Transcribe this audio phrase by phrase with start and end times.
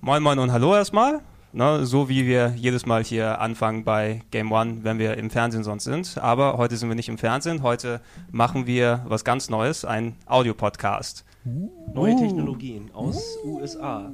[0.00, 1.22] Moin Moin und Hallo erstmal.
[1.54, 5.64] Ne, so wie wir jedes Mal hier anfangen bei Game One, wenn wir im Fernsehen
[5.64, 6.16] sonst sind.
[6.16, 7.62] Aber heute sind wir nicht im Fernsehen.
[7.62, 11.26] Heute machen wir was ganz Neues, ein Audiopodcast.
[11.92, 14.10] Neue Technologien aus USA.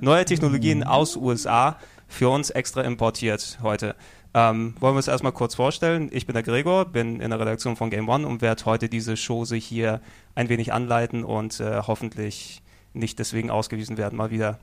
[0.00, 3.94] Neue Technologien aus USA für uns extra importiert heute.
[4.32, 6.08] Ähm, wollen wir es erstmal kurz vorstellen.
[6.10, 9.14] Ich bin der Gregor, bin in der Redaktion von Game One und werde heute diese
[9.14, 10.00] Chose hier
[10.34, 12.62] ein wenig anleiten und äh, hoffentlich
[12.94, 14.58] nicht deswegen ausgewiesen werden, mal wieder.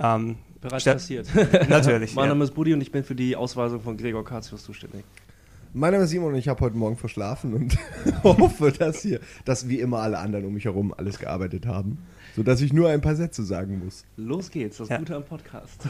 [0.00, 1.28] Ähm, Bereits Ste passiert.
[1.68, 2.14] Natürlich.
[2.14, 2.28] mein ja.
[2.30, 5.04] Name ist Buddy und ich bin für die Ausweisung von Gregor Katzius zuständig.
[5.72, 7.78] Mein Name ist Simon und ich habe heute Morgen verschlafen und
[8.24, 11.98] hoffe, dass hier, dass wie immer alle anderen um mich herum alles gearbeitet haben,
[12.34, 14.04] sodass ich nur ein paar Sätze sagen muss.
[14.16, 14.98] Los geht's, das ja.
[14.98, 15.82] Gute am Podcast.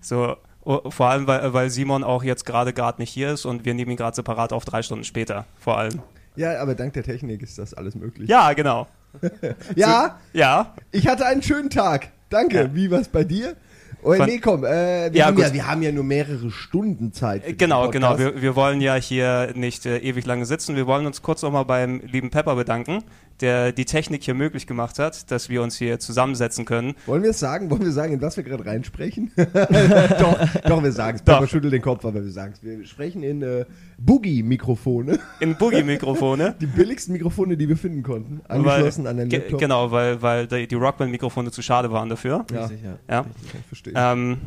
[0.00, 3.64] so, oh, vor allem, weil, weil Simon auch jetzt gerade gerade nicht hier ist und
[3.64, 6.02] wir nehmen ihn gerade separat auf drei Stunden später, vor allem.
[6.34, 8.28] Ja, aber dank der Technik ist das alles möglich.
[8.28, 8.88] Ja, genau.
[9.76, 10.74] ja, so, ja.
[10.90, 12.10] Ich hatte einen schönen Tag.
[12.28, 12.56] Danke.
[12.56, 12.74] Ja.
[12.74, 13.56] Wie war's bei dir?
[14.02, 17.12] Oh, Von, nee, komm, äh, wir, ja, haben ja, wir haben ja nur mehrere Stunden
[17.12, 17.58] Zeit.
[17.58, 18.16] Genau, genau.
[18.16, 20.76] Wir, wir wollen ja hier nicht äh, ewig lange sitzen.
[20.76, 23.02] Wir wollen uns kurz nochmal beim lieben Pepper bedanken,
[23.40, 26.94] der die Technik hier möglich gemacht hat, dass wir uns hier zusammensetzen können.
[27.06, 27.70] Wollen wir es sagen?
[27.70, 29.32] Wollen wir sagen, in was wir gerade reinsprechen?
[29.36, 31.22] doch, doch, wir sagen es.
[31.22, 32.62] Pepper schüttelt den Kopf, aber wir sagen es.
[32.62, 33.64] Wir sprechen in äh,
[33.98, 35.18] Boogie-Mikrofone.
[35.40, 36.56] In Boogie-Mikrofone.
[36.60, 38.40] die billigsten Mikrofone, die wir finden konnten.
[38.48, 39.60] Angeschlossen weil, an den Laptop.
[39.60, 42.44] Genau, weil, weil die Rockband-Mikrofone zu schade waren dafür.
[42.52, 42.98] Ja, ja.
[43.08, 43.26] ja.
[43.60, 43.94] Ich verstehe.
[43.96, 44.38] Ähm,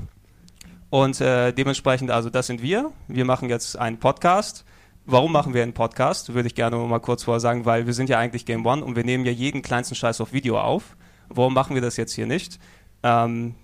[0.90, 2.92] und äh, dementsprechend, also das sind wir.
[3.08, 4.66] Wir machen jetzt einen Podcast.
[5.06, 6.36] Warum machen wir einen Podcast?
[6.36, 8.96] Würde ich gerne mal kurz vorher sagen, weil wir sind ja eigentlich Game One und
[8.96, 10.96] wir nehmen ja jeden kleinsten Scheiß auf Video auf.
[11.28, 12.60] Warum machen wir das jetzt hier nicht?
[13.02, 13.56] Ähm,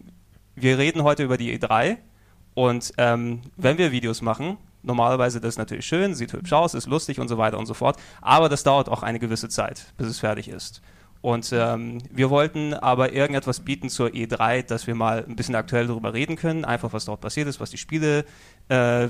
[0.55, 1.98] wir reden heute über die E3
[2.55, 6.87] und ähm, wenn wir Videos machen, normalerweise das ist natürlich schön, sieht hübsch aus, ist
[6.87, 10.08] lustig und so weiter und so fort, aber das dauert auch eine gewisse Zeit, bis
[10.08, 10.81] es fertig ist.
[11.21, 15.87] Und ähm, wir wollten aber irgendetwas bieten zur E3, dass wir mal ein bisschen aktuell
[15.87, 18.27] darüber reden können, einfach was dort passiert ist, was die Spielewelt
[18.70, 19.08] äh,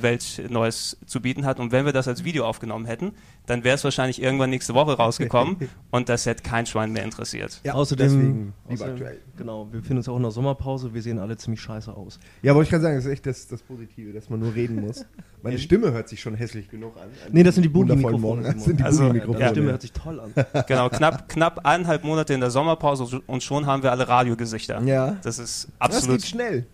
[0.49, 1.59] Neues zu bieten hat.
[1.59, 3.13] Und wenn wir das als Video aufgenommen hätten,
[3.45, 7.61] dann wäre es wahrscheinlich irgendwann nächste Woche rausgekommen und das hätte kein Schwein mehr interessiert.
[7.63, 9.21] Ja, außerdem, deswegen, außerdem, aktuell.
[9.37, 12.19] Genau, wir befinden uns auch in der Sommerpause, wir sehen alle ziemlich scheiße aus.
[12.41, 14.81] Ja, wollte ich gerade sagen, das ist echt das, das Positive, dass man nur reden
[14.81, 15.05] muss.
[15.41, 17.09] Meine Stimme hört sich schon hässlich genug an.
[17.31, 18.43] Nee, das sind die Boogie-Mikrofone.
[18.43, 19.39] Das sind die also, Boogie-Mikrofone.
[19.39, 20.33] Ja, Stimme hört sich toll an.
[20.67, 24.81] Genau, knapp, knapp eineinhalb Monate in der Sommerpause und schon haben wir alle Radiogesichter.
[24.83, 25.17] Ja.
[25.23, 26.17] Das ist absolut.
[26.17, 26.65] Das geht schnell.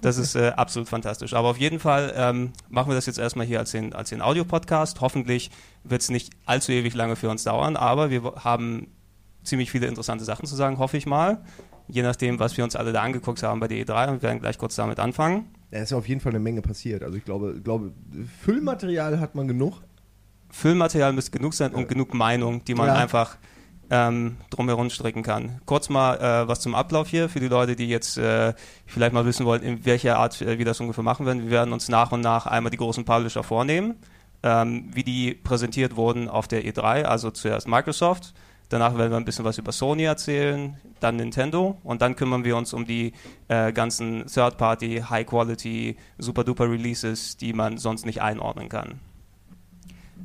[0.00, 1.34] Das ist äh, absolut fantastisch.
[1.34, 4.22] Aber auf jeden Fall ähm, machen wir das jetzt erstmal hier als den, als den
[4.22, 5.00] Audio-Podcast.
[5.00, 5.50] Hoffentlich
[5.84, 8.88] wird es nicht allzu ewig lange für uns dauern, aber wir haben
[9.42, 11.42] ziemlich viele interessante Sachen zu sagen, hoffe ich mal.
[11.88, 14.40] Je nachdem, was wir uns alle da angeguckt haben bei der E3 und wir werden
[14.40, 15.48] gleich kurz damit anfangen.
[15.70, 17.02] Da ist ja auf jeden Fall eine Menge passiert.
[17.02, 17.92] Also ich glaube, glaube
[18.42, 19.82] Füllmaterial hat man genug.
[20.50, 22.94] Füllmaterial müsste genug sein und genug Meinung, die man ja.
[22.94, 23.38] einfach
[23.90, 25.60] ähm, drumherum stricken kann.
[25.66, 28.54] Kurz mal äh, was zum Ablauf hier für die Leute, die jetzt äh,
[28.86, 31.42] vielleicht mal wissen wollen, in welcher Art äh, wir das ungefähr machen werden.
[31.42, 33.96] Wir werden uns nach und nach einmal die großen Publisher vornehmen,
[34.42, 38.32] ähm, wie die präsentiert wurden auf der E3, also zuerst Microsoft.
[38.68, 42.56] Danach werden wir ein bisschen was über Sony erzählen, dann Nintendo und dann kümmern wir
[42.56, 43.12] uns um die
[43.48, 49.00] äh, ganzen Third-Party, High-Quality, super-duper Releases, die man sonst nicht einordnen kann.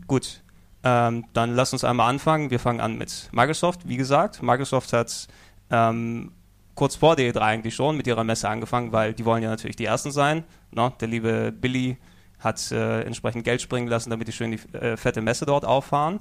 [0.06, 0.44] Gut,
[0.86, 2.52] ähm, dann lass uns einmal anfangen.
[2.52, 3.90] Wir fangen an mit Microsoft.
[3.90, 5.28] Wie gesagt, Microsoft hat
[5.72, 6.32] ähm,
[6.76, 9.76] kurz vor der E3 eigentlich schon mit ihrer Messe angefangen, weil die wollen ja natürlich
[9.76, 10.44] die Ersten sein.
[10.72, 11.98] No, der liebe Billy
[12.40, 16.20] hat äh, entsprechend Geld springen lassen, damit die schön die äh, fette Messe dort auffahren.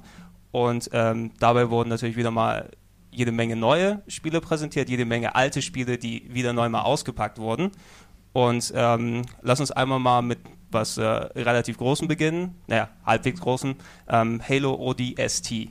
[0.51, 2.71] Und ähm, dabei wurden natürlich wieder mal
[3.11, 7.71] jede Menge neue Spiele präsentiert, jede Menge alte Spiele, die wieder neu mal ausgepackt wurden.
[8.33, 10.39] Und ähm, lass uns einmal mal mit
[10.75, 13.75] was äh, relativ großen beginnen, naja, halbwegs großen,
[14.07, 15.69] ähm, Halo ODST.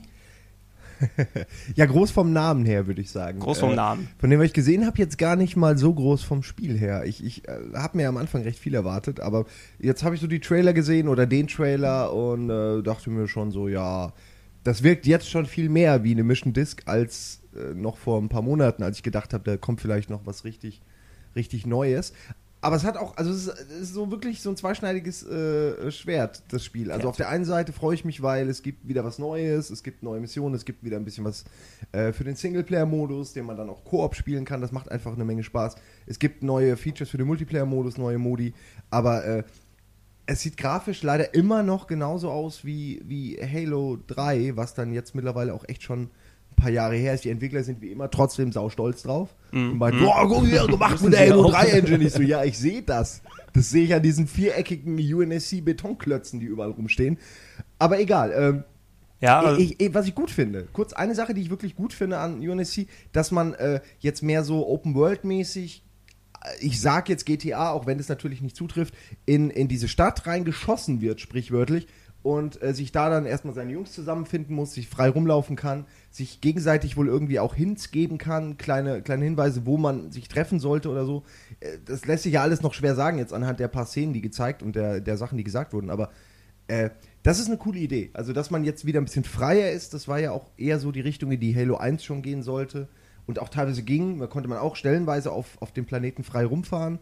[1.75, 3.39] ja, groß vom Namen her, würde ich sagen.
[3.39, 4.09] Groß vom äh, Namen.
[4.17, 7.05] Von dem, was ich gesehen habe, jetzt gar nicht mal so groß vom Spiel her.
[7.05, 9.45] Ich, ich äh, habe mir am Anfang recht viel erwartet, aber
[9.79, 13.51] jetzt habe ich so die Trailer gesehen oder den Trailer und äh, dachte mir schon
[13.51, 14.13] so, ja,
[14.63, 18.29] das wirkt jetzt schon viel mehr wie eine Mission Disc als äh, noch vor ein
[18.29, 20.81] paar Monaten, als ich gedacht habe, da kommt vielleicht noch was richtig,
[21.35, 22.13] richtig Neues.
[22.65, 26.65] Aber es hat auch, also es ist, so wirklich so ein zweischneidiges äh, Schwert, das
[26.65, 26.91] Spiel.
[26.91, 27.09] Also ja.
[27.09, 30.01] auf der einen Seite freue ich mich, weil es gibt wieder was Neues, es gibt
[30.01, 31.45] neue Missionen, es gibt wieder ein bisschen was
[31.91, 34.61] äh, für den Singleplayer-Modus, den man dann auch Koop spielen kann.
[34.61, 35.75] Das macht einfach eine Menge Spaß.
[36.07, 38.55] Es gibt neue Features für den Multiplayer-Modus, neue Modi.
[38.89, 39.43] Aber äh,
[40.25, 45.13] es sieht grafisch leider immer noch genauso aus wie, wie Halo 3, was dann jetzt
[45.13, 46.09] mittlerweile auch echt schon
[46.55, 47.25] paar Jahre her ist.
[47.25, 49.35] Die Entwickler sind wie immer trotzdem sau stolz drauf.
[49.51, 49.71] Mm.
[49.71, 52.03] Und meinen, boah, guck, wie gemacht mit der Halo 3 Engine.
[52.03, 53.21] Ich so, ja, ich sehe das.
[53.53, 57.17] Das sehe ich an diesen viereckigen UNSC-Betonklötzen, die überall rumstehen.
[57.79, 58.33] Aber egal.
[58.35, 58.63] Ähm,
[59.21, 62.17] ja, ich, ich, was ich gut finde, kurz eine Sache, die ich wirklich gut finde
[62.17, 65.85] an UNSC, dass man äh, jetzt mehr so Open-World-mäßig
[66.59, 68.93] ich sag jetzt GTA, auch wenn es natürlich nicht zutrifft,
[69.25, 71.87] in, in diese Stadt reingeschossen wird, sprichwörtlich,
[72.25, 76.41] und äh, sich da dann erstmal seine Jungs zusammenfinden muss, sich frei rumlaufen kann, sich
[76.41, 80.89] gegenseitig wohl irgendwie auch Hints geben kann, kleine, kleine Hinweise, wo man sich treffen sollte
[80.89, 81.23] oder so.
[81.59, 84.21] Äh, das lässt sich ja alles noch schwer sagen, jetzt anhand der paar Szenen, die
[84.21, 86.09] gezeigt und der, der Sachen, die gesagt wurden, aber
[86.67, 86.89] äh,
[87.21, 88.09] das ist eine coole Idee.
[88.13, 90.91] Also, dass man jetzt wieder ein bisschen freier ist, das war ja auch eher so
[90.91, 92.87] die Richtung, in die Halo 1 schon gehen sollte
[93.27, 96.99] und auch teilweise ging, da konnte man auch stellenweise auf, auf dem Planeten frei rumfahren.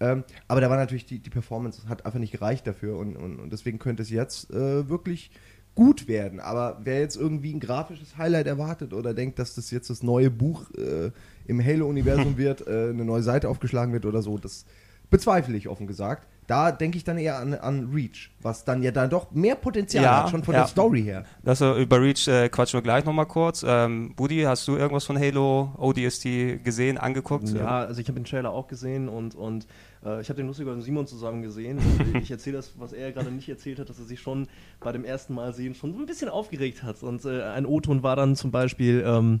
[0.00, 3.38] Ähm, aber da war natürlich die, die Performance, hat einfach nicht gereicht dafür und, und,
[3.38, 5.30] und deswegen könnte es jetzt äh, wirklich
[5.74, 6.40] gut werden.
[6.40, 10.30] Aber wer jetzt irgendwie ein grafisches Highlight erwartet oder denkt, dass das jetzt das neue
[10.30, 11.10] Buch äh,
[11.46, 14.64] im Halo-Universum wird, äh, eine neue Seite aufgeschlagen wird oder so, das
[15.10, 16.26] bezweifle ich offen gesagt.
[16.46, 20.04] Da denke ich dann eher an, an Reach, was dann ja dann doch mehr Potenzial
[20.04, 20.60] ja, hat, schon von ja.
[20.60, 21.24] der Story her.
[21.42, 23.64] Das, uh, über Reach äh, quatschen wir gleich nochmal kurz.
[23.66, 27.48] Ähm, Budi, hast du irgendwas von Halo ODST gesehen, angeguckt?
[27.48, 29.66] Ja, also ich habe den Trailer auch gesehen und, und
[30.04, 31.80] äh, ich habe den lustiger mit Simon zusammen gesehen.
[32.22, 34.46] ich erzähle das, was er gerade nicht erzählt hat, dass er sich schon
[34.80, 37.02] bei dem ersten Mal sehen schon so ein bisschen aufgeregt hat.
[37.02, 39.04] Und äh, ein O-Ton war dann zum Beispiel...
[39.06, 39.40] Ähm,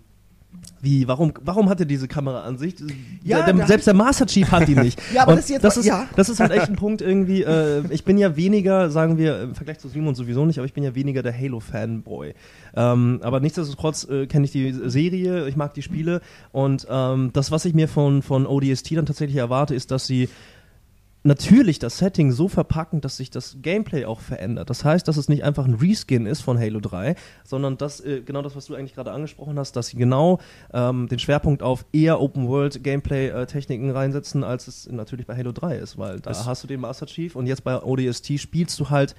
[0.80, 2.80] wie, warum, warum hat er diese Kameraansicht?
[3.24, 5.00] Ja, der, der, selbst der Master Chief hat die nicht.
[5.12, 6.06] ja, aber das, jetzt das, ist, ja.
[6.16, 7.42] das ist halt echt ein Punkt irgendwie.
[7.42, 10.74] Äh, ich bin ja weniger, sagen wir, im Vergleich zu Simon sowieso nicht, aber ich
[10.74, 12.34] bin ja weniger der Halo-Fanboy.
[12.76, 16.20] Ähm, aber nichtsdestotrotz äh, kenne ich die Serie, ich mag die Spiele
[16.52, 20.28] und ähm, das, was ich mir von, von ODST dann tatsächlich erwarte, ist, dass sie
[21.26, 24.70] natürlich das Setting so verpacken, dass sich das Gameplay auch verändert.
[24.70, 27.14] Das heißt, dass es nicht einfach ein Reskin ist von Halo 3,
[27.44, 30.38] sondern dass äh, genau das, was du eigentlich gerade angesprochen hast, dass sie genau
[30.72, 36.20] ähm, den Schwerpunkt auf eher Open-World-Gameplay-Techniken reinsetzen, als es natürlich bei Halo 3 ist, weil
[36.20, 39.14] da das hast du den Master Chief und jetzt bei ODST spielst du halt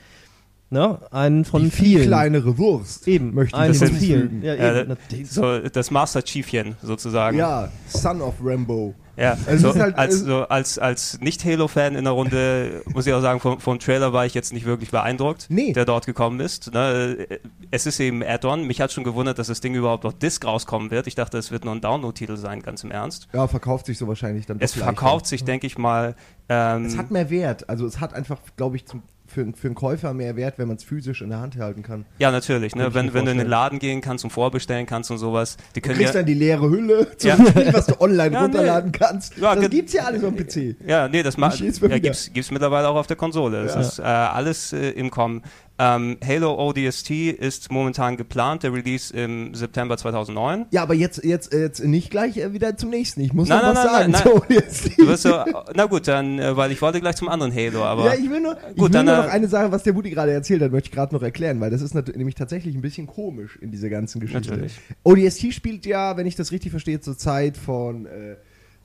[0.69, 0.99] Ne?
[1.11, 2.01] Einen von die vielen.
[2.01, 3.07] Viel kleinere Wurst.
[3.07, 3.33] Eben.
[3.33, 4.41] Möchte ich einen von vielen.
[4.43, 4.85] Ja, ja,
[5.23, 7.37] so das Master Chiefchen sozusagen.
[7.37, 8.93] Ja, Son of Rambo.
[9.17, 13.39] Ja, also halt, als, so, als, als Nicht-Halo-Fan in der Runde muss ich auch sagen,
[13.39, 15.73] vom, vom Trailer war ich jetzt nicht wirklich beeindruckt, nee.
[15.73, 16.71] der dort gekommen ist.
[16.71, 17.27] Ne?
[17.71, 18.67] Es ist eben Add-on.
[18.67, 21.07] Mich hat schon gewundert, dass das Ding überhaupt auf Disc rauskommen wird.
[21.07, 23.27] Ich dachte, es wird nur ein Download-Titel sein, ganz im Ernst.
[23.33, 26.15] Ja, verkauft sich so wahrscheinlich dann Es verkauft sich, denke ich mal.
[26.47, 27.67] Ähm, es hat mehr Wert.
[27.69, 29.01] Also es hat einfach, glaube ich, zum
[29.37, 32.05] für, für einen Käufer mehr wert, wenn man es physisch in der Hand halten kann.
[32.17, 32.75] Ja, natürlich.
[32.75, 32.93] Ne?
[32.93, 35.57] Wenn, wenn du in den Laden gehen kannst und vorbestellen kannst und sowas.
[35.75, 37.45] Die können du kriegst ja, dann die leere Hülle zum ja.
[37.45, 38.97] Spiel, was du online ja, runterladen nee.
[38.97, 39.37] kannst.
[39.37, 40.75] Ja, das gibt's ja alles am PC.
[40.87, 43.63] Ja, nee, das macht, ja, gibt's, gibt's mittlerweile auch auf der Konsole.
[43.63, 45.43] Das ist äh, alles äh, im Kommen.
[45.79, 50.65] Ähm, Halo ODST ist momentan geplant, der Release im September 2009.
[50.71, 53.21] Ja, aber jetzt, jetzt, jetzt nicht gleich äh, wieder zum nächsten.
[53.21, 54.47] Ich muss nein, noch nein, was nein, sagen.
[54.49, 54.63] Nein,
[55.07, 55.17] nein.
[55.17, 55.35] So,
[55.75, 58.05] na gut, dann, äh, weil ich wollte gleich zum anderen Halo, aber.
[58.05, 59.95] Ja, ich will nur, gut, ich will dann, nur noch äh, eine Sache, was der
[59.95, 62.81] Woody gerade erzählt hat, möchte ich gerade noch erklären, weil das ist nämlich tatsächlich ein
[62.81, 64.49] bisschen komisch in dieser ganzen Geschichte.
[64.49, 64.79] Natürlich.
[65.03, 68.37] ODST spielt ja, wenn ich das richtig verstehe, zur Zeit von, äh,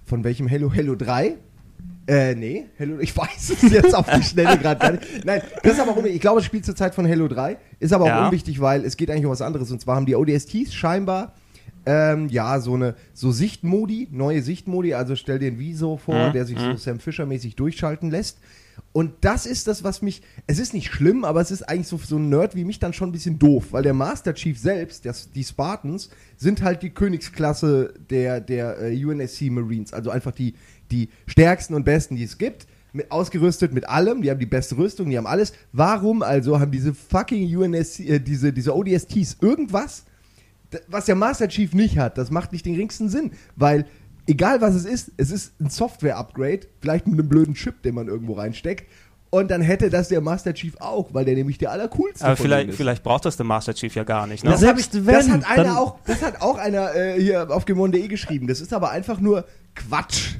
[0.05, 0.71] von welchem Halo?
[0.75, 1.37] Halo 3.
[2.07, 5.25] Äh, nee, Halo, ich weiß es jetzt auf die Schnelle gerade gar nicht.
[5.25, 7.93] Nein, das ist aber auch, ich glaube, es spielt zur Zeit von Halo 3, ist
[7.93, 8.27] aber auch ja.
[8.27, 9.71] unwichtig, weil es geht eigentlich um was anderes.
[9.71, 11.35] Und zwar haben die ODSTs scheinbar,
[11.85, 16.33] ähm, ja, so eine, so Sichtmodi, neue Sichtmodi, also stell dir ein Viso vor, mhm.
[16.33, 16.77] der sich so mhm.
[16.77, 18.39] Sam Fisher-mäßig durchschalten lässt.
[18.93, 21.99] Und das ist das, was mich, es ist nicht schlimm, aber es ist eigentlich so
[21.99, 25.05] so ein Nerd wie mich dann schon ein bisschen doof, weil der Master Chief selbst,
[25.07, 30.55] das, die Spartans, sind halt die Königsklasse der, der äh, UNSC Marines, also einfach die,
[30.93, 32.67] die stärksten und besten, die es gibt.
[32.93, 35.55] Mit, ausgerüstet mit allem, die haben die beste Rüstung, die haben alles.
[35.73, 40.05] Warum also haben diese fucking UNSC, äh, diese, diese ODSTs irgendwas,
[40.89, 42.19] was der Master Chief nicht hat?
[42.19, 43.87] Das macht nicht den geringsten Sinn, weil
[44.27, 48.09] egal was es ist, es ist ein Software-Upgrade, vielleicht mit einem blöden Chip, den man
[48.09, 48.87] irgendwo reinsteckt.
[49.35, 52.69] Und dann hätte das der Master Chief auch, weil der nämlich der allercoolste Aber vielleicht,
[52.69, 52.77] ist.
[52.77, 54.45] vielleicht braucht das der Master Chief ja gar nicht.
[54.45, 54.51] Ne?
[54.51, 57.65] Das, Selbst ich, wenn, das hat einer auch, das hat auch einer äh, hier auf
[57.65, 58.47] gemon.de geschrieben.
[58.47, 60.35] Das ist aber einfach nur Quatsch.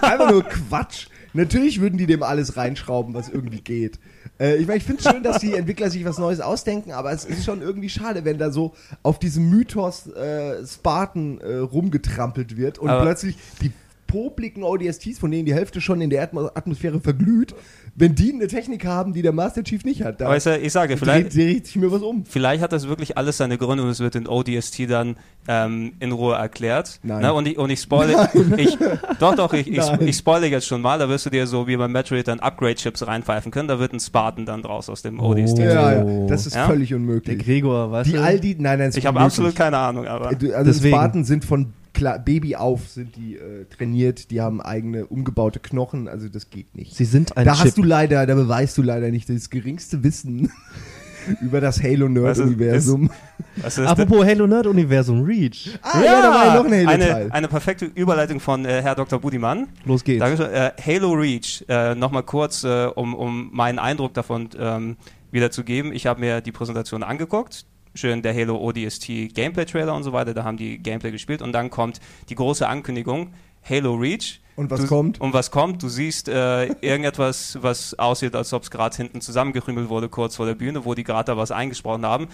[0.00, 1.06] einfach nur Quatsch.
[1.34, 3.98] Natürlich würden die dem alles reinschrauben, was irgendwie geht.
[4.38, 7.12] Äh, ich meine, ich finde es schön, dass die Entwickler sich was Neues ausdenken, aber
[7.12, 12.56] es ist schon irgendwie schade, wenn da so auf diesem Mythos äh, Spartan äh, rumgetrampelt
[12.56, 13.72] wird und aber plötzlich die
[14.06, 17.54] popligen ODSTs, von denen die Hälfte schon in der Atmo Atmosphäre verglüht,
[17.94, 20.56] wenn die eine Technik haben, die der Master Chief nicht hat, da Aber ich, sa-
[20.56, 22.24] ich sage, vielleicht, dreht, dreht sich mir was um.
[22.24, 26.10] vielleicht hat das wirklich alles seine Gründe und es wird in ODST dann ähm, in
[26.12, 27.00] Ruhe erklärt.
[27.02, 27.20] Nein.
[27.20, 27.32] Ne?
[27.34, 28.78] Und ich, und ich spoile, ich,
[29.20, 31.76] doch, doch, ich, ich, ich spoile jetzt schon mal, da wirst du dir so wie
[31.76, 35.58] beim Metroid dann Upgrade-Chips reinpfeifen können, da wird ein Spartan dann draus aus dem ODST.
[35.58, 35.62] Oh.
[35.62, 36.66] Ja, ja, das ist Ja?
[36.66, 37.38] völlig Der unmöglich.
[37.44, 38.22] Gregor, weißt Die du?
[38.22, 40.94] all die, nein, nein, Ich habe absolut keine Ahnung, aber Äh, du- Also Deswegen.
[40.96, 46.08] Spartan sind von klar, Baby auf, sind die äh, trainiert, die haben eigene umgebaute Knochen,
[46.08, 46.94] also das geht nicht.
[46.96, 47.64] Sie sind ein da Chip.
[47.66, 50.50] hast du leider, da beweist du leider nicht das geringste Wissen
[51.40, 53.10] über das Halo-Nerd-Universum.
[53.56, 55.78] was ist Apropos Halo Nerd Universum Reach.
[55.82, 57.22] Ah, ja, da war ja noch ein Halo-Teil.
[57.24, 59.20] eine, eine perfekte Überleitung von äh, Herr Dr.
[59.20, 59.68] Budimann.
[59.84, 60.20] Los geht's.
[60.20, 60.52] Dankeschön.
[60.52, 64.96] Äh, Halo Reach, äh, nochmal kurz, äh, um, um meinen Eindruck davon ähm,
[65.30, 65.92] wiederzugeben.
[65.92, 67.66] Ich habe mir die Präsentation angeguckt.
[67.94, 71.52] Schön der Halo ODST Gameplay Trailer und so weiter, da haben die Gameplay gespielt und
[71.52, 73.32] dann kommt die große Ankündigung
[73.68, 74.40] Halo Reach.
[74.56, 75.20] Und was du, kommt?
[75.20, 75.82] Und was kommt?
[75.82, 80.46] Du siehst äh, irgendetwas, was aussieht, als ob es gerade hinten zusammengekrümelt wurde, kurz vor
[80.46, 82.28] der Bühne, wo die gerade da was eingesprochen haben.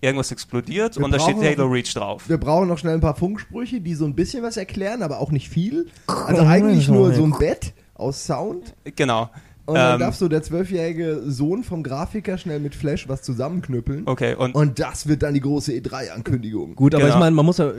[0.00, 2.28] Irgendwas explodiert Wir und da steht Halo noch- Reach drauf.
[2.28, 5.30] Wir brauchen noch schnell ein paar Funksprüche, die so ein bisschen was erklären, aber auch
[5.30, 5.86] nicht viel.
[6.08, 8.74] Also eigentlich nur so ein Bett aus Sound.
[8.96, 9.30] Genau.
[9.64, 14.02] Und dann Ähm, darf so der zwölfjährige Sohn vom Grafiker schnell mit Flash was zusammenknüppeln.
[14.06, 16.74] Okay, und Und das wird dann die große E3-Ankündigung.
[16.74, 17.14] Gut, aber Genau.
[17.14, 17.74] ich meine, man muss ja, äh,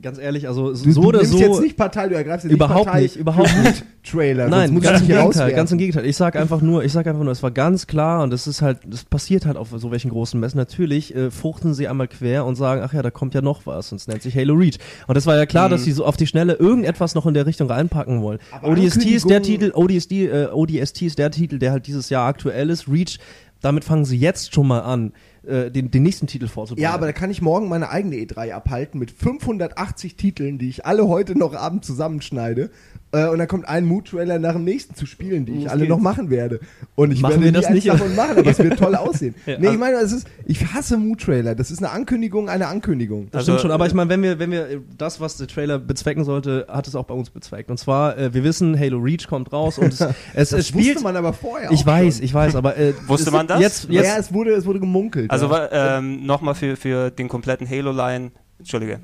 [0.00, 1.38] ganz ehrlich, also so Du, du oder nimmst so.
[1.38, 3.84] jetzt nicht Partei, du ergreifst jetzt Überhaupt nicht Partei nicht, überhaupt nicht.
[4.04, 4.48] Trailer.
[4.48, 6.06] Nein, ganz im Gegenteil, ganz im Gegenteil.
[6.06, 8.60] Ich sag einfach nur, ich sag einfach nur, es war ganz klar und es ist
[8.62, 10.56] halt, das passiert halt auf so welchen großen Messen.
[10.56, 13.92] Natürlich äh, fruchten sie einmal quer und sagen, ach ja, da kommt ja noch was
[13.92, 14.78] und es nennt sich Halo Reach.
[15.06, 17.46] Und es war ja klar, dass sie so auf die Schnelle irgendetwas noch in der
[17.46, 18.38] Richtung reinpacken wollen.
[18.50, 22.26] Aber ODST ist der Titel, ODST, äh, ODST ist der Titel, der halt dieses Jahr
[22.26, 22.88] aktuell ist.
[22.88, 23.18] Reach,
[23.60, 25.12] damit fangen sie jetzt schon mal an,
[25.46, 26.82] äh, den, den nächsten Titel vorzubereiten.
[26.82, 30.86] Ja, aber da kann ich morgen meine eigene E3 abhalten mit 580 Titeln, die ich
[30.86, 32.70] alle heute noch abend zusammenschneide.
[33.14, 35.98] Äh, und dann kommt ein Mood-Trailer nach dem nächsten zu spielen, die ich alle noch
[35.98, 36.60] machen werde.
[36.94, 37.86] Und ich Machen werde wir das nicht?
[37.86, 39.34] davon machen, aber es wird toll aussehen.
[39.44, 39.58] Ja.
[39.58, 41.54] nee, ich meine, es ist, ich hasse Mood-Trailer.
[41.54, 43.28] Das ist eine Ankündigung, eine Ankündigung.
[43.30, 45.46] Das Also, stimmt schon, aber äh, ich meine, wenn wir, wenn wir das, was der
[45.46, 47.70] Trailer bezwecken sollte, hat es auch bei uns bezweckt.
[47.70, 50.86] Und zwar, äh, wir wissen, Halo Reach kommt raus und es, es, es Das spielt.
[50.94, 52.24] wusste man aber vorher ich weiß, schon.
[52.24, 53.60] ich weiß, aber äh, Wusste es- man das?
[53.60, 55.30] Jetzt, Ja, jetzt, es wurde, es wurde gemunkelt.
[55.32, 58.32] Also ähm, nochmal für, für den kompletten Halo-Line.
[58.58, 59.00] Entschuldige.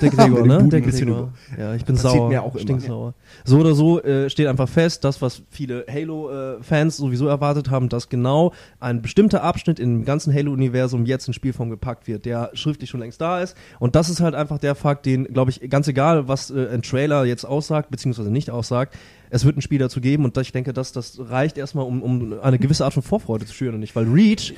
[0.00, 0.68] der Gregor, ne?
[0.68, 1.32] Der Gregor.
[1.58, 2.28] Ja, ich bin Passiert sauer.
[2.28, 2.62] mir auch immer.
[2.62, 3.14] Stinksauer.
[3.44, 8.08] So oder so äh, steht einfach fest, das, was viele Halo-Fans sowieso erwartet haben, dass
[8.08, 13.00] genau ein bestimmter Abschnitt im ganzen Halo-Universum jetzt in Spielform gepackt wird, der schriftlich schon
[13.00, 13.56] längst da ist.
[13.80, 16.82] Und das ist halt einfach der Fakt, den, glaube ich, ganz egal, was äh, ein
[16.82, 18.94] Trailer jetzt aussagt, beziehungsweise nicht aussagt,
[19.30, 22.40] es wird ein Spiel dazu geben und ich denke, dass das reicht erstmal, um, um
[22.40, 24.54] eine gewisse Art von Vorfreude zu schüren und nicht, weil Reach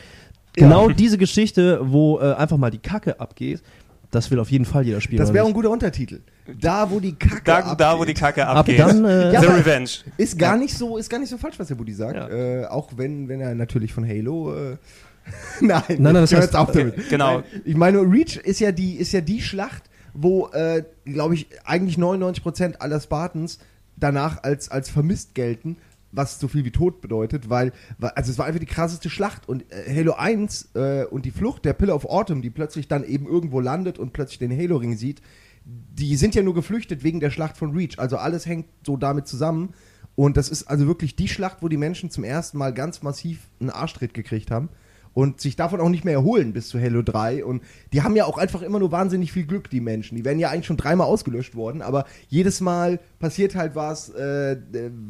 [0.59, 3.63] genau diese Geschichte, wo äh, einfach mal die Kacke abgeht,
[4.11, 5.19] das will auf jeden Fall jeder spielen.
[5.19, 6.21] das wäre ein guter Untertitel.
[6.61, 8.17] Da, wo die Kacke da, da, wo abgeht.
[8.17, 8.79] die Kacke Ab abgeht.
[8.79, 9.91] dann, äh, Ja, The Revenge.
[10.17, 12.17] Ist gar nicht so, ist gar nicht so falsch, was der Buddy sagt.
[12.17, 12.29] Ja.
[12.29, 14.55] Äh, auch wenn, wenn er natürlich von Halo.
[14.55, 14.77] Äh,
[15.61, 17.11] nein, Nein, nein, das heißt- jetzt auf damit.
[17.11, 17.35] Genau.
[17.41, 19.83] Nein, ich meine, Reach ist ja die, ist ja die Schlacht,
[20.15, 23.59] wo, äh, glaube ich, eigentlich 99% aller Spartans
[23.97, 25.77] danach als, als vermisst gelten,
[26.13, 29.49] was so viel wie tot bedeutet, weil, weil also es war einfach die krasseste Schlacht
[29.49, 33.05] und äh, Halo 1 äh, und die Flucht der Pillar of Autumn, die plötzlich dann
[33.05, 35.21] eben irgendwo landet und plötzlich den Halo-Ring sieht,
[35.65, 37.99] die sind ja nur geflüchtet wegen der Schlacht von Reach.
[37.99, 39.75] Also alles hängt so damit zusammen.
[40.15, 43.51] Und das ist also wirklich die Schlacht, wo die Menschen zum ersten Mal ganz massiv
[43.61, 44.71] einen Arschtritt gekriegt haben
[45.19, 47.45] und sich davon auch nicht mehr erholen bis zu Halo 3.
[47.45, 47.61] Und
[47.93, 50.15] die haben ja auch einfach immer nur wahnsinnig viel Glück, die Menschen.
[50.15, 54.59] Die werden ja eigentlich schon dreimal ausgelöscht worden, aber jedes Mal passiert halt was, äh,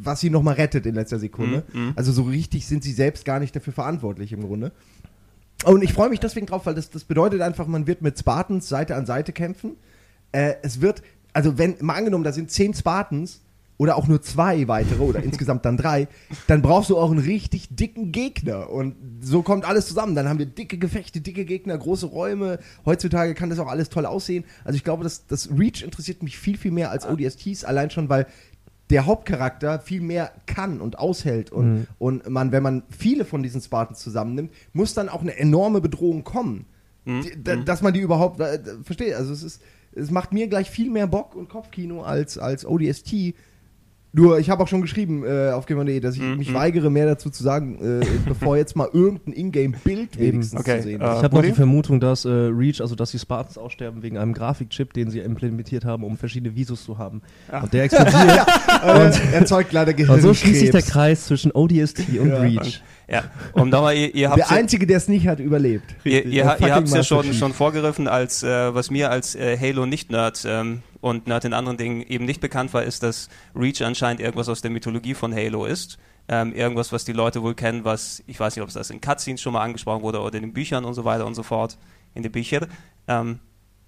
[0.01, 1.63] was sie nochmal rettet in letzter Sekunde.
[1.95, 4.73] Also so richtig sind sie selbst gar nicht dafür verantwortlich im Grunde.
[5.67, 8.67] Und ich freue mich deswegen drauf, weil das, das bedeutet einfach, man wird mit Spartans
[8.67, 9.77] Seite an Seite kämpfen.
[10.33, 11.03] Äh, es wird,
[11.35, 13.43] also wenn, mal angenommen, da sind zehn Spartans
[13.79, 16.09] oder auch nur zwei weitere oder insgesamt dann drei,
[16.47, 18.69] dann brauchst du auch einen richtig dicken Gegner.
[18.71, 20.15] Und so kommt alles zusammen.
[20.15, 22.59] Dann haben wir dicke Gefechte, dicke Gegner, große Räume.
[22.85, 24.45] Heutzutage kann das auch alles toll aussehen.
[24.65, 28.09] Also ich glaube, das, das Reach interessiert mich viel, viel mehr als ODSTs, allein schon,
[28.09, 28.27] weil
[28.91, 31.53] der Hauptcharakter viel mehr kann und aushält.
[31.53, 35.81] Und, und man, wenn man viele von diesen Spartans zusammennimmt, muss dann auch eine enorme
[35.81, 36.67] Bedrohung kommen.
[37.23, 39.15] Die, da, dass man die überhaupt äh, versteht.
[39.15, 43.35] Also es ist, es macht mir gleich viel mehr Bock und Kopfkino als, als ODST.
[44.19, 47.31] Nur, ich habe auch schon geschrieben äh, auf Gamer.de, dass ich mich weigere, mehr dazu
[47.31, 51.19] zu sagen, äh, bevor jetzt mal irgendein Ingame-Bild wenigstens Okay, zu sehen äh, ist.
[51.19, 54.35] Ich habe noch die Vermutung, dass äh, Reach, also dass die Spartans aussterben wegen einem
[54.35, 57.23] Grafikchip, den sie implementiert haben, um verschiedene Visus zu haben.
[57.63, 58.47] Und der explodiert.
[58.79, 60.23] Äh, erzeugt leider und Gehirnkrebs.
[60.23, 62.41] so schließt sich der Kreis zwischen ODST und Ja.
[62.41, 62.83] Reach.
[63.11, 65.97] Ja, und nochmal, ihr, ihr habt Der Einzige, der es nicht hat, überlebt.
[66.05, 69.57] Ihr, ihr, ihr habt es ja schon, schon vorgegriffen, als äh, was mir als äh,
[69.59, 74.21] Halo-Nicht-Nerd ähm, und nach den anderen Dingen eben nicht bekannt war, ist, dass Reach anscheinend
[74.21, 75.99] irgendwas aus der Mythologie von Halo ist.
[76.31, 79.01] Ähm, irgendwas, was die Leute wohl kennen, was, ich weiß nicht, ob es das in
[79.01, 81.79] Cutscenes schon mal angesprochen wurde oder in den Büchern und so weiter und so fort,
[82.15, 82.67] in den Büchern.
[83.07, 83.39] Ähm,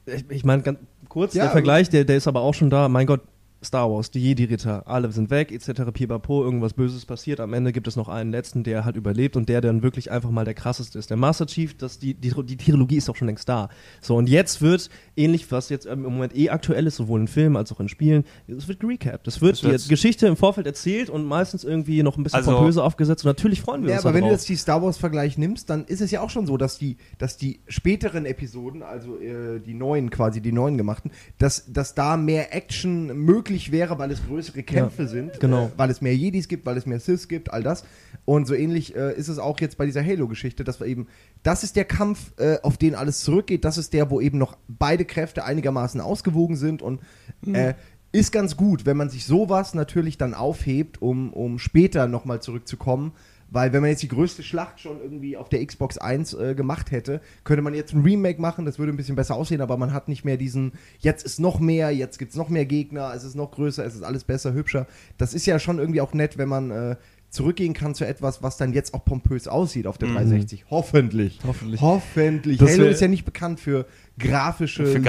[0.07, 2.89] ich, ich meine, ganz kurz, ja, der Vergleich, der, der ist aber auch schon da.
[2.89, 3.21] Mein Gott,
[3.63, 5.83] Star Wars, die Jedi-Ritter, alle sind weg, etc.
[5.93, 7.41] Pipapo, irgendwas Böses passiert.
[7.41, 10.31] Am Ende gibt es noch einen letzten, der halt überlebt und der dann wirklich einfach
[10.31, 11.11] mal der krasseste ist.
[11.11, 13.69] Der Master Chief, das, die, die, die Trilogie ist doch schon längst da.
[14.01, 17.57] So, und jetzt wird, ähnlich, was jetzt im Moment eh aktuell ist, sowohl in Filmen
[17.57, 19.29] als auch in Spielen, es wird gerecapt.
[19.29, 22.83] Es wird die Geschichte im Vorfeld erzählt und meistens irgendwie noch ein bisschen also, pompöser
[22.83, 23.27] aufgesetzt.
[23.27, 24.07] Und natürlich freuen wir ja, uns.
[24.07, 24.31] aber wenn drauf.
[24.31, 26.97] du jetzt die Star Wars-Vergleich nimmst, dann ist es ja auch schon so, dass die,
[27.19, 32.17] dass die späteren Episoden, also äh, die neuen quasi, die neuen gemachten, dass, dass da
[32.17, 35.67] mehr Action möglich wäre, weil es größere Kämpfe ja, sind, genau.
[35.67, 37.85] Äh, weil es mehr Jedis gibt, weil es mehr Sith gibt, all das.
[38.25, 41.09] Und so ähnlich äh, ist es auch jetzt bei dieser Halo-Geschichte, dass wir eben,
[41.43, 44.57] das ist der Kampf, äh, auf den alles zurückgeht, das ist der, wo eben noch
[44.69, 47.01] beide Kräfte einigermaßen ausgewogen sind und
[47.45, 47.75] mhm.
[48.13, 53.13] ist ganz gut, wenn man sich sowas natürlich dann aufhebt, um, um später nochmal zurückzukommen
[53.51, 56.91] weil wenn man jetzt die größte Schlacht schon irgendwie auf der Xbox 1 äh, gemacht
[56.91, 59.93] hätte, könnte man jetzt ein Remake machen, das würde ein bisschen besser aussehen, aber man
[59.93, 63.25] hat nicht mehr diesen, jetzt ist noch mehr, jetzt gibt es noch mehr Gegner, es
[63.25, 64.87] ist noch größer, es ist alles besser, hübscher.
[65.19, 66.97] Das ist ja schon irgendwie auch nett, wenn man äh,
[67.31, 70.15] zurückgehen kann zu etwas, was dann jetzt auch pompös aussieht auf der mhm.
[70.15, 70.67] 360.
[70.71, 71.39] Hoffentlich.
[71.47, 71.81] Hoffentlich.
[71.81, 72.59] Hoffentlich.
[72.59, 73.87] Das Halo ist ja nicht bekannt für
[74.19, 75.01] grafische für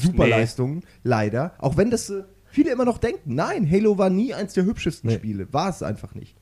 [0.00, 0.84] Superleistungen, nee.
[1.02, 1.54] leider.
[1.58, 3.34] Auch wenn das äh, viele immer noch denken.
[3.34, 5.16] Nein, Halo war nie eins der hübschesten nee.
[5.16, 5.52] Spiele.
[5.52, 6.36] War es einfach nicht.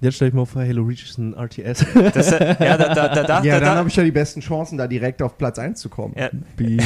[0.00, 1.84] Jetzt stelle ich mir vor, Halo Reach ist ein RTS.
[2.14, 4.86] Das, äh, ja, da, da, da, ja, dann habe ich ja die besten Chancen, da
[4.86, 6.14] direkt auf Platz 1 zu kommen.
[6.16, 6.30] Ja.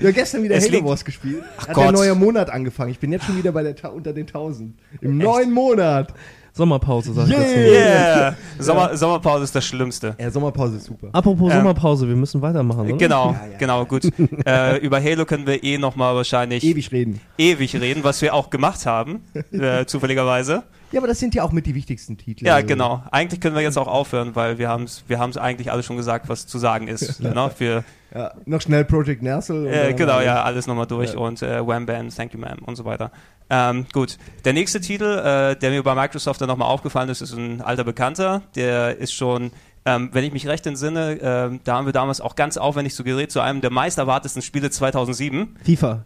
[0.00, 1.42] Ja, gestern wieder es Halo Wars gespielt.
[1.56, 1.84] Ach Hat Gott.
[1.86, 2.92] der neue Monat angefangen.
[2.92, 4.78] Ich bin jetzt schon wieder bei der unter den 1000.
[5.00, 5.26] Im Echt?
[5.28, 6.14] neuen Monat.
[6.52, 7.40] Sommerpause, sag yeah.
[7.40, 7.58] ich dazu.
[7.58, 8.36] Yeah.
[8.58, 10.14] Sommer, Sommerpause ist das Schlimmste.
[10.18, 11.08] Ja, Sommerpause ist super.
[11.12, 11.58] Apropos ja.
[11.58, 12.96] Sommerpause, wir müssen weitermachen, oder?
[12.96, 13.58] Genau, ja, ja.
[13.58, 14.04] genau, gut.
[14.46, 17.20] äh, über Halo können wir eh nochmal wahrscheinlich ewig reden.
[17.36, 20.64] Ewig reden, was wir auch gemacht haben, äh, zufälligerweise.
[20.90, 22.46] Ja, aber das sind ja auch mit die wichtigsten Titel.
[22.46, 22.66] Ja, also.
[22.66, 23.02] genau.
[23.10, 26.28] Eigentlich können wir jetzt auch aufhören, weil wir haben es wir eigentlich alles schon gesagt,
[26.28, 27.20] was zu sagen ist.
[27.22, 27.50] ne?
[27.54, 29.66] für, ja, noch schnell Project Nersel.
[29.66, 31.18] Äh, genau, ja, alles nochmal durch ja.
[31.18, 33.10] und äh, Wham Bam, Thank You Ma'am und so weiter.
[33.50, 37.32] Ähm, gut, der nächste Titel, äh, der mir bei Microsoft dann nochmal aufgefallen ist, ist
[37.32, 38.42] ein alter Bekannter.
[38.56, 39.50] Der ist schon,
[39.84, 43.04] ähm, wenn ich mich recht entsinne, äh, da haben wir damals auch ganz aufwendig zu
[43.04, 45.56] gerät zu einem der meist erwartesten Spiele 2007.
[45.64, 46.04] FIFA.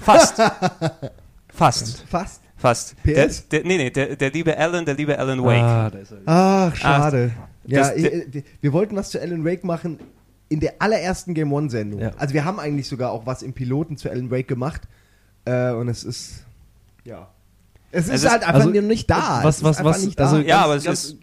[0.00, 0.36] Fast.
[1.54, 2.04] Fast.
[2.08, 2.47] Fast.
[2.58, 2.96] Fast.
[3.02, 3.48] PS?
[3.48, 5.62] Der, der, nee, nee, der, der liebe Alan, der liebe Alan Wake.
[5.62, 6.18] Ah, da ist er.
[6.26, 7.30] Ach, schade.
[7.34, 9.98] Ach, ja, das, wir, wir wollten was zu Alan Wake machen
[10.48, 12.00] in der allerersten Game One-Sendung.
[12.00, 12.10] Ja.
[12.16, 14.82] Also wir haben eigentlich sogar auch was im Piloten zu Alan Wake gemacht.
[15.44, 16.44] Äh, und es ist
[17.04, 17.28] ja.
[17.90, 19.40] Es ist, es ist halt einfach also, nicht da.
[19.42, 21.16] Was, was, was, also ganz, ja, aber es ist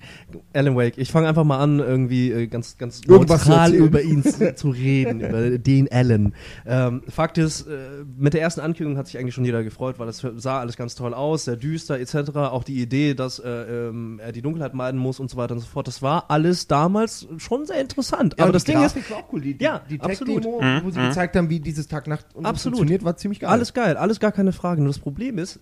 [0.52, 0.98] Alan Wake.
[0.98, 5.22] Ich fange einfach mal an, irgendwie äh, ganz, ganz neutral über ihn zu, zu, reden,
[5.22, 6.34] über den Alan.
[6.66, 10.10] Ähm, Fakt ist, äh, mit der ersten Ankündigung hat sich eigentlich schon jeder gefreut, weil
[10.10, 12.36] es sah alles ganz toll aus, sehr düster etc.
[12.36, 15.60] Auch die Idee, dass äh, ähm, er die Dunkelheit meiden muss und so weiter und
[15.60, 15.88] so fort.
[15.88, 18.36] Das war alles damals schon sehr interessant.
[18.40, 19.42] Ja, aber das Ding Grafik ist, war auch cool.
[19.42, 20.82] Die, die, ja, die Tech-Demo, mhm.
[20.84, 21.10] wo sie mhm.
[21.10, 23.52] gezeigt haben, wie dieses Tag-Nacht funktioniert, war ziemlich geil.
[23.52, 24.82] Alles geil, alles gar keine Frage.
[24.82, 25.60] Nur das Problem ist,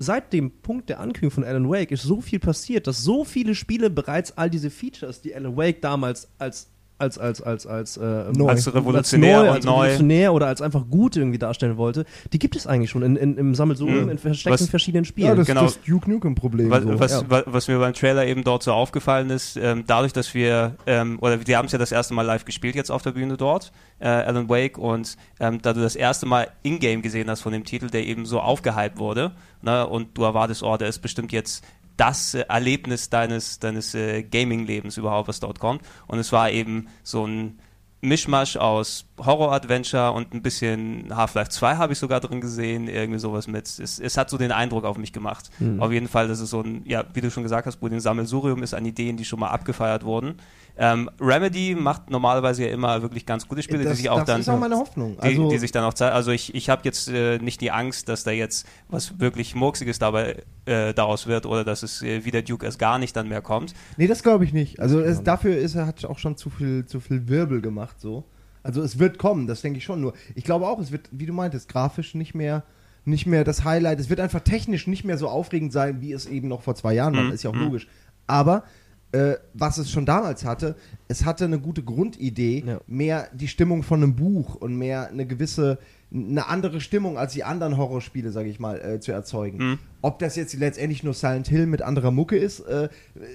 [0.00, 3.54] seit dem Punkt der Ankündigung von Alan Wake ist so viel passiert, dass so viele
[3.54, 8.24] Spiele bereits all diese Features, die Alan Wake damals als als als als als äh,
[8.32, 8.48] neu.
[8.48, 12.56] als revolutionär als neu, als revolutionär oder als einfach gut irgendwie darstellen wollte, die gibt
[12.56, 14.10] es eigentlich schon in, in, im Sammelsurium mhm.
[14.10, 15.28] in versteckten was, verschiedenen Spielen.
[15.28, 15.64] Ja, das genau.
[15.64, 16.70] ist das Duke Nukem Problem.
[16.70, 16.98] Was, so.
[16.98, 17.42] was, ja.
[17.46, 21.46] was, mir beim Trailer eben dort so aufgefallen ist, ähm, dadurch, dass wir ähm, oder
[21.46, 24.08] wir haben es ja das erste Mal live gespielt jetzt auf der Bühne dort, äh,
[24.08, 27.88] Alan Wake und ähm, da du das erste Mal in-game gesehen hast von dem Titel,
[27.88, 29.32] der eben so aufgehypt wurde,
[29.62, 31.64] ne, und du erwartest, oh, der ist bestimmt jetzt
[32.00, 35.82] das äh, Erlebnis deines, deines äh, Gaming-Lebens überhaupt, was dort kommt.
[36.06, 37.58] Und es war eben so ein
[38.02, 43.46] Mischmasch aus Horror-Adventure und ein bisschen Half-Life 2 habe ich sogar drin gesehen, irgendwie sowas
[43.46, 43.66] mit.
[43.66, 45.50] Es, es hat so den Eindruck auf mich gemacht.
[45.58, 45.82] Mhm.
[45.82, 48.62] Auf jeden Fall, dass es so ein, ja, wie du schon gesagt hast, ein Sammelsurium
[48.62, 50.36] ist an Ideen, die schon mal abgefeiert wurden.
[50.78, 54.26] Ähm, Remedy macht normalerweise ja immer wirklich ganz gute Spiele, das, die sich auch das
[54.26, 54.36] dann.
[54.38, 55.18] Das ist auch meine Hoffnung.
[55.18, 56.14] Also die, die sich dann auch zeigen.
[56.14, 59.98] Also ich, ich habe jetzt äh, nicht die Angst, dass da jetzt was wirklich Murksiges
[59.98, 63.28] dabei äh, daraus wird oder dass es äh, wie der Duke erst gar nicht dann
[63.28, 63.74] mehr kommt.
[63.98, 64.80] Nee, das glaube ich nicht.
[64.80, 68.24] Also es, dafür ist er hat auch schon zu viel, zu viel Wirbel gemacht so.
[68.62, 70.00] Also es wird kommen, das denke ich schon.
[70.00, 72.62] Nur ich glaube auch, es wird, wie du meintest, grafisch nicht mehr
[73.04, 73.98] nicht mehr das Highlight.
[73.98, 76.94] Es wird einfach technisch nicht mehr so aufregend sein, wie es eben noch vor zwei
[76.94, 77.24] Jahren war.
[77.24, 77.32] Mhm.
[77.32, 77.64] Ist ja auch mhm.
[77.64, 77.88] logisch.
[78.26, 78.64] Aber
[79.12, 80.76] äh, was es schon damals hatte,
[81.08, 82.80] es hatte eine gute Grundidee, ja.
[82.86, 85.78] mehr die Stimmung von einem Buch und mehr eine gewisse,
[86.14, 89.58] eine andere Stimmung als die anderen Horrorspiele, sage ich mal, äh, zu erzeugen.
[89.58, 89.78] Mhm.
[90.02, 92.88] Ob das jetzt letztendlich nur Silent Hill mit anderer Mucke ist, äh,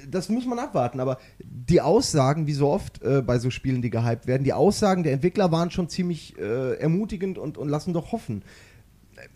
[0.09, 1.01] das muss man abwarten.
[1.01, 5.03] Aber die Aussagen, wie so oft äh, bei so Spielen, die gehypt werden, die Aussagen
[5.03, 8.43] der Entwickler waren schon ziemlich äh, ermutigend und, und lassen doch hoffen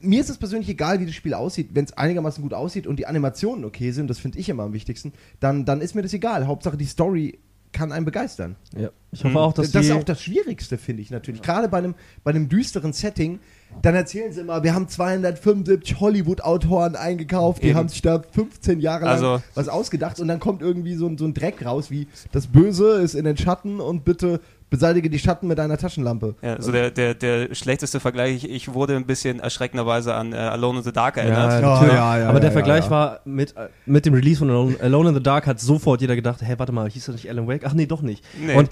[0.01, 1.69] mir ist es persönlich egal, wie das Spiel aussieht.
[1.73, 4.73] Wenn es einigermaßen gut aussieht und die Animationen okay sind, das finde ich immer am
[4.73, 6.47] wichtigsten, dann, dann ist mir das egal.
[6.47, 7.39] Hauptsache die Story
[7.71, 8.55] kann einen begeistern.
[8.75, 8.89] Ja.
[9.11, 11.41] Ich hoffe auch, dass das ist auch das Schwierigste, finde ich natürlich.
[11.43, 13.39] Gerade bei einem, bei einem düsteren Setting,
[13.83, 17.77] dann erzählen sie immer, wir haben 275 Hollywood-Autoren eingekauft, die Eben.
[17.77, 21.17] haben sich da 15 Jahre lang Also- was ausgedacht und dann kommt irgendwie so, ein-
[21.19, 25.19] so ein Dreck raus, wie das Böse ist in den Schatten und bitte beseitige die
[25.19, 26.35] Schatten mit einer Taschenlampe.
[26.41, 30.79] Ja, also der, der, der schlechteste Vergleich, ich, wurde ein bisschen erschreckenderweise an äh, Alone
[30.79, 31.61] in the Dark erinnert.
[31.61, 31.93] Ja, natürlich.
[31.93, 32.91] ja, ja, aber der ja, Vergleich ja.
[32.91, 36.15] war mit, äh, mit dem Release von Alone, Alone in the Dark hat sofort jeder
[36.15, 37.65] gedacht, hey, warte mal, hieß das nicht Alan Wake?
[37.65, 38.23] Ach nee, doch nicht.
[38.39, 38.55] Nee.
[38.55, 38.69] Und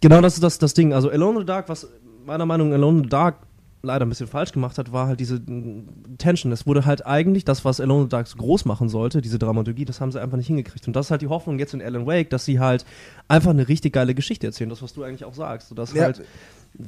[0.00, 0.92] genau das ist das, das Ding.
[0.92, 1.88] Also Alone in the Dark, was
[2.24, 3.36] meiner Meinung nach Alone in the Dark
[3.82, 6.52] leider ein bisschen falsch gemacht hat, war halt diese mm, Tension.
[6.52, 9.84] Es wurde halt eigentlich das, was Alone in the Dark groß machen sollte, diese Dramaturgie,
[9.84, 10.86] das haben sie einfach nicht hingekriegt.
[10.86, 12.84] Und das ist halt die Hoffnung jetzt in Alan Wake, dass sie halt
[13.28, 14.70] einfach eine richtig geile Geschichte erzählen.
[14.70, 15.76] Das, was du eigentlich auch sagst.
[15.76, 16.04] Dass Ja.
[16.04, 16.22] halt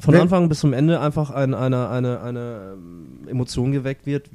[0.01, 4.31] von Anfang bis zum Ende einfach ein, eine, eine, eine ähm, Emotion geweckt wird,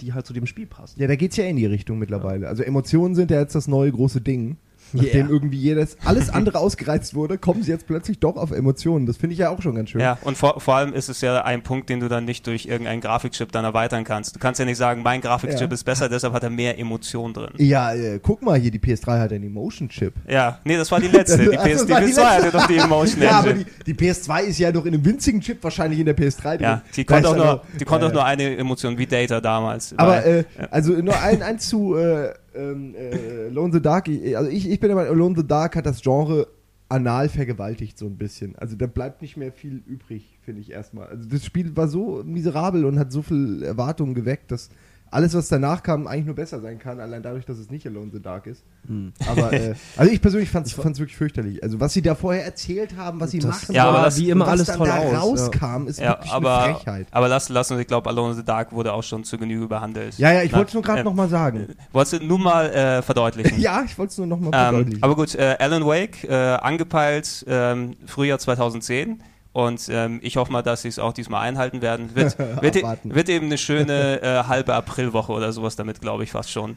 [0.00, 0.98] die halt zu dem Spiel passt.
[0.98, 2.48] Ja, da geht's ja in die Richtung mittlerweile.
[2.48, 4.58] Also Emotionen sind ja jetzt das neue große Ding.
[4.96, 5.04] Yeah.
[5.22, 9.06] Nachdem irgendwie jedes, alles andere ausgereizt wurde, kommen sie jetzt plötzlich doch auf Emotionen.
[9.06, 10.00] Das finde ich ja auch schon ganz schön.
[10.00, 12.66] Ja, und vor, vor allem ist es ja ein Punkt, den du dann nicht durch
[12.66, 14.34] irgendeinen Grafikchip dann erweitern kannst.
[14.34, 15.74] Du kannst ja nicht sagen, mein Grafikchip Ja.
[15.74, 17.50] ist besser, deshalb hat er mehr Emotion drin.
[17.58, 20.14] Ja, äh, guck mal hier, die PS3 hat einen Emotion-Chip.
[20.28, 21.38] Ja, nee, das war die letzte.
[21.38, 24.84] Die, die PS2 hatte doch die Emotion Ja, aber die, die PS2 ist ja noch
[24.86, 26.60] in einem winzigen Chip wahrscheinlich in der PS3 drin.
[26.62, 29.40] Ja, die konnte, auch nur, also- die konnte äh, auch nur eine Emotion wie Data
[29.40, 29.94] damals.
[29.96, 34.08] Aber äh, also nur ein, eins zu äh, ähm, äh, Alone in the Dark.
[34.08, 36.46] Also ich, ich bin Alone in the Dark hat das Genre
[36.88, 38.56] anal vergewaltigt so ein bisschen.
[38.56, 41.08] Also da bleibt nicht mehr viel übrig, finde ich erstmal.
[41.08, 44.70] Also das Spiel war so miserabel und hat so viel Erwartungen geweckt, dass
[45.10, 48.06] alles, was danach kam, eigentlich nur besser sein kann, allein dadurch, dass es nicht Alone
[48.06, 48.64] in the Dark ist.
[48.86, 49.12] Hm.
[49.28, 51.62] Aber äh, also ich persönlich fand es wirklich fürchterlich.
[51.62, 54.30] Also was sie da vorher erzählt haben, was sie Das machen Ja, aber das- wie
[54.30, 55.18] immer alles dann toll da aus, ja.
[55.20, 57.06] rauskam, ist ja, wirklich aber, eine Frechheit.
[57.10, 59.66] aber lass, lass uns, ich glaube, Alone in the Dark wurde auch schon zu Genüge
[59.68, 60.18] behandelt.
[60.18, 61.68] Ja, ja, ich wollte es nur gerade äh, noch mal sagen.
[61.92, 63.60] Wolltest du nur mal äh, verdeutlichen?
[63.66, 65.02] Ja, ich wollte es nur noch mal Ähm, verdeutlichen.
[65.02, 69.20] aber gut, äh, Alan Wake, äh, angepeilt ähm, Frühjahr 2010.
[69.56, 72.14] Und ähm, ich hoffe mal, dass sie es auch diesmal einhalten werden.
[72.14, 76.50] Wird, wird, wird eben eine schöne äh, halbe Aprilwoche oder sowas damit, glaube ich, fast
[76.50, 76.76] schon.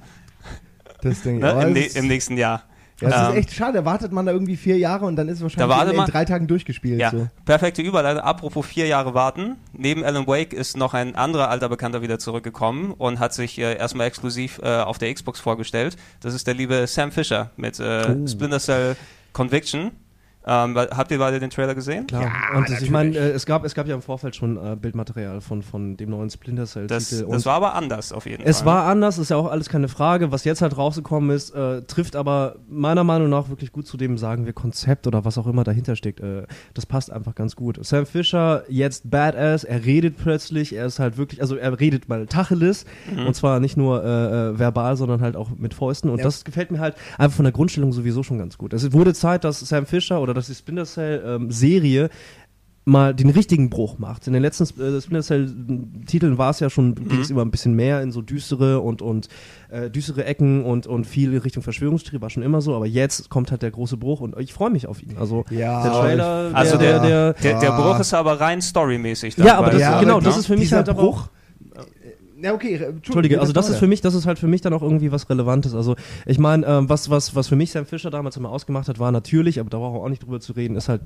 [1.02, 1.62] Das Ding, Ne?
[1.62, 2.64] Im, ne Im nächsten Jahr.
[3.02, 3.80] Ja, das Ähm, ist echt schade.
[3.80, 6.10] Da wartet man da irgendwie vier Jahre und dann ist es wahrscheinlich Da in man-
[6.10, 7.02] drei Tagen durchgespielt.
[7.02, 7.28] Ja, So.
[7.44, 8.22] perfekte Überleitung.
[8.24, 9.58] Apropos vier Jahre warten.
[9.74, 13.76] Neben Alan Wake ist noch ein anderer alter Bekannter wieder zurückgekommen und hat sich äh,
[13.78, 15.98] erstmal exklusiv äh, auf der Xbox vorgestellt.
[16.22, 18.26] Das ist der liebe Sam Fisher mit äh, Oh.
[18.26, 18.96] Splinter Cell
[19.34, 19.92] Conviction.
[20.46, 22.08] Ähm, habt ihr beide den Trailer gesehen?
[22.08, 22.24] Klar.
[22.24, 22.92] Ja, und das, ich natürlich.
[22.92, 26.10] meine, äh, es, gab, es gab ja im Vorfeld schon äh, Bildmaterial von, von dem
[26.10, 27.28] neuen Splinter Das, Cell-Titel.
[27.30, 28.66] das war aber anders auf jeden Es Fall.
[28.68, 30.32] war anders, ist ja auch alles keine Frage.
[30.32, 34.18] Was jetzt halt rausgekommen ist, äh, trifft aber meiner Meinung nach wirklich gut zu dem,
[34.18, 36.22] sagen wir, Konzept oder was auch immer dahinter steckt.
[36.22, 37.78] Äh, das passt einfach ganz gut.
[37.86, 42.26] Sam Fisher, jetzt Badass, er redet plötzlich, er ist halt wirklich, also er redet mal
[42.28, 42.86] Tacheles
[43.28, 44.08] und zwar nicht nur äh,
[44.52, 46.24] äh, verbal, sondern halt auch mit Fäusten und Ja.
[46.24, 48.72] das gefällt mir halt einfach von der Grundstellung sowieso schon ganz gut.
[48.74, 52.10] Es wurde Zeit, dass Sam Fisher oder dass die Splinter Cell ähm, Serie
[52.86, 54.26] mal den richtigen Bruch macht.
[54.26, 55.54] In den letzten äh, Splinter Cell
[56.08, 59.04] Titeln war es ja schon, ging es immer ein bisschen mehr in so düstere und,
[59.04, 59.28] und
[59.70, 63.52] äh, düstere Ecken und, und viel Richtung Verschwörungstheorie, war schon immer so, aber jetzt kommt
[63.52, 65.18] halt der große Bruch und ich freue mich auf ihn.
[65.20, 67.72] Also Ja, der Trailer, Also der, der, der, der, der.
[67.74, 69.38] Bruch ist aber rein storymäßig.
[69.38, 71.30] Ja, aber das, Ja, genau, aber das ist für mich halt aber Bruch- auch,
[72.42, 72.76] Ja, okay.
[72.76, 75.12] äh, Entschuldige, also das ist für mich, das ist halt für mich dann auch irgendwie
[75.12, 75.74] was Relevantes.
[75.76, 79.00] Also ich meine, ähm, was, was, was für mich Sam Fisher damals immer ausgemacht hat,
[79.00, 81.02] war natürlich, aber da brauchen wir auch nicht drüber zu reden, ist halt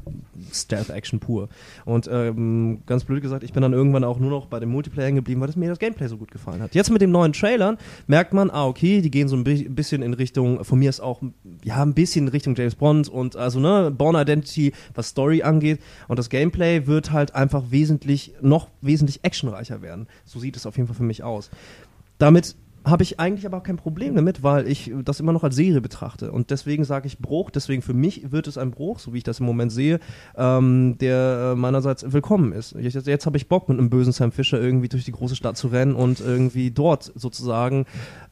[0.51, 1.49] Stealth-Action pur.
[1.85, 5.07] Und ähm, ganz blöd gesagt, ich bin dann irgendwann auch nur noch bei dem Multiplayer
[5.07, 6.75] hängen geblieben, weil das mir das Gameplay so gut gefallen hat.
[6.75, 10.01] Jetzt mit dem neuen Trailern merkt man, ah, okay, die gehen so ein bi- bisschen
[10.01, 11.21] in Richtung, von mir ist auch,
[11.63, 15.79] ja, ein bisschen in Richtung James Bond und also, ne, Born Identity, was Story angeht.
[16.07, 20.07] Und das Gameplay wird halt einfach wesentlich, noch wesentlich actionreicher werden.
[20.25, 21.49] So sieht es auf jeden Fall für mich aus.
[22.17, 22.55] Damit
[22.85, 25.81] habe ich eigentlich aber auch kein Problem damit, weil ich das immer noch als Serie
[25.81, 26.31] betrachte.
[26.31, 29.23] Und deswegen sage ich Bruch, deswegen für mich wird es ein Bruch, so wie ich
[29.23, 29.99] das im Moment sehe,
[30.35, 32.75] ähm, der äh, meinerseits willkommen ist.
[32.77, 35.57] Jetzt, jetzt habe ich Bock, mit einem bösen Sam Fisher irgendwie durch die große Stadt
[35.57, 37.85] zu rennen und irgendwie dort sozusagen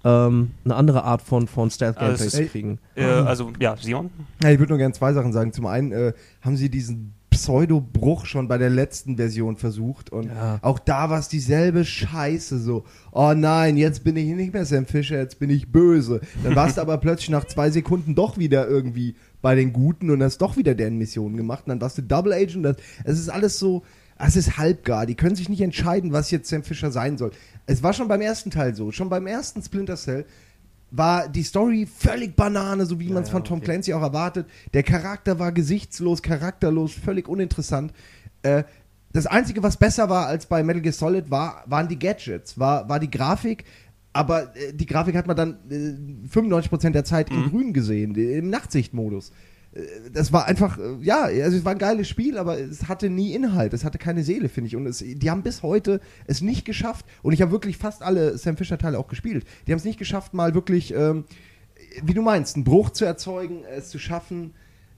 [0.03, 2.79] ähm, eine andere Art von, von Stealth-Gameplay Also zu kriegen.
[2.95, 4.09] Äh, also, ja, Simon?
[4.43, 5.53] Ja, ich würde nur gerne zwei Sachen sagen.
[5.53, 10.59] Zum einen äh, haben sie diesen Pseudo-Bruch schon bei der letzten Version versucht und Ja.
[10.61, 12.83] auch da war es dieselbe Scheiße so.
[13.11, 16.21] Oh nein, jetzt bin ich nicht mehr Sam Fisher, jetzt bin ich böse.
[16.43, 20.21] Dann warst du aber plötzlich nach zwei Sekunden doch wieder irgendwie bei den Guten und
[20.21, 21.63] hast doch wieder deren Mission gemacht.
[21.65, 22.63] Und dann warst du Double Agent.
[22.65, 23.83] Das, es ist alles so,
[24.19, 25.05] es ist halbgar.
[25.05, 27.31] Die können sich nicht entscheiden, was jetzt Sam Fisher sein soll.
[27.65, 28.91] Es war schon beim ersten Teil so.
[28.91, 30.25] Schon beim ersten Splinter Cell
[30.91, 33.65] war die Story völlig Banane, so wie man es ja, von Tom okay.
[33.65, 34.47] Clancy auch erwartet.
[34.73, 37.93] Der Charakter war gesichtslos, charakterlos, völlig uninteressant.
[38.43, 38.63] Äh,
[39.13, 42.87] das Einzige, was besser war als bei Metal Gear Solid, war, waren die Gadgets, war,
[42.87, 43.65] war die Grafik.
[44.13, 47.49] Aber äh, die Grafik hat man dann äh, 95% der Zeit in Mhm.
[47.49, 49.31] grün gesehen, im Nachtsichtmodus.
[49.73, 53.09] Äh, Das war einfach, äh, ja, also es war ein geiles Spiel, aber es hatte
[53.09, 54.75] nie Inhalt, es hatte keine Seele, finde ich.
[54.75, 58.37] Und es, die haben bis heute es nicht geschafft, und ich habe wirklich fast alle
[58.37, 61.25] Sam Fisher-Teile auch gespielt, die haben es nicht geschafft, mal wirklich, ähm,
[62.03, 64.53] wie du meinst, einen Bruch zu erzeugen, es zu schaffen,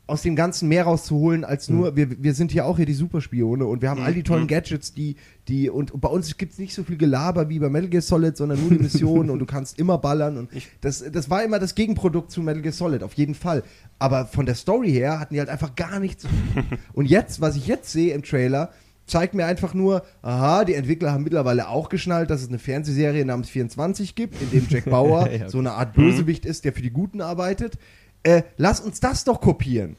[0.05, 3.65] aus dem Ganzen mehr rauszuholen, als nur, wir, wir sind hier auch hier die Superspione
[3.65, 4.47] und wir haben all die tollen Mhm.
[4.47, 5.15] Gadgets, die,
[5.47, 8.35] die, und, bei uns gibt es nicht so viel Gelaber wie bei Metal Gear Solid,
[8.35, 11.57] sondern nur die Missionen und du kannst immer ballern und Ich- das, das war immer
[11.57, 13.63] das Gegenprodukt zu Metal Gear Solid, auf jeden Fall.
[13.97, 16.25] Aber von der Story her hatten die halt einfach gar nichts.
[16.93, 18.71] und jetzt, was ich jetzt sehe im Trailer,
[19.05, 23.25] zeigt mir einfach nur, aha, die Entwickler haben mittlerweile auch geschnallt, dass es eine Fernsehserie
[23.25, 26.81] namens 24 gibt, in dem Jack Bauer Ja, so eine Art Bösewicht ist, der für
[26.81, 27.77] die Guten arbeitet.
[28.23, 29.95] Äh, lass uns das doch kopieren.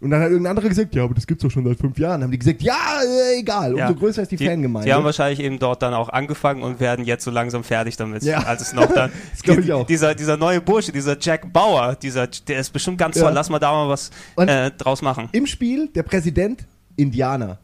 [0.00, 2.22] Und dann hat irgendein anderer gesagt, ja, aber das gibt's doch schon seit fünf Jahren.
[2.22, 3.72] Haben die gesagt, ja, äh, egal.
[3.72, 3.90] Umso Ja.
[3.92, 4.86] größer ist die, Fangemeinde.
[4.88, 8.22] Die haben wahrscheinlich eben dort dann auch angefangen und werden jetzt so langsam fertig damit.
[8.22, 8.38] Ja.
[8.44, 9.10] Als es noch dann.
[9.32, 9.86] Das glaub ich auch.
[9.86, 13.24] Dieser, dieser neue Bursche, dieser Jack Bauer, dieser, der ist bestimmt ganz Ja.
[13.24, 13.32] toll.
[13.32, 15.30] Lass mal da mal was äh, draus machen.
[15.32, 16.64] Im Spiel der Präsident
[16.94, 17.58] Indianer.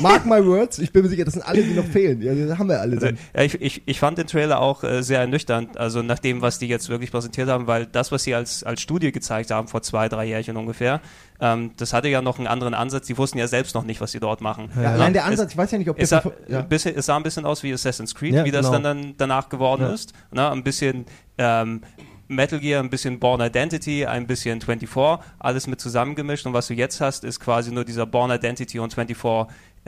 [0.00, 2.20] Mark my words, ich bin mir sicher, das sind alle, die noch fehlen.
[2.22, 2.94] Ja, das haben wir alle.
[2.96, 3.18] Also, dann.
[3.34, 6.58] ja, ich, ich, ich fand den Trailer auch äh, sehr ernüchternd, also nach dem, was
[6.58, 9.82] die jetzt wirklich präsentiert haben, weil das, was sie als, als Studie gezeigt haben, vor
[9.82, 11.00] zwei, drei Jährchen ungefähr,
[11.40, 13.06] ähm, das hatte ja noch einen anderen Ansatz.
[13.06, 14.70] Die wussten ja selbst noch nicht, was sie dort machen.
[14.76, 14.92] Ja, Ja.
[14.92, 16.58] allein der Es- Ansatz, ich weiß ja nicht, ob Es das sah, ja.
[16.60, 18.78] ein bisschen, es sah ein bisschen aus wie Assassin's Creed, wie das genau.
[18.80, 20.12] dann, dann danach geworden ist.
[20.32, 20.50] Ne?
[20.50, 21.06] Ein bisschen
[21.38, 21.82] ähm,
[22.30, 26.44] Metal Gear, ein bisschen Born Identity, ein bisschen 24, alles mit zusammengemischt.
[26.44, 29.16] Und was du jetzt hast, ist quasi nur dieser Born Identity und 24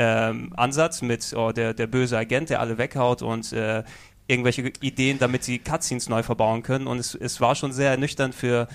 [0.01, 3.85] ähm, Ansatz mit oh, der, der böse Agent, der alle weghaut und äh,
[4.27, 6.87] irgendwelche Ideen, damit sie Cutscenes neu verbauen können.
[6.87, 8.67] Und es, es war schon sehr ernüchternd für,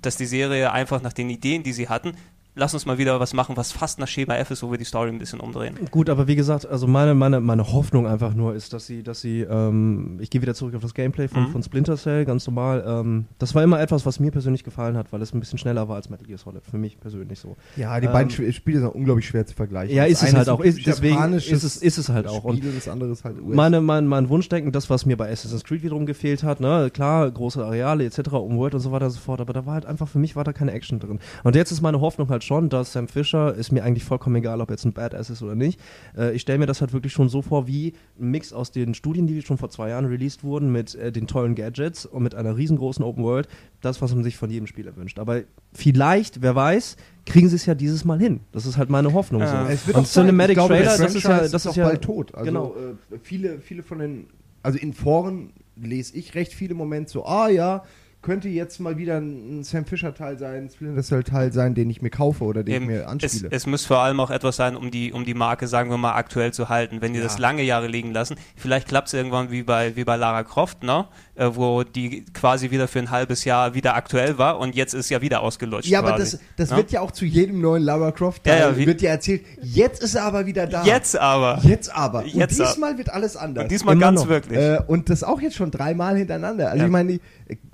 [0.00, 2.16] dass die Serie einfach nach den Ideen, die sie hatten,
[2.58, 4.84] lass uns mal wieder was machen, was fast nach Schema F ist, wo wir die
[4.84, 5.74] Story ein bisschen umdrehen.
[5.90, 9.20] Gut, aber wie gesagt, also meine, meine, meine Hoffnung einfach nur ist, dass sie, dass
[9.20, 11.48] sie, ähm, ich gehe wieder zurück auf das Gameplay von, Mhm.
[11.52, 12.84] von Splinter Cell, ganz normal.
[12.86, 15.88] Ähm, das war immer etwas, was mir persönlich gefallen hat, weil es ein bisschen schneller
[15.88, 16.62] war als Metal Gear Solid.
[16.68, 17.56] Für mich persönlich so.
[17.76, 19.94] ja, die ähm, beiden Sp- Spiele sind unglaublich schwer zu vergleichen.
[19.96, 20.60] Ja, ist es halt auch.
[20.60, 22.44] Ist, deswegen ist es, ist es halt auch.
[22.44, 23.54] Und Spiel, das andere ist halt US.
[23.54, 27.30] meine, mein, mein Wunschdenken, das, was mir bei Assassin's Creed wiederum gefehlt hat, ne, klar,
[27.30, 30.08] große Areale etc., Umworld und so weiter und so fort, aber da war halt einfach,
[30.08, 31.20] für mich war da keine Action drin.
[31.44, 34.60] Und jetzt ist meine Hoffnung halt schon, dass Sam Fisher, ist mir eigentlich vollkommen egal,
[34.60, 35.78] ob jetzt ein Badass ist oder nicht,
[36.16, 38.94] äh, ich stelle mir das halt wirklich schon so vor, wie ein Mix aus den
[38.94, 42.34] Studien, die schon vor zwei Jahren released wurden, mit äh, den tollen Gadgets und mit
[42.34, 43.48] einer riesengroßen Open World,
[43.80, 45.20] das, was man sich von jedem Spieler wünscht.
[45.20, 48.40] Aber vielleicht, wer weiß, kriegen sie es ja dieses Mal hin.
[48.50, 49.42] Das ist halt meine Hoffnung.
[49.46, 49.54] So.
[49.68, 50.08] Es wird und auch.
[50.08, 52.34] Cinematic glaube, Trailer, das das ist ja, das ist doch ja bald tot.
[52.34, 52.74] Also genau.
[53.12, 54.26] äh, viele, viele von den,
[54.62, 57.84] also in Foren lese ich recht viele Momente so, ah ja,
[58.20, 61.88] könnte jetzt mal wieder ein Sam Fisher Teil sein, ein Splinter Cell Teil sein, den
[61.88, 63.48] ich mir kaufe oder den Eben, ich mir es, anspiele.
[63.52, 66.14] es muss vor allem auch etwas sein, um die, um die Marke, sagen wir mal,
[66.14, 67.00] aktuell zu halten.
[67.00, 67.24] Wenn die Ja.
[67.24, 70.82] das lange Jahre liegen lassen, vielleicht klappt es irgendwann wie bei, wie bei Lara Croft,
[70.82, 71.06] ne?
[71.36, 75.08] Äh, wo die quasi wieder für ein halbes Jahr wieder aktuell war und jetzt ist
[75.08, 75.88] ja wieder ausgelutscht.
[75.88, 76.78] ja, aber quasi, das, das ne?
[76.78, 80.02] wird ja auch zu jedem neuen Lara Croft Teil, Ja, ja, wird ja erzählt, jetzt
[80.02, 80.82] ist er aber wieder da.
[80.84, 81.60] Jetzt aber.
[81.62, 82.24] Jetzt aber.
[82.24, 83.62] Jetzt und ab- diesmal wird alles anders.
[83.62, 84.28] Und diesmal Immer ganz noch.
[84.28, 84.58] wirklich.
[84.58, 86.70] Äh, und das auch jetzt schon dreimal hintereinander.
[86.72, 87.20] Also ich meine, die-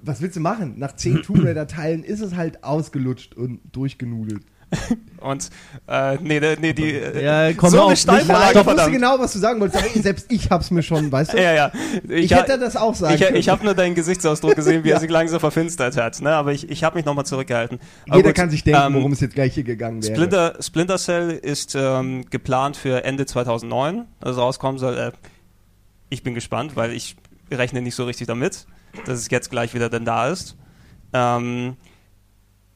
[0.02, 0.74] was willst du machen?
[0.78, 4.42] Nach zehn Tomb Raider Teilen ist es halt ausgelutscht und durchgenudelt.
[5.20, 5.50] Und
[5.86, 9.18] äh, nee, nee, die äh, Ja, komm so auf, eine Ich, Steilvorlage, ich wusste genau,
[9.20, 11.36] was du sagen wolltest, aber selbst ich hab's mir schon, weißt du?
[11.40, 11.72] Ja, ja.
[12.08, 13.36] Ich, ha- hätte das auch sagen ich, können.
[13.36, 14.96] ich habe nur deinen Gesichtsausdruck gesehen, wie Ja.
[14.96, 16.20] er sich langsam verfinstert hat.
[16.20, 16.30] Ne?
[16.30, 17.78] Aber ich, ich habe mich nochmal zurückgehalten.
[18.08, 20.12] Aber Jeder gut, kann sich denken, ähm, worum es jetzt gleich hier gegangen wäre.
[20.12, 24.96] Splinter, Splinter Cell ist ähm, geplant für Ende 2009, dass es rauskommen soll.
[24.98, 25.12] Äh,
[26.10, 27.14] ich bin gespannt, weil ich
[27.52, 28.66] rechne nicht so richtig damit,
[29.04, 30.56] dass es jetzt gleich wieder denn da ist.
[31.12, 31.76] Ähm,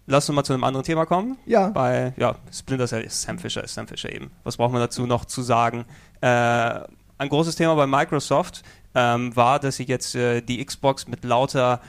[0.06, 1.38] lass uns mal zu einem anderen Thema kommen.
[1.46, 1.68] Ja.
[1.68, 4.30] Bei ja, Splinter Cell ist Sam Fisher, ist Sam Fisher eben.
[4.44, 5.84] Was braucht man dazu noch zu sagen?
[6.20, 6.26] Äh,
[7.18, 8.62] ein großes Thema bei Microsoft
[8.94, 11.80] ähm, war, dass sie jetzt äh, die Xbox mit lauter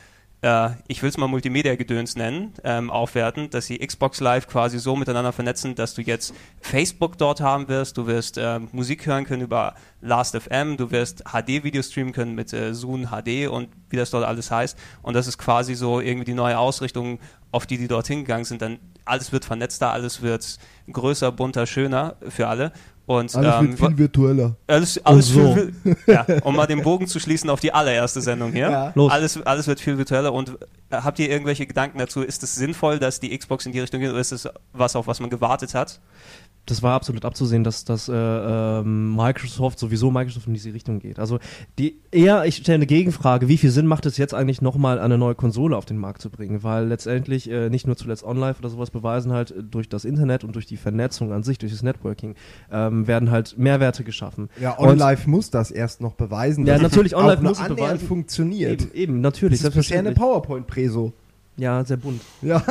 [0.41, 4.95] äh, ich will es mal Multimedia-Gedöns nennen, ähm, aufwerten, dass sie Xbox Live quasi so
[4.95, 9.41] miteinander vernetzen, dass du jetzt Facebook dort haben wirst, du wirst äh, Musik hören können
[9.41, 14.25] über Last.fm, du wirst HD-Video streamen können mit äh, Zoom HD und wie das dort
[14.25, 14.77] alles heißt.
[15.01, 17.19] Und das ist quasi so irgendwie die neue Ausrichtung,
[17.51, 18.61] auf die die dorthin gegangen sind.
[18.61, 20.57] Dann alles wird vernetzter, alles wird
[20.91, 22.71] größer, bunter, schöner für alle.
[23.09, 24.55] Und Alles ähm, wird viel virtueller.
[24.67, 25.55] alles, alles so.
[25.55, 25.73] viel,
[26.05, 28.69] ja, um mal den Bogen zu schließen auf die allererste Sendung hier.
[28.69, 28.91] Ja.
[28.93, 29.11] Los.
[29.11, 30.31] Alles, alles wird viel virtueller.
[30.31, 30.49] Und
[30.91, 32.21] äh, habt ihr irgendwelche Gedanken dazu?
[32.21, 35.07] Ist es sinnvoll, dass die Xbox in die Richtung geht oder ist es was, auf
[35.07, 35.99] was man gewartet hat?
[36.69, 41.19] Das war absolut abzusehen, dass, dass äh, äh, Microsoft sowieso Microsoft in diese Richtung geht.
[41.19, 41.39] Also
[41.77, 45.17] die eher, ich stelle eine Gegenfrage, wie viel Sinn macht es jetzt eigentlich nochmal eine
[45.17, 46.63] neue Konsole auf den Markt zu bringen?
[46.63, 50.43] Weil letztendlich äh, nicht nur zuletzt online oder sowas beweisen halt äh, durch das Internet
[50.43, 52.35] und durch die Vernetzung an sich, durch das Networking,
[52.71, 54.49] ähm, werden halt Mehrwerte geschaffen.
[54.59, 56.65] Ja, OnLive muss das erst noch beweisen.
[56.65, 58.07] Ja, natürlich, OnLive muss es beweisen.
[58.07, 58.81] funktioniert.
[58.81, 59.61] Eben, eben natürlich.
[59.61, 61.13] Das ist bisher eine PowerPoint-Preso.
[61.59, 62.21] Ja, sehr bunt.
[62.41, 62.63] Ja.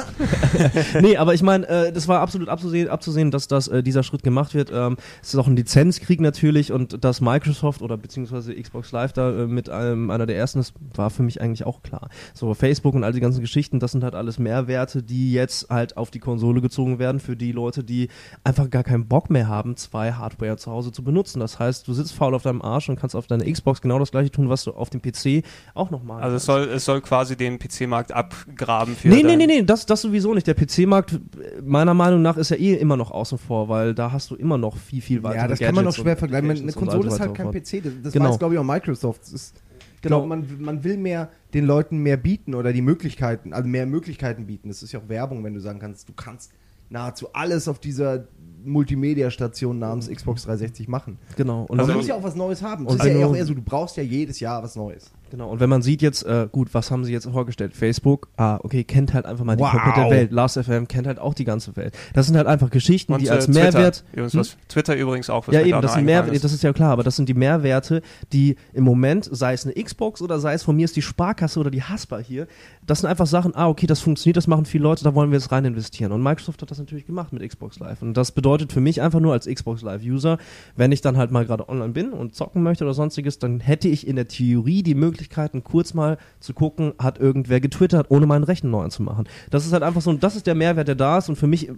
[1.03, 4.23] nee, aber ich meine, äh, das war absolut abzusehen, abzusehen dass das, äh, dieser Schritt
[4.23, 4.71] gemacht wird.
[4.73, 9.31] Ähm, es ist auch ein Lizenzkrieg natürlich und dass Microsoft oder beziehungsweise Xbox Live da
[9.31, 12.09] äh, mit einem, einer der ersten ist, war für mich eigentlich auch klar.
[12.33, 15.99] So, Facebook und all die ganzen Geschichten, das sind halt alles Mehrwerte, die jetzt halt
[15.99, 18.09] auf die Konsole gezogen werden für die Leute, die
[18.43, 21.41] einfach gar keinen Bock mehr haben, zwei Hardware zu Hause zu benutzen.
[21.41, 24.12] Das heißt, du sitzt faul auf deinem Arsch und kannst auf deiner Xbox genau das
[24.12, 27.37] gleiche tun, was du auf dem PC auch nochmal Also es soll, es soll quasi
[27.37, 29.09] den PC-Markt abgraben haben für.
[29.09, 30.47] Nee, nee, nee, nee, das, das sowieso nicht.
[30.47, 31.21] Der PC-Markt,
[31.64, 34.59] meiner Meinung nach, ist ja eh immer noch außen vor, weil da hast du immer
[34.59, 35.37] noch viel, viel weiter.
[35.37, 36.51] Ja, das Gadgets kann man noch schwer vergleichen.
[36.51, 37.83] Eine Konsole ist halt kein PC.
[37.83, 38.31] Das, das genau.
[38.31, 39.23] weiß, glaube ich, auch Microsoft.
[39.33, 39.55] Ist,
[40.03, 40.19] genau.
[40.19, 44.47] Glaub, man, man will mehr den Leuten mehr bieten oder die Möglichkeiten, also mehr Möglichkeiten
[44.47, 44.69] bieten.
[44.69, 46.53] Das ist ja auch Werbung, wenn du sagen kannst, du kannst
[46.91, 48.25] nahezu alles auf dieser
[48.64, 51.19] Multimedia-Station namens Xbox 360 machen.
[51.37, 51.64] Genau.
[51.64, 52.87] Und also man muss ja auch was Neues haben.
[52.87, 55.11] Das ist ja auch eher so, du brauchst ja jedes Jahr was Neues.
[55.31, 57.75] Genau, und wenn man sieht jetzt, äh, gut, was haben sie jetzt vorgestellt?
[57.75, 59.71] Facebook, ah, okay, kennt halt einfach mal die wow.
[59.71, 60.33] komplette Welt.
[60.33, 61.97] Last FM kennt halt auch die ganze Welt.
[62.14, 63.61] Das sind halt einfach Geschichten, und, die als Twitter.
[63.61, 64.05] Mehrwert.
[64.12, 64.59] Übrigens, hm?
[64.69, 65.47] Twitter übrigens auch.
[65.47, 66.45] Was ja, eben, das sind Mehr, ist.
[66.45, 69.75] das ist ja klar, aber das sind die Mehrwerte, die im Moment, sei es eine
[69.83, 72.47] Xbox oder sei es von mir ist die Sparkasse oder die Haspa hier,
[72.87, 75.38] das sind einfach Sachen, ah, okay, das funktioniert, das machen viele Leute, da wollen wir
[75.38, 76.12] jetzt rein investieren.
[76.12, 78.01] Und Microsoft hat das natürlich gemacht mit Xbox Live.
[78.01, 80.38] Und das bedeutet für mich einfach nur als Xbox Live-User,
[80.77, 83.88] wenn ich dann halt mal gerade online bin und zocken möchte oder sonstiges, dann hätte
[83.88, 88.45] ich in der Theorie die Möglichkeiten, kurz mal zu gucken, hat irgendwer getwittert, ohne meinen
[88.45, 89.29] Rechner neu anzumachen.
[89.51, 91.71] Das ist halt einfach so, das ist der Mehrwert, der da ist und für mich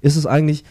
[0.00, 0.64] ist es eigentlich,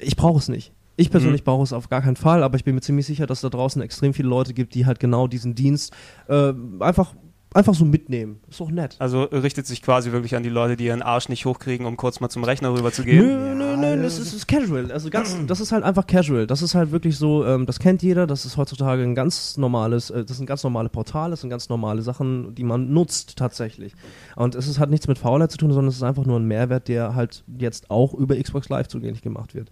[0.00, 0.72] ich brauche es nicht.
[0.96, 1.44] Ich persönlich mhm.
[1.44, 3.82] brauche es auf gar keinen Fall, aber ich bin mir ziemlich sicher, dass da draußen
[3.82, 5.92] extrem viele Leute gibt, die halt genau diesen Dienst
[6.28, 7.14] äh, einfach
[7.54, 8.40] einfach so mitnehmen.
[8.48, 8.96] Ist doch nett.
[8.98, 12.20] Also richtet sich quasi wirklich an die Leute, die ihren Arsch nicht hochkriegen, um kurz
[12.20, 13.26] mal zum Rechner rüber zu gehen?
[13.26, 14.92] Nö, nö, nö, das ist, ist casual.
[14.92, 16.46] Also ganz, das ist halt einfach casual.
[16.46, 20.10] Das ist halt wirklich so, ähm, das kennt jeder, das ist heutzutage ein ganz normales,
[20.10, 23.94] äh, das sind ganz normale Portale, das sind ganz normale Sachen, die man nutzt tatsächlich.
[24.36, 26.46] Und es ist halt nichts mit Faulheit zu tun, sondern es ist einfach nur ein
[26.46, 29.70] Mehrwert, der halt jetzt auch über Xbox Live zugänglich gemacht wird.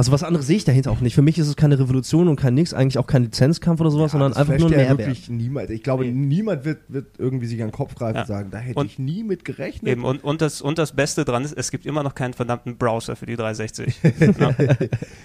[0.00, 1.14] Also was anderes sehe ich dahinter auch nicht.
[1.14, 4.14] Für mich ist es keine Revolution und kein nix, eigentlich auch kein Lizenzkampf oder sowas,
[4.14, 4.98] ja, sondern einfach nur ein Mehrwert.
[4.98, 5.68] Wirklich niemand.
[5.68, 6.12] Ich glaube, nee.
[6.12, 8.22] niemand wird, wird irgendwie sich an den Kopf greifen ja.
[8.22, 9.92] und sagen, da hätte und ich nie mit gerechnet.
[9.92, 12.78] Eben, und, und, das, und das Beste dran ist, es gibt immer noch keinen verdammten
[12.78, 14.00] Browser für die 360.
[14.38, 14.54] ja.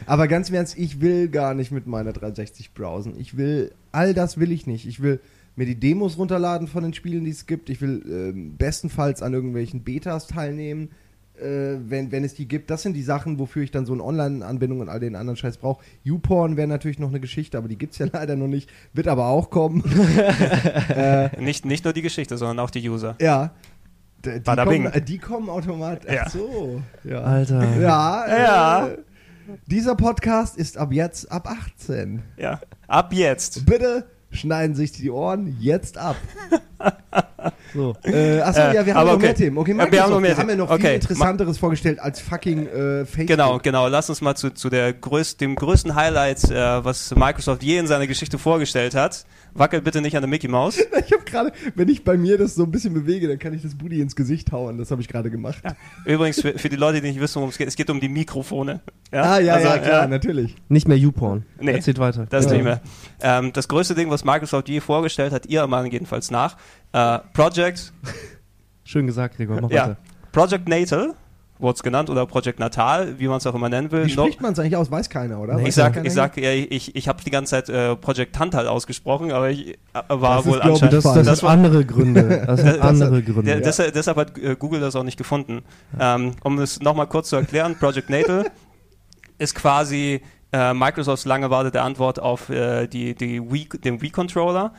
[0.08, 3.14] Aber ganz im Ernst, ich will gar nicht mit meiner 360 browsen.
[3.18, 4.86] Ich will, all das will ich nicht.
[4.86, 5.22] Ich will
[5.56, 7.70] mir die Demos runterladen von den Spielen, die es gibt.
[7.70, 10.90] Ich will äh, bestenfalls an irgendwelchen Betas teilnehmen
[11.40, 12.70] äh, wenn, wenn es die gibt.
[12.70, 15.58] Das sind die Sachen, wofür ich dann so eine Online-Anbindung und all den anderen Scheiß
[15.58, 15.84] brauche.
[16.04, 18.70] YouPorn wäre natürlich noch eine Geschichte, aber die gibt es ja leider noch nicht.
[18.94, 19.84] Wird aber auch kommen.
[20.90, 23.16] äh, nicht, nicht nur die Geschichte, sondern auch die User.
[23.20, 23.52] Ja.
[24.24, 26.20] Die, kommen, die kommen automatisch.
[26.20, 26.82] Ach so.
[27.04, 27.22] Ja.
[27.22, 27.80] Alter.
[27.80, 28.26] Ja.
[28.28, 28.88] ja.
[28.88, 28.98] Äh,
[29.68, 32.24] dieser Podcast ist ab jetzt ab 18.
[32.38, 32.60] Ja.
[32.88, 33.66] Ab jetzt.
[33.68, 36.16] Bitte schneiden sich die Ohren jetzt ab.
[37.74, 37.96] So.
[38.04, 39.24] Äh, achso, äh, ja, wir haben noch okay.
[39.24, 39.58] mehr Themen.
[39.58, 40.82] Okay, Microsoft, wir haben, noch mehr wir haben ja noch okay.
[40.82, 43.28] viel Interessanteres Ma vorgestellt als fucking äh, Facebook.
[43.28, 43.88] Genau, genau.
[43.88, 47.88] Lass uns mal zu, zu der größ dem größten Highlight, äh, was Microsoft je in
[47.88, 49.26] seiner Geschichte vorgestellt hat.
[49.56, 50.78] Wackel bitte nicht an der Mickey Maus.
[51.06, 53.62] Ich habe gerade, wenn ich bei mir das so ein bisschen bewege, dann kann ich
[53.62, 54.80] das Booty ins Gesicht hauen.
[54.80, 55.62] Das habe ich gerade gemacht.
[55.64, 55.76] Ja.
[56.06, 58.10] Übrigens, für, für, die Leute, die nicht wissen, worum es geht, es geht um die
[58.10, 58.82] Mikrofone.
[59.12, 59.22] Ja?
[59.22, 60.08] Ah, ja, also, ja, klar, ja.
[60.08, 60.56] natürlich.
[60.68, 61.46] Nicht mehr YouPorn.
[61.60, 62.26] Nee, Erzählt weiter.
[62.28, 62.54] Das ja.
[62.54, 62.82] nicht mehr.
[63.22, 66.58] Ähm, das größte Ding, was Microsoft je vorgestellt hat, ihr Meinung jedenfalls nach,
[66.94, 67.94] äh, Project.
[68.84, 69.84] Schön gesagt, Gregor, mach ja.
[69.84, 69.98] weiter.
[70.32, 71.14] Project Natal
[71.58, 74.06] wurde es genannt oder Project Natal, wie man es auch immer nennen will.
[74.06, 74.92] Wie spricht man es eigentlich aus?
[74.92, 75.56] Weiß keiner, oder?
[75.56, 78.68] Nee, ich sag, ich sag, ja, ich, ich habe die ganze Zeit äh, Project Tantal
[78.68, 79.76] ausgesprochen, aber ich äh,
[80.10, 80.94] war das wohl ist, anscheinend.
[80.94, 82.26] Das, das, das sind andere Gründe.
[82.46, 83.44] Das sind andere Gründe.
[83.44, 85.62] Der, deshalb, deshalb, hat äh, Google das auch nicht gefunden.
[86.00, 88.46] Ähm, um es nochmal kurz zu erklären, Project Natal
[89.38, 94.74] ist quasi äh, Microsofts lange Warte der Antwort auf äh, die, die Wii, den Wii-Controller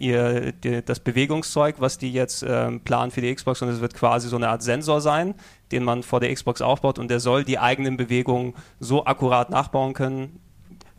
[0.00, 3.94] ihr, die, das Bewegungszeug, was die jetzt ähm, planen für die Xbox und es wird
[3.94, 5.34] quasi so eine Art Sensor sein,
[5.72, 9.94] den man vor der Xbox aufbaut und der soll die eigenen Bewegungen so akkurat nachbauen
[9.94, 10.40] können,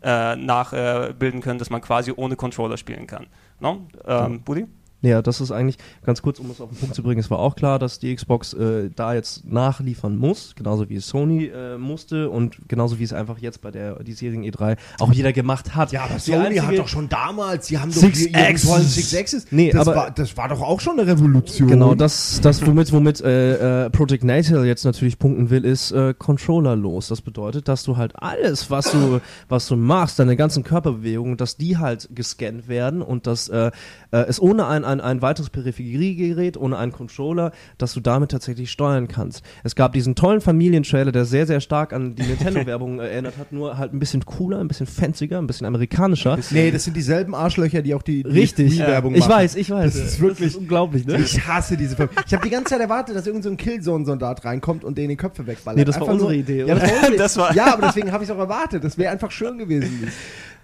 [0.02, 3.26] äh, nachbilden äh, können, dass man quasi ohne Controller spielen kann.
[3.60, 3.86] No?
[4.06, 4.66] Ähm, Budi?
[5.04, 7.20] Naja, das ist eigentlich ganz kurz, um es auf den Punkt zu bringen.
[7.20, 11.06] Es war auch klar, dass die Xbox äh, da jetzt nachliefern muss, genauso wie es
[11.08, 15.34] Sony äh, musste und genauso wie es einfach jetzt bei der diesjährigen E3 auch jeder
[15.34, 15.92] gemacht hat.
[15.92, 18.32] Ja, aber Die Sony hat doch schon damals, die haben doch Six
[18.66, 19.46] tollen Six Axis.
[19.50, 21.68] Nee, das, aber- war, das war doch auch schon eine Revolution.
[21.68, 26.14] Genau, das, das womit, womit äh, äh, Project Natal jetzt natürlich punkten will, ist äh,
[26.16, 27.08] controllerlos.
[27.08, 31.58] Das bedeutet, dass du halt alles, was du, was du machst, deine ganzen Körperbewegungen, dass
[31.58, 33.70] die halt gescannt werden und dass äh,
[34.10, 39.08] es ohne ein, ein, ein weiteres Peripheriegerät, ohne einen Controller, dass du damit tatsächlich steuern
[39.08, 39.42] kannst.
[39.62, 43.52] Es gab diesen tollen Familientrailer, der sehr, sehr stark an die Nintendo-Werbung äh, erinnert hat,
[43.52, 46.38] nur halt ein bisschen cooler, ein bisschen fancier, ein bisschen amerikanischer.
[46.50, 49.32] Nee, das sind dieselben Arschlöcher, die auch die, die Richtig, Wii-Werbung ich machen.
[49.32, 49.94] weiß, ich weiß.
[49.94, 51.16] Das ist wirklich- unglaublich, ne?
[51.18, 52.10] Ich hasse diese Filme.
[52.26, 55.16] Ich habe die ganze Zeit erwartet, dass irgendein so ein Killzone-Soldat reinkommt und denen die
[55.16, 55.78] Köpfe wegballert.
[55.78, 56.74] Nee, das war unsere nur- Idee, Ja, oder?
[56.76, 58.84] das war, unsere Das war- ja aber deswegen habe ich es auch erwartet.
[58.84, 60.08] Das wäre einfach schön gewesen.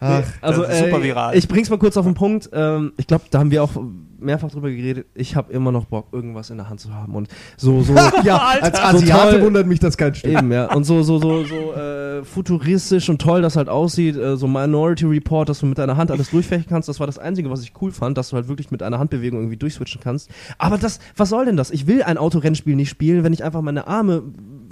[0.00, 1.36] Ach, Also Das ist super äh, viral.
[1.36, 2.48] ich bring's mal kurz auf den Punkt.
[2.52, 3.72] Ähm, ich glaube, da haben wir auch
[4.20, 5.06] mehrfach drüber geredet.
[5.14, 7.94] Ich habe immer noch Bock, irgendwas in der Hand zu haben und so so
[8.24, 9.42] ja, als Asiate toll.
[9.42, 10.32] wundert mich das kein Stück.
[10.32, 14.16] eben ja und so so so so äh, futuristisch und toll das halt aussieht.
[14.16, 16.88] Äh, so Minority Report, dass du mit deiner Hand alles durchfechten kannst.
[16.88, 19.40] Das war das einzige, was ich cool fand, dass du halt wirklich mit einer Handbewegung
[19.40, 20.30] irgendwie durchswitchen kannst.
[20.58, 21.70] Aber das, was soll denn das?
[21.70, 24.22] Ich will ein Autorennspiel nicht spielen, wenn ich einfach meine Arme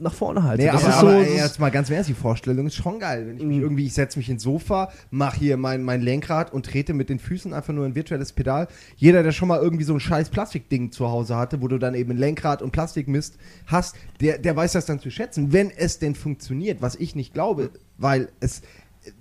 [0.00, 0.62] nach vorne halte.
[0.64, 1.06] Nee, das aber, ist so.
[1.08, 3.26] aber ey, ist- jetzt mal ganz im Ernst, die Vorstellung ist schon geil.
[3.26, 3.62] Wenn ich mich Mhm.
[3.64, 7.18] irgendwie, ich setze mich ins Sofa, mache hier mein, mein Lenkrad und trete mit den
[7.18, 8.68] Füßen einfach nur ein virtuelles Pedal.
[8.96, 11.94] Jeder, der schon mal irgendwie so ein scheiß Plastikding zu Hause hatte, wo du dann
[11.94, 15.98] eben ein Lenkrad und Plastikmist hast, der, der weiß das dann zu schätzen, wenn es
[15.98, 18.60] denn funktioniert, was ich nicht glaube, weil es.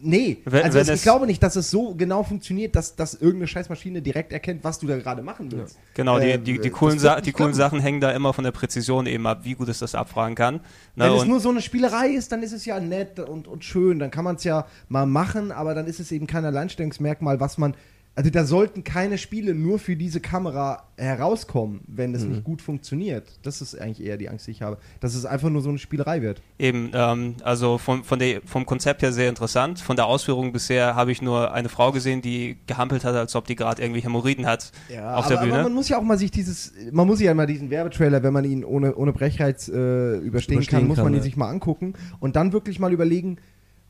[0.02, 3.14] Nee, Wenn- also wenn es, ich glaube nicht, dass es so genau funktioniert, dass, dass
[3.14, 5.78] irgendeine Scheißmaschine direkt erkennt, was du da gerade machen willst.
[5.94, 7.54] Genau, die, Äh, die, die, das coolen, Sa die coolen.
[7.54, 10.60] Sachen hängen da immer von der Präzision eben ab, wie gut es das abfragen kann.
[10.96, 13.64] Na, Wenn es nur so eine Spielerei ist, dann ist es ja nett und, und
[13.64, 14.00] schön.
[14.00, 17.58] Dann kann man es ja mal machen, aber dann ist es eben kein Alleinstellungsmerkmal, was
[17.58, 17.76] man.
[18.18, 23.38] Also da sollten keine Spiele nur für diese Kamera herauskommen, wenn es nicht gut funktioniert.
[23.44, 24.80] Das ist eigentlich eher die Angst, die ich habe.
[25.02, 26.42] Dass es einfach nur so eine Spielerei wird.
[26.58, 29.82] Eben, ähm, also von, von der, vom Konzept her sehr interessant.
[29.82, 33.46] Von der Ausführung bisher habe ich nur eine Frau gesehen, die gehampelt hat, als ob
[33.46, 35.54] die gerade irgendwie Hämorrhoiden hat auf aber, der Bühne.
[35.54, 38.34] aber man muss ja auch mal sich dieses, man muss ja mal diesen Werbetrailer, wenn
[38.34, 41.24] man ihn ohne, ohne Brechreiz äh, überstehen, Überstehen kann, muss kann, man ihn ja.
[41.24, 43.38] sich mal angucken und dann wirklich mal überlegen,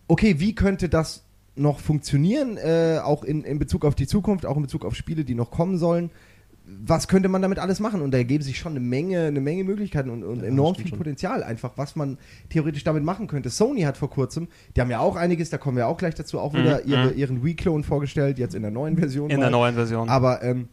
[0.10, 1.27] okay, wie könnte das
[1.58, 5.24] noch funktionieren, äh, auch in, in Bezug auf die Zukunft, auch in Bezug auf Spiele,
[5.24, 6.12] die noch kommen sollen.
[6.86, 8.02] Was könnte man damit alles machen?
[8.02, 10.88] Und da ergeben sich schon eine Menge, eine Menge Möglichkeiten und, und Ja, enorm viel
[10.88, 10.98] schon.
[10.98, 12.18] Potenzial, einfach, was man
[12.50, 13.50] theoretisch damit machen könnte.
[13.50, 16.40] Sony hat vor kurzem, die haben ja auch einiges, da kommen wir auch gleich dazu,
[16.40, 17.18] auch wieder Mhm, ihre, mhm.
[17.18, 19.30] ihren Wii-Clone vorgestellt, jetzt in der neuen Version.
[19.30, 19.44] in mal.
[19.44, 20.10] der neuen Version.
[20.10, 20.68] Aber ähm,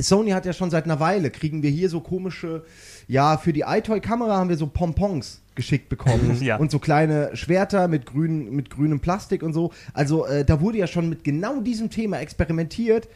[0.00, 2.64] Sony hat ja schon seit einer Weile, kriegen wir hier so komische,
[3.12, 6.38] ja, für die iToy-Kamera haben wir so Pompons geschickt bekommen.
[6.42, 6.56] Ja.
[6.56, 9.70] Und so kleine Schwerter mit, grün, mit grünem Plastik und so.
[9.92, 13.08] Also äh, da wurde ja schon mit genau diesem Thema experimentiert,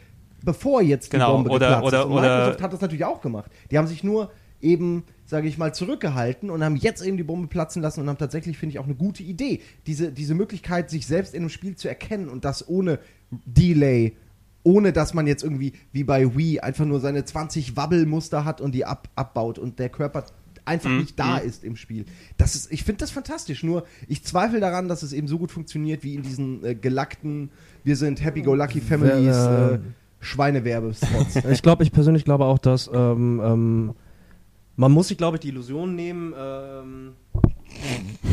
[0.44, 2.04] bevor jetzt die Genau, Bombe oder- geplatzt oder- ist.
[2.06, 3.50] Und oder- Microsoft hat das natürlich auch gemacht.
[3.70, 4.30] Die haben sich nur
[4.60, 8.18] eben, sage ich mal, zurückgehalten und haben jetzt eben die Bombe platzen lassen und haben
[8.18, 9.60] tatsächlich, finde ich, auch eine gute Idee.
[9.86, 12.98] Diese, diese Möglichkeit, sich selbst in einem Spiel zu erkennen und das ohne
[13.30, 14.14] Delay,
[14.66, 18.74] ohne dass man jetzt irgendwie, wie bei Wii, einfach nur seine 20 Wabbelmuster hat und
[18.74, 20.24] die ab, abbaut und der Körper
[20.64, 21.46] einfach Mhm, nicht da mhm.
[21.46, 22.04] ist im Spiel.
[22.36, 23.62] Das ist, ich finde das fantastisch.
[23.62, 27.50] Nur ich zweifle daran, dass es eben so gut funktioniert wie in diesen äh, gelackten,
[27.84, 29.78] wir sind Happy-Go-Lucky Families Wer- äh,
[30.18, 31.44] Schweinewerbespots.
[31.52, 33.94] Ich glaube, ich persönlich glaube auch, dass ähm, ähm,
[34.74, 37.12] man muss sich, glaube ich, die Illusion nehmen, ähm,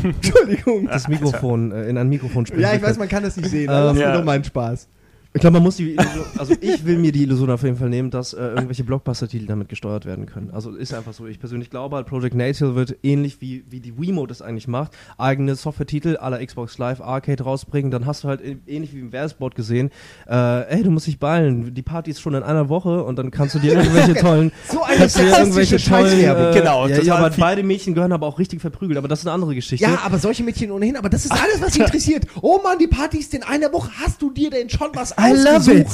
[0.03, 0.87] Entschuldigung.
[0.87, 2.63] das Mikrofon äh, in ein Mikrofon sprechen.
[2.63, 3.69] Ja, ich weiß, man kann das nicht sehen.
[3.69, 4.13] Ähm, aber das ist ja.
[4.15, 4.87] nur mein Spaß.
[5.35, 7.89] Ich glaube, man muss die Illusion, also ich will mir die Illusion auf jeden Fall
[7.89, 10.51] nehmen, dass äh, irgendwelche Blockbuster-Titel damit gesteuert werden können.
[10.51, 11.25] Also ist einfach so.
[11.25, 14.91] Ich persönlich glaube halt, Project Natal wird ähnlich wie, wie die Wiimote es eigentlich macht,
[15.17, 17.89] eigene Software-Titel aller Xbox Live Arcade rausbringen.
[17.89, 19.89] Dann hast du halt ähnlich wie im Verseboard gesehen,
[20.27, 21.73] äh, ey, du musst dich ballen.
[21.73, 24.83] Die Party ist schon in einer Woche und dann kannst du dir irgendwelche tollen, So
[24.83, 28.99] eine irgendwelche tollen, äh, Genau, ja, ja, aber beide Mädchen gehören aber auch richtig verprügelt.
[28.99, 29.83] Aber das ist eine andere Geschichte.
[29.83, 32.27] Ja, aber solche Mädchen ohnehin, aber das ist alles, was sie interessiert.
[32.41, 33.89] Oh Mann, die Party ist in einer Woche.
[34.03, 35.87] Hast du dir denn schon was I love it.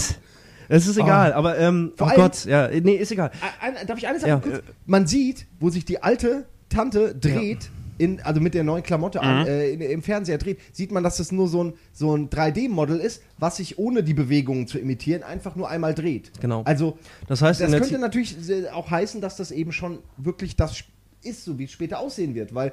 [0.72, 3.32] Es ist egal, aber ähm, Vor oh allem- Gott, ja, nee, ist egal.
[3.60, 4.44] Ein, darf ich eines sagen?
[4.46, 4.52] Ja.
[4.52, 4.64] kurz?
[4.86, 9.42] Man sieht, wo sich die alte Tante dreht, in, also mit der neuen Klamotte an,
[9.42, 9.48] Mhm.
[9.48, 12.98] äh, in, im Fernseher dreht, sieht man, dass das nur so ein, so ein 3D-Model
[13.00, 16.32] ist, was sich ohne die Bewegungen zu imitieren einfach nur einmal dreht.
[16.40, 16.62] Genau.
[16.64, 20.84] Also, Das heißt, das könnte natürlich äh, auch heißen, dass das eben schon wirklich das
[21.24, 22.72] ist, so wie es später aussehen wird, weil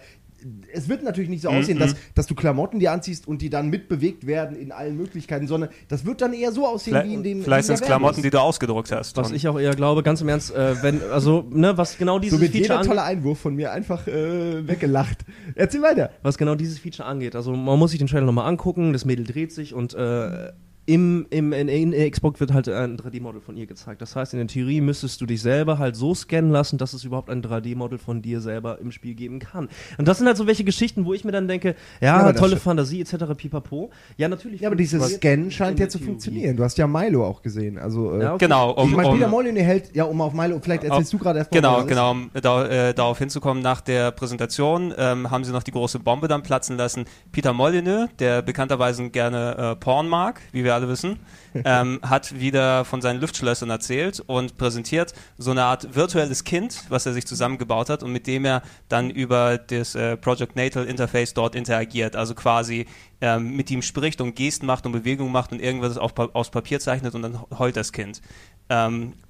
[0.73, 3.51] es wird natürlich nicht so Mhm, aussehen, dass, dass du Klamotten dir anziehst und die
[3.51, 7.23] dann mitbewegt werden in allen Möglichkeiten, sondern das wird dann eher so aussehen wie in
[7.23, 7.43] dem.
[7.43, 9.17] Vielleicht in sind es Klamotten, die du ausgedruckt hast.
[9.17, 12.39] Was ich auch eher glaube, ganz im Ernst, äh, wenn, also, ne, was genau dieses
[12.39, 15.25] So wird Feature jeder tolle Einwurf von mir einfach äh, weggelacht.
[15.55, 16.11] Erzähl weiter.
[16.23, 17.35] was genau dieses Feature angeht.
[17.35, 20.53] Also man muss sich den Trailer nochmal angucken, das Mädel dreht sich und äh,
[20.87, 24.01] im, im, in, in Xbox wird halt ein 3D-Model von ihr gezeigt.
[24.01, 27.03] Das heißt, in der Theorie müsstest du dich selber halt so scannen lassen, dass es
[27.03, 29.69] überhaupt ein 3D-Model von dir selber im Spiel geben kann.
[29.99, 32.57] Und das sind halt so welche Geschichten, wo ich mir dann denke, ja, Ja, tolle
[32.57, 33.17] Fantasie etc.
[33.37, 33.91] pipapo.
[34.17, 34.61] Ja, natürlich.
[34.61, 36.11] Ja, aber dieses Scan scheint in ja zu Theorie.
[36.13, 36.57] funktionieren.
[36.57, 37.79] Du hast ja Milo auch gesehen.
[37.79, 38.45] Also, äh, Ja, okay.
[38.45, 41.19] Genau, um, ich meine, um, Peter Molyneux hält, ja, um auf Milo, vielleicht erzählst du
[41.19, 45.43] gerade erst mal, Genau, genau, um da, äh, darauf hinzukommen, nach der Präsentation ähm, haben
[45.43, 47.07] sie noch die große Bombe dann platzen lassen.
[47.33, 51.19] Peter Molyneux, der bekannterweise gerne äh, Porn mag, wie wir alle wissen,
[51.65, 57.07] ähm, hat wieder von seinen Luftschlössern erzählt und präsentiert so eine Art virtuelles Kind, was
[57.07, 61.35] er sich zusammengebaut hat und mit dem er dann über das äh, Project Natal Interface
[61.35, 62.87] dort interagiert, also quasi
[63.21, 66.81] ähm, mit ihm spricht und Gesten macht und Bewegungen macht und irgendwas auf, aus Papier
[66.81, 68.21] zeichnet und dann heult das Kind.
[68.69, 69.13] Ähm.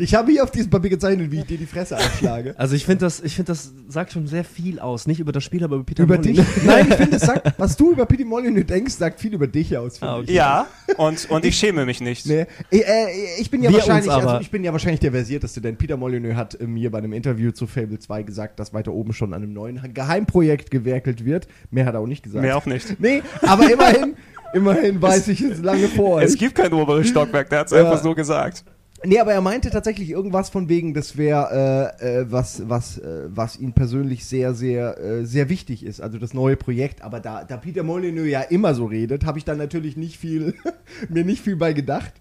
[0.00, 2.54] Ich habe hier auf diesem Papier gezeichnet, wie ich dir die Fresse einschlage.
[2.58, 5.44] Also ich finde das, ich finde das sagt schon sehr viel aus, nicht über das
[5.44, 6.44] Spiel, aber über Peter über Molyneux.
[6.54, 6.64] dich?
[6.64, 10.02] Nein, ich finde, sagt, was du über Peter Molyneux denkst, sagt viel über dich aus.
[10.02, 10.32] Ah, okay.
[10.32, 10.66] ja,
[10.96, 12.26] und, und ich schäme mich nicht.
[12.26, 12.46] Nee.
[12.70, 13.06] Ich, äh,
[13.38, 16.34] ich bin ja Wir wahrscheinlich, also ich bin ja wahrscheinlich der versierteste, denn Peter Molyneux
[16.34, 19.42] hat äh, mir bei einem Interview zu Fable 2 gesagt, dass weiter oben schon an
[19.42, 21.48] einem neuen Geheimprojekt gewerkelt wird.
[21.70, 22.42] Mehr hat er auch nicht gesagt.
[22.42, 23.00] Mehr auch nicht.
[23.00, 24.16] Nee, aber immerhin,
[24.52, 26.20] immerhin weiß ich es lange vor.
[26.22, 27.84] Es gibt kein oberes Stockwerk, der hat es Ja.
[27.84, 28.64] einfach so gesagt.
[29.04, 33.26] Nee, aber er meinte tatsächlich irgendwas von wegen, das wäre äh, äh, was, was, äh,
[33.28, 36.00] was ihm persönlich sehr, sehr, äh, sehr wichtig ist.
[36.00, 37.02] Also das neue Projekt.
[37.02, 40.54] Aber da, da Peter Molyneux ja immer so redet, habe ich dann natürlich nicht viel,
[41.08, 42.12] mir nicht viel bei gedacht.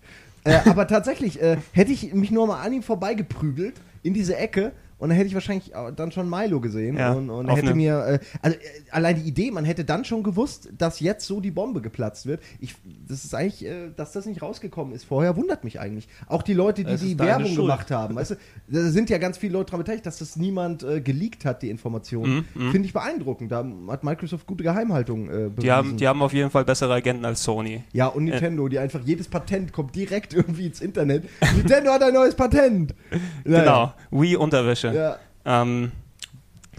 [0.43, 3.73] Äh, aber tatsächlich äh, hätte ich mich nur mal an ihm vorbeigeprügelt
[4.03, 4.71] in diese Ecke.
[4.99, 8.19] Und dann hätte ich wahrscheinlich dann schon Milo gesehen Ja, und, und hätte mir, äh,
[8.41, 11.81] also äh, allein die Idee, man hätte dann schon gewusst, dass jetzt so die Bombe
[11.81, 12.41] geplatzt wird.
[12.59, 12.75] Ich,
[13.07, 16.07] das ist eigentlich, äh, dass das nicht rausgekommen ist vorher, wundert mich eigentlich.
[16.27, 17.57] Auch die Leute, die Es die Werbung Schuld.
[17.67, 18.35] gemacht haben, weißt du,
[18.69, 21.69] da sind ja ganz viele Leute daran beteiligt, dass das niemand äh, geleakt hat, die
[21.69, 22.47] Informationen.
[22.55, 23.51] Mhm, Finde ich beeindruckend.
[23.51, 25.55] Da hat Microsoft gute Geheimhaltung äh, bewiesen.
[25.59, 27.83] Die haben, die haben auf jeden Fall bessere Agenten als Sony.
[27.93, 31.25] ja, und Nintendo, die einfach jedes Patent kommt direkt irgendwie ins Internet.
[31.55, 32.95] Nintendo hat ein neues Patent.
[33.45, 33.93] Naja.
[34.11, 34.21] Genau.
[34.21, 34.35] Wii
[34.89, 35.19] Unterwäsche.
[35.45, 35.61] Ja.
[35.61, 35.91] Ähm,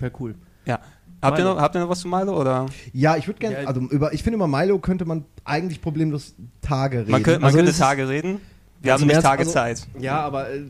[0.00, 0.34] Ja, cool.
[0.66, 0.78] ja.
[1.20, 2.40] Habt ihr, noch, habt ihr noch was zu Milo?
[2.40, 2.66] Oder?
[2.92, 6.34] Ja, ich würde gerne, Ja, also über, ich finde über Milo könnte man eigentlich problemlos
[6.61, 7.11] Tage reden.
[7.11, 8.40] Man, könnte, man Also könnte Tage reden.
[8.80, 9.88] Wir Also haben nämlich mehr- Tage also- Zeit.
[9.98, 10.61] Ja, aber äh,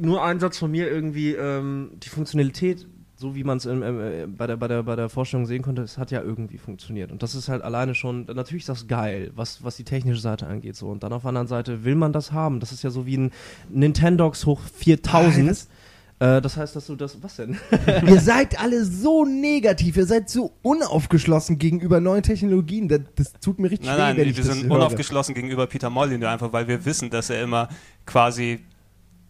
[0.00, 2.86] nur ein Satz von mir irgendwie, ähm, die Funktionalität,
[3.16, 5.98] so wie man es äh, bei, der, bei, der, bei der Vorstellung sehen konnte, es
[5.98, 7.10] hat ja irgendwie funktioniert.
[7.10, 10.46] Und das ist halt alleine schon, natürlich ist das geil, was, was die technische Seite
[10.46, 10.76] angeht.
[10.76, 10.86] So.
[10.90, 12.60] Und dann auf der anderen Seite will man das haben.
[12.60, 13.32] Das ist ja so wie ein
[13.68, 15.48] Nintendox hoch 4000.
[15.50, 15.68] das-
[16.18, 17.58] äh, das heißt, dass du das, was denn?
[18.06, 22.88] Ihr seid alle so negativ, ihr seid so unaufgeschlossen gegenüber neuen Technologien.
[22.88, 24.76] Das, das tut mir richtig Nein, weh, nein, wenn wir ich das sind höre.
[24.76, 27.68] unaufgeschlossen gegenüber Peter Molyneux, einfach weil wir wissen, dass er immer
[28.06, 28.60] quasi.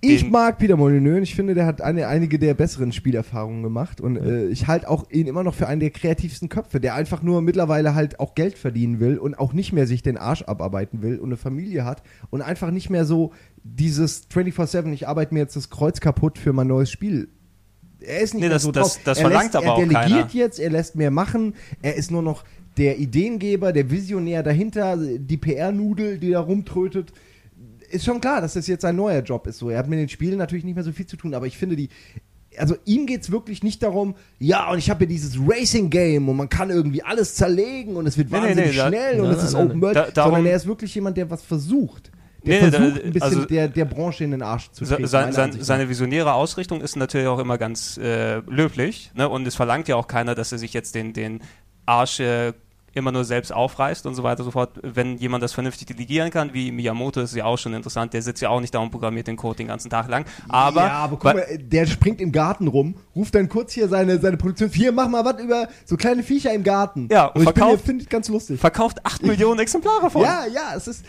[0.03, 4.01] Ich mag Peter Molyneux und ich finde, der hat eine, einige der besseren Spielerfahrungen gemacht
[4.01, 7.23] und äh, ich halte auch ihn immer noch für einen der kreativsten Köpfe, der einfach
[7.23, 11.03] nur mittlerweile halt auch Geld verdienen will und auch nicht mehr sich den Arsch abarbeiten
[11.03, 13.33] will und eine Familie hat und einfach nicht mehr so
[13.65, 17.29] dieses 24-7, ich arbeite mir jetzt das Kreuz kaputt für mein neues Spiel.
[18.01, 19.79] Er ist nicht Nee, mehr das- so das- das er verlangt lässt, aber er auch
[19.79, 20.29] delegiert keiner.
[20.35, 22.45] jetzt, er lässt mehr machen, er ist nur noch
[22.77, 27.13] der Ideengeber, der Visionär dahinter, die PR-Nudel, die da rumtrötet
[27.91, 29.59] ist schon klar, dass das jetzt sein neuer Job ist.
[29.59, 31.57] So, er hat mit den Spielen natürlich nicht mehr so viel zu tun, aber ich
[31.57, 31.89] finde die.
[32.59, 36.37] Also ihm geht es wirklich nicht darum, ja, und ich habe hier dieses Racing-Game und
[36.37, 39.29] man kann irgendwie alles zerlegen und es wird Nee, nee, wahnsinnig nee, da- schnell und
[39.29, 39.55] nein, es ist.
[39.55, 42.11] Open World, Da- darum- sondern er ist wirklich jemand, der was versucht.
[42.47, 44.85] Der Nee, nee, da- versucht, ein bisschen also- der, der Branche in den Arsch zu
[44.87, 45.07] treten.
[45.07, 49.11] Sein, sein, seine visionäre Ausrichtung ist natürlich auch immer ganz äh, löblich.
[49.15, 49.29] Ne?
[49.29, 51.41] Und es verlangt ja auch keiner, dass er sich jetzt den, den
[51.85, 52.53] Arsch äh,
[52.97, 54.71] immer nur selbst aufreißt und so weiter und so fort.
[54.83, 58.13] Wenn jemand das vernünftig delegieren kann, wie Miyamoto, ist ja auch schon interessant.
[58.15, 60.25] Der sitzt ja auch nicht da und programmiert den Code den ganzen Tag lang.
[60.49, 64.19] Aber, ja, aber guck mal, der springt im Garten rum, ruft dann kurz hier seine,
[64.19, 67.09] seine Produktion, hier, mach mal was über so kleine Viecher im Garten.
[67.11, 68.59] Ja, und bin verkauft- finde ich ganz lustig.
[68.61, 70.23] verkauft 8 Millionen Exemplare von.
[70.23, 71.05] Ja, ja, es ist.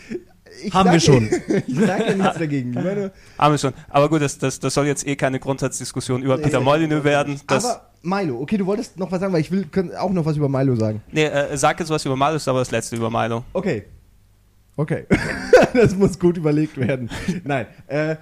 [0.62, 1.28] Ich Haben wir schon.
[1.66, 2.72] ich sage nichts dagegen.
[2.72, 3.72] Meine, Haben wir schon.
[3.88, 7.40] Aber gut, das, das, das soll jetzt eh keine Grundsatzdiskussion über Peter Molyneux werden.
[7.46, 10.48] Aber Milo, okay, du wolltest noch was sagen, weil ich will auch noch was über
[10.48, 11.02] Milo sagen.
[11.10, 13.44] nee, äh, sag jetzt was über Milo, ist aber das letzte über Milo.
[13.52, 13.84] Okay.
[14.76, 15.06] Okay.
[15.74, 17.10] das muss gut überlegt werden.
[17.44, 17.66] Nein.
[17.88, 18.16] Äh,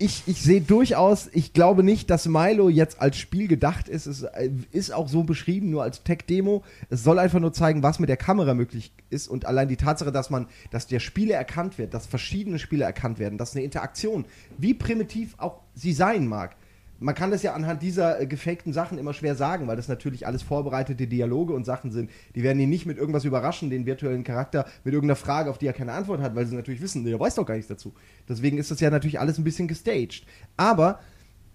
[0.00, 4.06] ich, ich sehe durchaus, ich glaube nicht, dass Milo jetzt als Spiel gedacht ist.
[4.06, 6.62] Es äh, ist auch so beschrieben, nur als Tech-Demo.
[6.88, 9.26] Es soll einfach nur zeigen, was mit der Kamera möglich ist.
[9.26, 13.18] Und allein die Tatsache, dass man, dass der Spieler erkannt wird, dass verschiedene Spieler erkannt
[13.18, 14.24] werden, dass eine Interaktion,
[14.56, 16.54] wie primitiv auch sie sein mag,
[17.00, 20.26] man kann das ja anhand dieser äh, gefakten Sachen immer schwer sagen, weil das natürlich
[20.26, 22.10] alles vorbereitete Dialoge und Sachen sind.
[22.34, 25.66] Die werden ihn nicht mit irgendwas überraschen, den virtuellen Charakter, mit irgendeiner Frage, auf die
[25.66, 27.94] er keine Antwort hat, weil sie natürlich wissen, der weiß doch gar nichts dazu.
[28.28, 30.24] Deswegen ist das ja natürlich alles ein bisschen gestaged.
[30.56, 30.98] Aber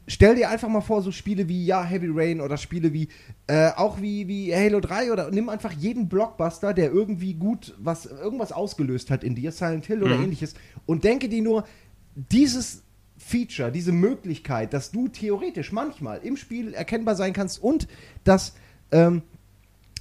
[0.07, 3.09] stell dir einfach mal vor, so Spiele wie ja, Heavy Rain oder Spiele wie
[3.47, 8.05] äh, auch wie, wie Halo 3 oder nimm einfach jeden Blockbuster, der irgendwie gut was
[8.05, 10.23] irgendwas ausgelöst hat in dir, Silent Hill oder Mhm.
[10.23, 10.53] ähnliches,
[10.85, 11.65] und denke dir nur,
[12.15, 12.82] dieses
[13.23, 17.87] Feature, diese Möglichkeit, dass du theoretisch manchmal im Spiel erkennbar sein kannst und
[18.23, 18.53] dass
[18.91, 19.23] ähm,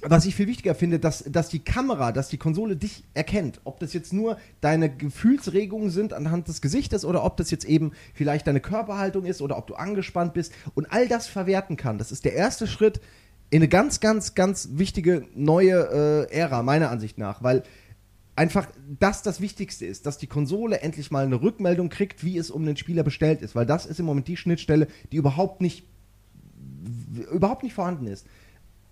[0.05, 3.61] was ich viel wichtiger finde, dass, dass die Kamera, dass die Konsole dich erkennt.
[3.63, 7.93] Ob das jetzt nur deine Gefühlsregungen sind anhand des Gesichtes oder ob das jetzt eben
[8.13, 11.97] vielleicht deine Körperhaltung ist oder ob du angespannt bist und all das verwerten kann.
[11.97, 12.99] Das ist der erste Schritt
[13.49, 17.63] in eine ganz, ganz, ganz wichtige neue äh, Ära, meiner Ansicht nach, weil
[18.35, 18.67] einfach
[18.99, 22.65] das das Wichtigste ist, dass die Konsole endlich mal eine Rückmeldung kriegt, wie es um
[22.65, 25.85] den Spieler bestellt ist, weil das ist im Moment die Schnittstelle, die überhaupt nicht
[27.31, 28.25] überhaupt nicht vorhanden ist.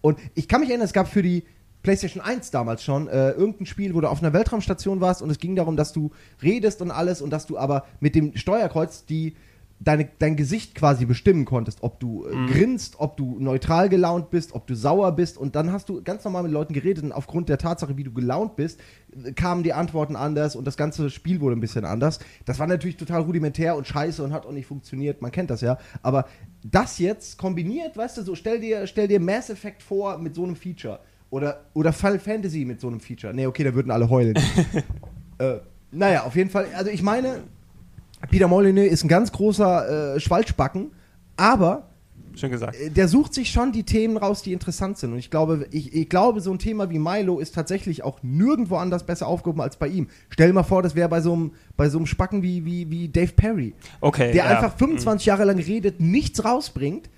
[0.01, 1.43] Und ich kann mich erinnern, es gab für die
[1.83, 5.39] PlayStation 1 damals schon äh, irgendein Spiel, wo du auf einer Weltraumstation warst und es
[5.39, 6.11] ging darum, dass du
[6.41, 9.35] redest und alles und dass du aber mit dem Steuerkreuz die
[9.83, 14.53] deine, dein Gesicht quasi bestimmen konntest, ob du äh, grinst, ob du neutral gelaunt bist,
[14.53, 17.49] ob du sauer bist und dann hast du ganz normal mit Leuten geredet und aufgrund
[17.49, 18.79] der Tatsache, wie du gelaunt bist,
[19.23, 22.19] äh, kamen die Antworten anders und das ganze Spiel wurde ein bisschen anders.
[22.45, 25.61] Das war natürlich total rudimentär und scheiße und hat auch nicht funktioniert, man kennt das
[25.61, 26.27] ja, aber
[26.63, 30.43] das jetzt kombiniert, weißt du, so stell dir, stell dir Mass Effect vor mit so
[30.43, 30.99] einem Feature
[31.31, 33.33] oder, oder Final Fantasy mit so einem Feature.
[33.33, 34.35] Nee, okay, da würden alle heulen.
[35.39, 35.55] äh,
[35.91, 37.43] naja, auf jeden Fall, also ich meine,
[38.29, 40.91] Peter Molyneux ist ein ganz großer äh, Schwalzbacken,
[41.37, 41.87] aber
[42.35, 42.75] Schön gesagt.
[42.79, 45.11] äh, der sucht sich schon die Themen raus, die interessant sind.
[45.13, 48.77] Und ich glaube, ich, ich glaube, so ein Thema wie Milo ist tatsächlich auch nirgendwo
[48.77, 50.07] anders besser aufgehoben als bei ihm.
[50.29, 52.89] Stell dir mal vor, das wäre bei so einem bei so einem Spacken wie, wie,
[52.89, 54.31] wie Dave Perry, Okay.
[54.31, 54.57] der ja.
[54.57, 57.09] einfach 25 Jahre lang redet, nichts rausbringt.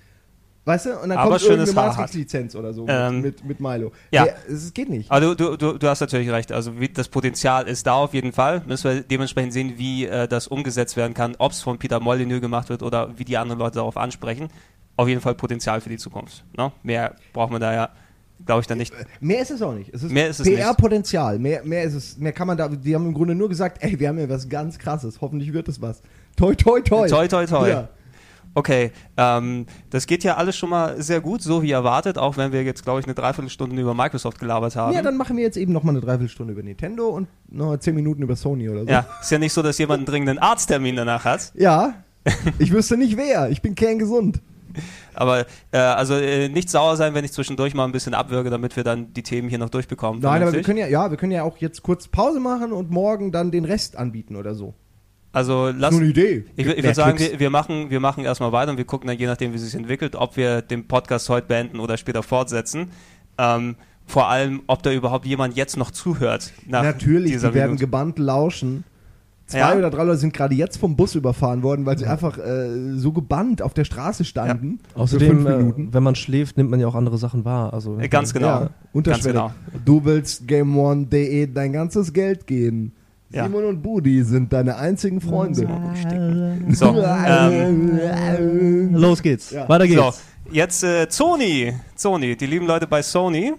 [0.66, 0.98] Weißt du?
[0.98, 1.72] Und dann Aber kommt irgendeine.
[1.74, 3.92] Matrix-Lizenz oder so Ähm, mit, mit Milo.
[4.10, 4.26] ja.
[4.48, 5.10] Es geht nicht.
[5.10, 6.52] Aber du, du, du hast natürlich recht.
[6.52, 8.62] Also wie, das Potenzial ist da auf jeden Fall.
[8.66, 12.40] Müssen wir dementsprechend sehen, wie äh, das umgesetzt werden kann, ob es von Peter Molyneux
[12.40, 14.48] gemacht wird oder wie die anderen Leute darauf ansprechen.
[14.96, 16.44] Auf jeden Fall Potenzial für die Zukunft.
[16.56, 16.72] Ne?
[16.82, 17.88] Mehr braucht man da ja,
[18.46, 18.94] glaube ich, dann nicht.
[19.20, 19.92] Mehr ist es auch nicht.
[19.92, 20.46] Es ist Mehr ist es.
[20.48, 21.38] PR-Potenzial.
[21.38, 22.16] Mehr, mehr ist es.
[22.16, 22.68] Mehr kann man da.
[22.68, 25.20] Die haben im Grunde nur gesagt, ey, wir haben ja was ganz krasses.
[25.20, 26.00] Hoffentlich wird es was.
[26.36, 27.06] Toi, toi, toi.
[27.08, 27.68] Toi, toi, toi.
[27.68, 27.88] Ja.
[28.54, 32.52] Okay, ähm, das geht ja alles schon mal sehr gut, so wie erwartet, auch wenn
[32.52, 34.94] wir jetzt, glaube ich, eine Dreiviertelstunde über Microsoft gelabert haben.
[34.94, 37.96] ja, dann machen wir jetzt eben noch mal eine Dreiviertelstunde über Nintendo und noch zehn
[37.96, 38.90] Minuten über Sony oder so.
[38.90, 41.52] Ja, ist ja nicht so, dass jemand einen dringenden Arzttermin danach hat.
[41.56, 41.94] Ja.
[42.58, 43.50] Ich wüsste nicht wer.
[43.50, 44.40] Ich bin kerngesund.
[45.14, 48.76] Aber äh, also äh, nicht sauer sein, wenn ich zwischendurch mal ein bisschen abwürge, damit
[48.76, 50.20] wir dann die Themen hier noch durchbekommen.
[50.20, 52.90] Nein, aber wir können ja, ja, wir können ja auch jetzt kurz Pause machen und
[52.90, 54.74] morgen dann den Rest anbieten oder so.
[55.34, 55.90] Also lass.
[55.92, 56.44] Nur eine Idee.
[56.56, 59.18] Ich, ich würde sagen, wir, wir machen, wir machen erstmal weiter und wir gucken dann
[59.18, 62.88] je nachdem, wie es sich entwickelt, ob wir den Podcast heute beenden oder später fortsetzen.
[63.36, 63.74] Ähm,
[64.06, 66.52] vor allem, ob da überhaupt jemand jetzt noch zuhört.
[66.66, 67.80] Nach Natürlich, die werden Minute.
[67.80, 68.84] gebannt lauschen.
[69.46, 69.74] Zwei Ja?
[69.76, 73.12] oder drei Leute sind gerade jetzt vom Bus überfahren worden, weil sie einfach äh, so
[73.12, 74.78] gebannt auf der Straße standen.
[74.94, 75.88] Für Außerdem, fünf äh, Minuten.
[75.92, 77.74] wenn man schläft, nimmt man ja auch andere Sachen wahr.
[77.74, 78.68] Also, Äh, Ganz genau.
[78.94, 79.52] Ja, Ganz genau.
[79.84, 82.92] Du willst GameOne.de dein ganzes Geld gehen.
[83.34, 83.44] Ja.
[83.44, 85.68] Simon und Budi sind deine einzigen Freunde.
[86.68, 86.94] So,
[87.26, 89.50] ähm, Los geht's.
[89.50, 89.68] Ja.
[89.68, 90.00] Weiter geht's.
[90.00, 90.12] so,
[90.52, 91.74] jetzt äh, Sony.
[91.96, 93.54] Sony, die lieben Leute bei Sony.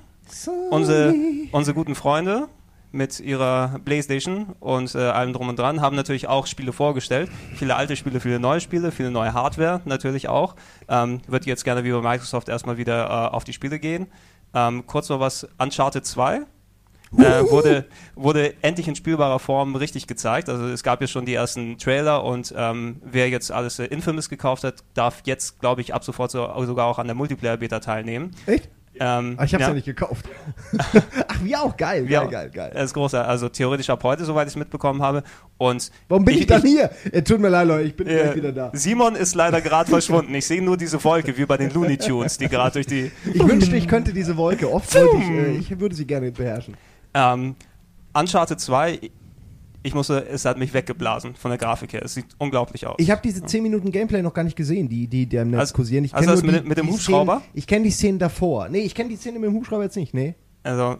[0.71, 1.13] Unsere,
[1.51, 2.47] unsere guten Freunde
[2.93, 7.29] mit ihrer Playstation und äh, allem drum und dran haben natürlich auch Spiele vorgestellt.
[7.55, 10.55] Viele alte Spiele, viele neue Spiele, viele neue Hardware natürlich auch.
[10.87, 14.07] Ähm, Würde jetzt gerne wie bei Microsoft erstmal wieder äh, auf die Spiele gehen.
[14.53, 16.43] Ähm, kurz noch was, Uncharted 2
[17.17, 17.85] äh, wurde,
[18.15, 20.49] wurde endlich in spielbarer Form richtig gezeigt.
[20.49, 24.29] Also es gab ja schon die ersten Trailer und ähm, wer jetzt alles äh, Infamous
[24.29, 28.31] gekauft hat, darf jetzt, glaube ich, ab sofort so, sogar auch an der Multiplayer-Beta teilnehmen.
[28.45, 28.69] Echt?
[28.99, 29.73] Ähm, Ach, ich hab's ja.
[29.73, 30.25] nicht gekauft.
[30.77, 32.21] Ach, wie auch geil, Ja.
[32.23, 32.71] geil, geil, geil.
[32.73, 35.23] Das ist großer, also theoretisch ab heute, soweit ich es mitbekommen habe.
[35.57, 36.89] Und Warum bin ich, dann hier?
[37.11, 38.71] Äh, tut mir leid, Leute, ich bin äh, gleich wieder da.
[38.73, 40.33] Simon ist leider gerade verschwunden.
[40.33, 43.11] Ich sehe nur diese Wolke, wie bei den Looney Tunes, die gerade durch die.
[43.33, 44.71] Ich wünschte, ich könnte diese Wolke.
[44.71, 46.75] Oft ich, äh, ich würde sie gerne beherrschen.
[47.15, 47.55] Ähm,
[48.13, 48.99] Uncharted 2,
[49.83, 52.03] ich musste, es hat mich weggeblasen von der Grafik her.
[52.03, 52.95] Es sieht unglaublich aus.
[52.97, 55.59] Ich habe diese 10 Minuten Gameplay noch gar nicht gesehen, die, die, die im Netz
[55.59, 56.03] Also- kursieren.
[56.05, 57.37] Ich also das nur mit- die, mit dem Hubschrauber?
[57.37, 58.69] Szenen, ich kenne die Szenen davor.
[58.69, 60.35] Nee, ich kenne die Szene mit dem Hubschrauber jetzt nicht, nee.
[60.63, 60.97] also,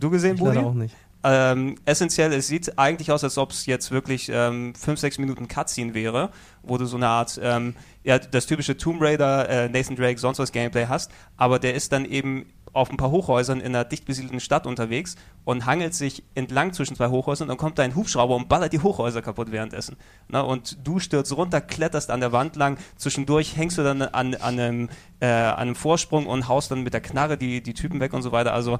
[0.00, 0.58] du gesehen, Budi?
[0.58, 0.94] auch nicht.
[1.26, 5.94] Ähm, essentiell, es sieht eigentlich aus, als ob es jetzt wirklich 5, 6 Minuten Cutscene
[5.94, 6.28] wäre,
[6.62, 10.38] wo du so eine Art, ähm, ja, das typische Tomb Raider, äh, Nathan Drake, sonst
[10.38, 12.44] was Gameplay hast, aber der ist dann eben
[12.74, 16.96] auf ein paar Hochhäusern in einer dicht besiedelten Stadt unterwegs und hangelt sich entlang zwischen
[16.96, 19.96] zwei Hochhäusern und dann kommt da ein Hubschrauber und ballert die Hochhäuser kaputt währenddessen.
[20.28, 24.34] Na, und du stürzt runter, kletterst an der Wand lang, zwischendurch hängst du dann an,
[24.34, 24.88] an, einem,
[25.20, 28.22] äh, an einem Vorsprung und haust dann mit der Knarre die, die Typen weg und
[28.22, 28.52] so weiter.
[28.52, 28.78] Also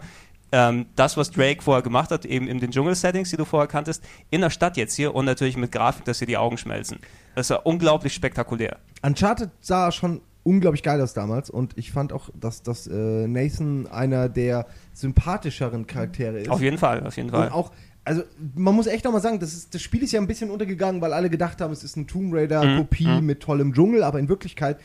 [0.53, 4.05] ähm, das, was Drake vorher gemacht hat, eben in den Dschungel-Settings, die du vorher kanntest,
[4.31, 7.01] in der Stadt jetzt hier und natürlich mit Grafik, dass hier die Augen schmelzen.
[7.35, 8.79] Das war unglaublich spektakulär.
[9.03, 13.87] Uncharted sah schon unglaublich geil aus damals und ich fand auch, dass, dass äh, Nathan
[13.89, 16.51] einer der sympathischeren Charaktere ist.
[16.51, 17.49] Auf jeden Fall, auf jeden Fall.
[17.49, 17.73] Und auch,
[18.05, 18.23] also
[18.55, 21.13] man muss echt nochmal sagen, das, ist, das Spiel ist ja ein bisschen untergegangen, weil
[21.13, 23.27] alle gedacht haben, es ist eine Tomb Raider-Kopie Mhm, mhm.
[23.27, 24.79] mit tollem Dschungel, aber in Wirklichkeit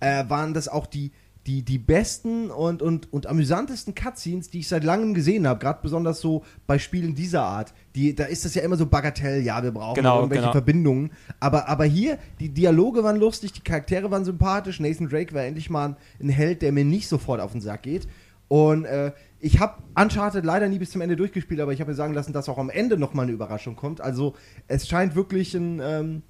[0.00, 1.10] äh, waren das auch die,
[1.46, 5.58] die, die besten und, und, und amüsantesten Cutscenes, die ich seit langem gesehen habe.
[5.58, 7.74] Gerade besonders so bei Spielen dieser Art.
[7.96, 10.52] Die, da ist das ja immer so Bagatell, ja, wir brauchen Genau, irgendwelche genau.
[10.52, 11.10] Verbindungen.
[11.40, 14.78] Aber, aber hier, die Dialoge waren lustig, die Charaktere waren sympathisch.
[14.78, 18.06] Nathan Drake war endlich mal ein, Held, der mir nicht sofort auf den Sack geht.
[18.46, 21.96] Und äh, ich habe Uncharted leider nie bis zum Ende durchgespielt, aber ich habe mir
[21.96, 24.00] sagen lassen, dass auch am Ende nochmal eine Überraschung kommt.
[24.00, 24.34] Also
[24.68, 26.22] es scheint wirklich ein, ähm,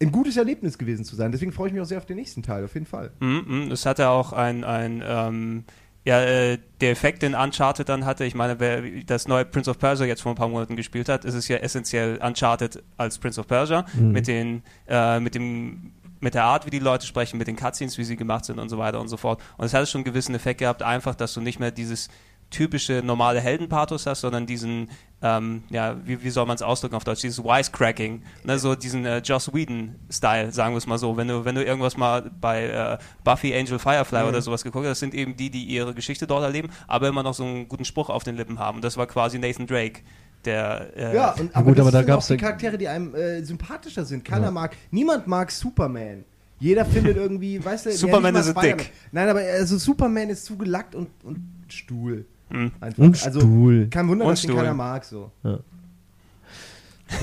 [0.00, 1.32] ein gutes Erlebnis gewesen zu sein.
[1.32, 3.12] Deswegen freue ich mich auch sehr auf den nächsten Teil, auf jeden Fall.
[3.20, 3.70] Mhm, mhm.
[3.72, 5.64] Es hatte auch ein, ein ähm,
[6.04, 9.78] ja, äh, der Effekt, den Uncharted dann hatte, ich meine, wer das neue Prince of
[9.78, 13.40] Persia jetzt vor ein paar Monaten gespielt hat, ist es ja essentiell Uncharted als Prince
[13.40, 17.46] of Persia, mit den, äh, mit dem mit der Art, wie die Leute sprechen, mit
[17.46, 19.42] den Cutscenes, wie sie gemacht sind und so weiter und so fort.
[19.58, 22.08] Und es hatte schon einen gewissen Effekt gehabt, einfach, dass du nicht mehr dieses
[22.50, 24.88] typische normale Heldenpathos hast, sondern diesen,
[25.22, 29.04] ähm, ja, wie, wie soll man es ausdrücken auf Deutsch, dieses Wisecracking, ne, so diesen
[29.04, 31.16] äh, Joss Whedon-Style, sagen wir es mal so.
[31.16, 34.90] Wenn du, wenn du irgendwas mal bei äh, Buffy, Angel, Firefly oder sowas geguckt hast,
[34.92, 37.84] das sind eben die, die ihre Geschichte dort erleben, aber immer noch so einen guten
[37.84, 38.76] Spruch auf den Lippen haben.
[38.76, 40.02] Und das war quasi Nathan Drake,
[40.44, 42.88] der äh, Ja, und, Ja, gut, das aber da auch gab's die ja- Charaktere, die
[42.88, 44.24] einem äh, sympathischer sind.
[44.24, 46.24] Keiner mag, niemand mag Superman.
[46.58, 48.54] Jeder findet irgendwie, weißt du, ja, Superman ist.
[48.62, 48.92] Dick.
[49.12, 52.24] Nein, aber also Superman ist zugelackt und, und Stuhl.
[52.50, 52.70] Hm.
[52.80, 53.02] Einfach.
[53.02, 53.88] Und also, Stuhl.
[53.90, 54.60] Kein Wunder, Und dass den Stuhl.
[54.60, 55.30] keiner mag so.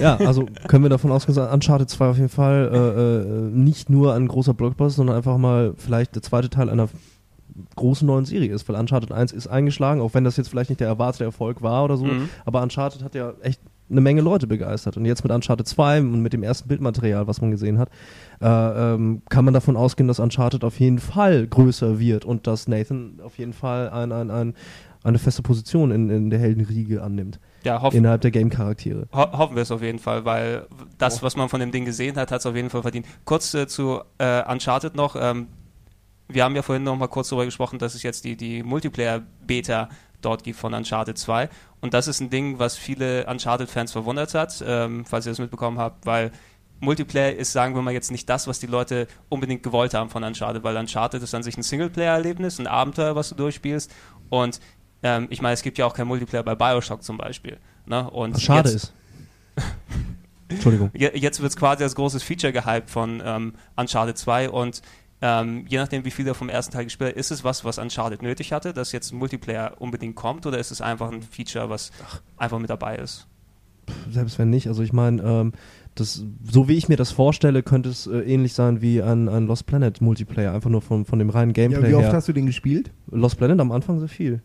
[0.01, 3.89] Ja, also können wir davon ausgehen, dass Uncharted 2 auf jeden Fall äh, äh, nicht
[3.89, 6.87] nur ein großer Blockbuster, sondern einfach mal vielleicht der zweite Teil einer
[7.75, 10.79] großen neuen Serie ist, weil Uncharted 1 ist eingeschlagen, auch wenn das jetzt vielleicht nicht
[10.79, 12.29] der erwartete Erfolg war oder so, Mhm.
[12.45, 13.59] aber Uncharted hat ja echt
[13.89, 17.41] eine Menge Leute begeistert und jetzt mit Uncharted 2 und mit dem ersten Bildmaterial, was
[17.41, 17.89] man gesehen hat,
[18.41, 22.67] äh, ähm, kann man davon ausgehen, dass Uncharted auf jeden Fall größer wird und dass
[22.69, 24.55] Nathan auf jeden Fall ein, ein, ein,
[25.03, 29.07] eine feste Position in, in der Heldenriege annimmt, ja, hoff, innerhalb der Game-Charaktere.
[29.13, 32.15] Ho hoffen wir es auf jeden Fall, weil das, was man von dem Ding gesehen
[32.15, 33.05] hat, hat es auf jeden Fall verdient.
[33.25, 35.15] Kurz äh, zu äh, Uncharted noch.
[35.19, 35.47] Ähm,
[36.27, 39.89] wir haben ja vorhin noch mal kurz darüber gesprochen, dass es jetzt die, die Multiplayer-Beta
[40.21, 41.49] dort gibt von Uncharted 2.
[41.81, 45.79] Und das ist ein Ding, was viele Uncharted-Fans verwundert hat, ähm, falls ihr das mitbekommen
[45.79, 46.31] habt, weil
[46.79, 50.23] Multiplayer ist, sagen wir mal, jetzt nicht das, was die Leute unbedingt gewollt haben von
[50.23, 53.91] Uncharted, weil Uncharted ist an sich ein Singleplayer-Erlebnis, ein Abenteuer, was du durchspielst.
[54.29, 54.59] Und
[55.03, 57.57] ähm, ich meine, es gibt ja auch kein Multiplayer bei Bioshock zum Beispiel.
[57.85, 58.09] Ne?
[58.09, 58.93] Und Was schade jetzt, ist.
[60.49, 60.91] Entschuldigung.
[60.93, 64.81] Je- Jetzt wird es quasi als großes Feature gehypt von ähm, Uncharted 2 und
[65.21, 67.77] ähm, je nachdem, wie viel er vom ersten Teil gespielt hat, ist es was, was
[67.77, 71.69] Uncharted nötig hatte, dass jetzt ein Multiplayer unbedingt kommt oder ist es einfach ein Feature,
[71.69, 71.91] was
[72.37, 73.25] einfach mit dabei ist?
[74.11, 75.53] Selbst wenn nicht, also ich meine, ähm,
[75.95, 79.45] das, so wie ich mir das vorstelle, könnte es äh, ähnlich sein wie ein, ein
[79.47, 82.13] Lost Planet Multiplayer, einfach nur von, von dem reinen Ja, Gameplay wie oft her.
[82.13, 82.91] hast du den gespielt?
[83.09, 84.41] Lost Planet am Anfang sehr viel.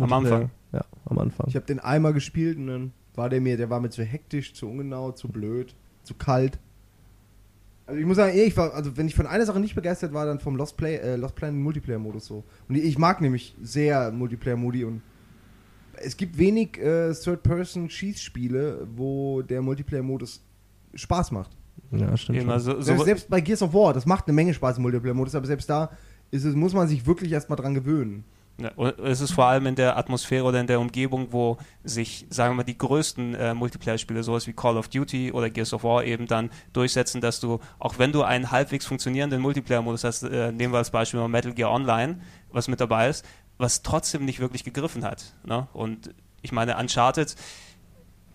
[0.00, 0.12] Am.
[0.12, 0.50] Anfang?
[0.72, 1.46] Ja, am Anfang.
[1.48, 4.54] Ich habe den einmal gespielt und dann war der mir, der war mir zu hektisch,
[4.54, 6.58] zu ungenau, zu blöd, zu kalt.
[7.86, 10.12] Also ich muss sagen, eh, ich war, also wenn ich von einer Sache nicht begeistert
[10.12, 12.44] war, dann vom Lost, Play, äh, Lost Planet Multiplayer-Modus so.
[12.68, 15.02] Und ich mag nämlich sehr Multiplayer-Modi und
[15.94, 20.42] es gibt wenig äh, Third-Person-Schießspiele, wo der Multiplayer-Modus
[20.94, 21.56] Spaß macht.
[21.90, 22.38] ja, stimmt.
[22.38, 22.52] Eben, schon.
[22.52, 25.34] also, so, Selbst, selbst bei Gears of War, das macht eine Menge Spaß im Multiplayer-Modus,
[25.34, 25.90] aber selbst da
[26.30, 28.24] ist es, muss man sich wirklich erstmal dran gewöhnen.
[29.04, 32.56] Es ist vor allem in der Atmosphäre oder in der Umgebung, wo sich, sagen wir
[32.56, 36.26] mal, die größten äh, Multiplayer-Spiele, sowas wie Call of Duty oder Gears of War eben
[36.26, 40.78] dann durchsetzen, dass du, auch wenn du einen halbwegs funktionierenden Multiplayer-Modus hast, äh, nehmen wir
[40.78, 43.24] als Beispiel mal Metal Gear Online, was mit dabei ist,
[43.58, 45.34] was trotzdem nicht wirklich gegriffen hat.
[45.44, 45.68] Ne?
[45.72, 47.36] Und ich meine, Uncharted,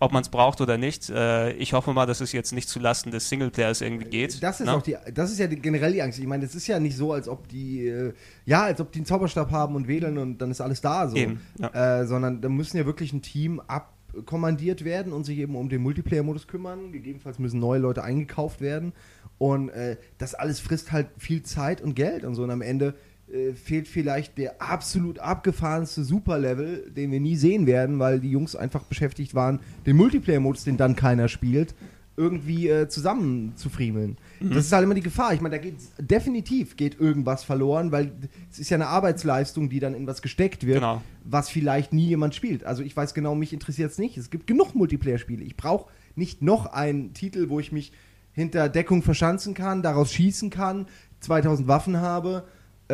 [0.03, 3.11] ob man es braucht oder nicht, äh, ich hoffe mal, dass es jetzt nicht zulasten
[3.11, 4.43] des Singleplayers irgendwie geht.
[4.43, 4.73] Das ist ne?
[4.73, 6.19] auch die, das ist ja die, generell die Angst.
[6.19, 8.13] Ich meine, es ist ja nicht so, als ob die, äh,
[8.45, 11.15] ja, als ob die einen Zauberstab haben und wählen und dann ist alles da so.
[11.15, 12.01] Eben, ja.
[12.01, 15.81] Äh, sondern da müssen ja wirklich ein Team abkommandiert werden und sich eben um den
[15.81, 16.91] Multiplayer-Modus kümmern.
[16.91, 18.91] Gegebenenfalls müssen neue Leute eingekauft werden.
[19.37, 22.43] Und äh, das alles frisst halt viel Zeit und Geld und so.
[22.43, 22.93] Und am Ende
[23.33, 28.55] äh, fehlt vielleicht der absolut abgefahrenste Superlevel, den wir nie sehen werden, weil die Jungs
[28.55, 31.73] einfach beschäftigt waren, den Multiplayer-Modus, den dann keiner spielt,
[32.15, 34.17] irgendwie äh, zusammen zu friemeln.
[34.39, 35.33] Das ist halt immer die Gefahr.
[35.33, 38.11] Ich meine, da geht definitiv geht irgendwas verloren, weil
[38.51, 41.01] es ist ja eine Arbeitsleistung, die dann in was gesteckt wird, Genau.
[41.23, 42.65] was vielleicht nie jemand spielt.
[42.65, 44.15] Also ich weiß genau, mich interessiert es nicht.
[44.17, 45.43] Es gibt genug Multiplayer-Spiele.
[45.43, 47.91] Ich brauche nicht noch einen Titel, wo ich mich
[48.31, 50.85] hinter Deckung verschanzen kann, daraus schießen kann,
[51.21, 52.43] 2000 Waffen habe,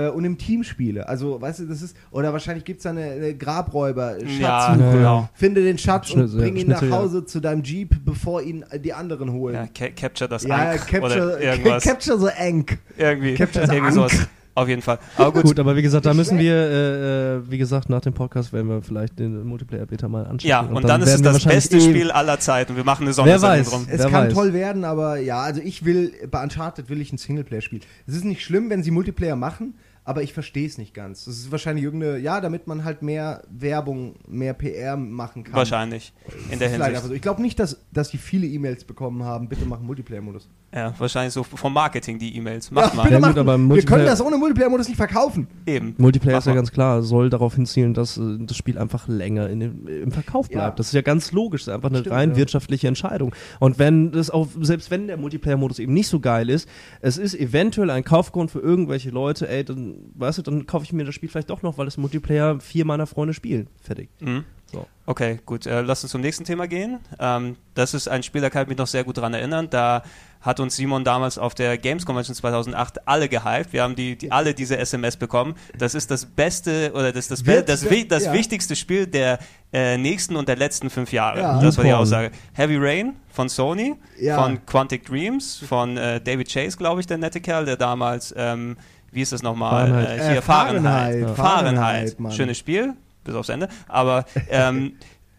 [0.08, 1.08] äh, und im Team spiele.
[1.08, 5.30] Also, weißt du, das ist, oder wahrscheinlich gibt es da eine, eine Grabräuber, Ja, genau.
[5.34, 6.82] Finde den Schatz und bring ihn nach.
[6.89, 9.56] Hause zu deinem Jeep, bevor ihn die anderen holen.
[9.56, 11.84] Ja, ca capture das Ja, Ankh Capture, oder irgendwas.
[11.84, 12.78] Capture the Ank.
[12.97, 14.28] irgendwie, Capture the irgendwie sowas.
[14.56, 15.00] Auf jeden Fall.
[15.16, 18.14] Aber gut, Gut, aber wie gesagt, da müssen wir, äh, äh, wie gesagt, nach dem
[18.14, 20.50] Podcast werden wir vielleicht den Multiplayer-Beta mal anschauen.
[20.50, 22.76] ja, und, dann, ist es das beste eh- Spiel aller Zeiten.
[22.76, 23.88] Wir machen eine Sondersendung drum.
[23.89, 24.34] Es Wer kann weiß.
[24.34, 27.80] toll werden, aber ja, also ich will, bei Uncharted will ich ein Singleplayer-Spiel.
[28.06, 29.76] Es ist nicht schlimm, wenn sie Multiplayer machen,
[30.10, 31.26] aber ich verstehe es nicht ganz.
[31.26, 35.53] Das ist wahrscheinlich irgendeine, ja, damit man halt mehr Werbung, mehr PR machen kann.
[35.53, 36.14] Wahrscheinlich.
[36.49, 37.03] In der Hinsicht.
[37.03, 37.14] so.
[37.14, 40.49] Ich glaube nicht, dass, dass die viele E-Mails bekommen haben, bitte machen Multiplayer-Modus.
[40.74, 42.70] Ja, wahrscheinlich so vom Marketing die E-Mails.
[42.70, 43.03] Macht Ja, mal.
[43.30, 43.70] bitte machen.
[43.74, 45.47] Wir können das ohne Multiplayer-Modus nicht verkaufen.
[45.65, 45.95] Eben.
[45.97, 46.57] Multiplayer Mach ist ja mal.
[46.57, 50.63] ganz klar, soll darauf hinzielen, dass äh, das Spiel einfach länger in im Verkauf bleibt.
[50.63, 50.76] Ja.
[50.76, 52.36] Das ist ja ganz logisch, das ist einfach eine Stimmt, rein ja.
[52.38, 53.34] wirtschaftliche Entscheidung.
[53.59, 56.70] Und wenn das auch, selbst wenn der Multiplayer-Modus eben nicht so geil ist,
[57.01, 60.93] es ist eventuell ein Kaufgrund für irgendwelche Leute, ey, dann, weißt du, dann kaufe ich
[60.93, 63.67] mir das Spiel vielleicht doch noch, weil das Multiplayer vier meiner Freunde spielen.
[63.82, 64.09] Fertig.
[64.20, 64.43] Mhm.
[64.72, 64.86] So.
[65.05, 65.65] Okay, gut.
[65.65, 66.99] Äh, lass uns zum nächsten Thema gehen.
[67.20, 69.67] Ähm, das ist ein Spiel, da kann ich mich noch sehr gut dran erinnern.
[69.70, 70.03] Da
[70.41, 73.74] hat uns Simon damals auf der Games Convention 2008 alle gehypt.
[73.74, 75.55] Wir haben die, die alle diese SMS bekommen.
[75.78, 78.34] Das ist das beste oder das, das, Wird- das, wi das ja.
[78.34, 79.39] wichtigste Spiel der
[79.74, 81.39] äh, nächsten und der letzten fünf Jahre.
[81.39, 81.59] Ja.
[81.61, 81.93] Das war die.
[81.93, 82.32] Aussage.
[82.53, 84.41] Heavy Rain von Sony, Ja.
[84.41, 88.78] von Quantic Dreams, von äh, David Chase, glaube ich, der nette Kerl, der damals, ähm,
[89.11, 89.88] wie ist das nochmal?
[89.88, 90.20] Fahrenheit.
[90.20, 90.84] Äh, hier, Äh, Fahrenheit.
[91.13, 91.36] Fahrenheit, Fahrenheit.
[91.36, 92.32] Fahrenheit, Mann.
[92.32, 92.93] Schönes Spiel,
[93.30, 93.69] bis aufs Ende.
[93.88, 94.93] Aber ähm,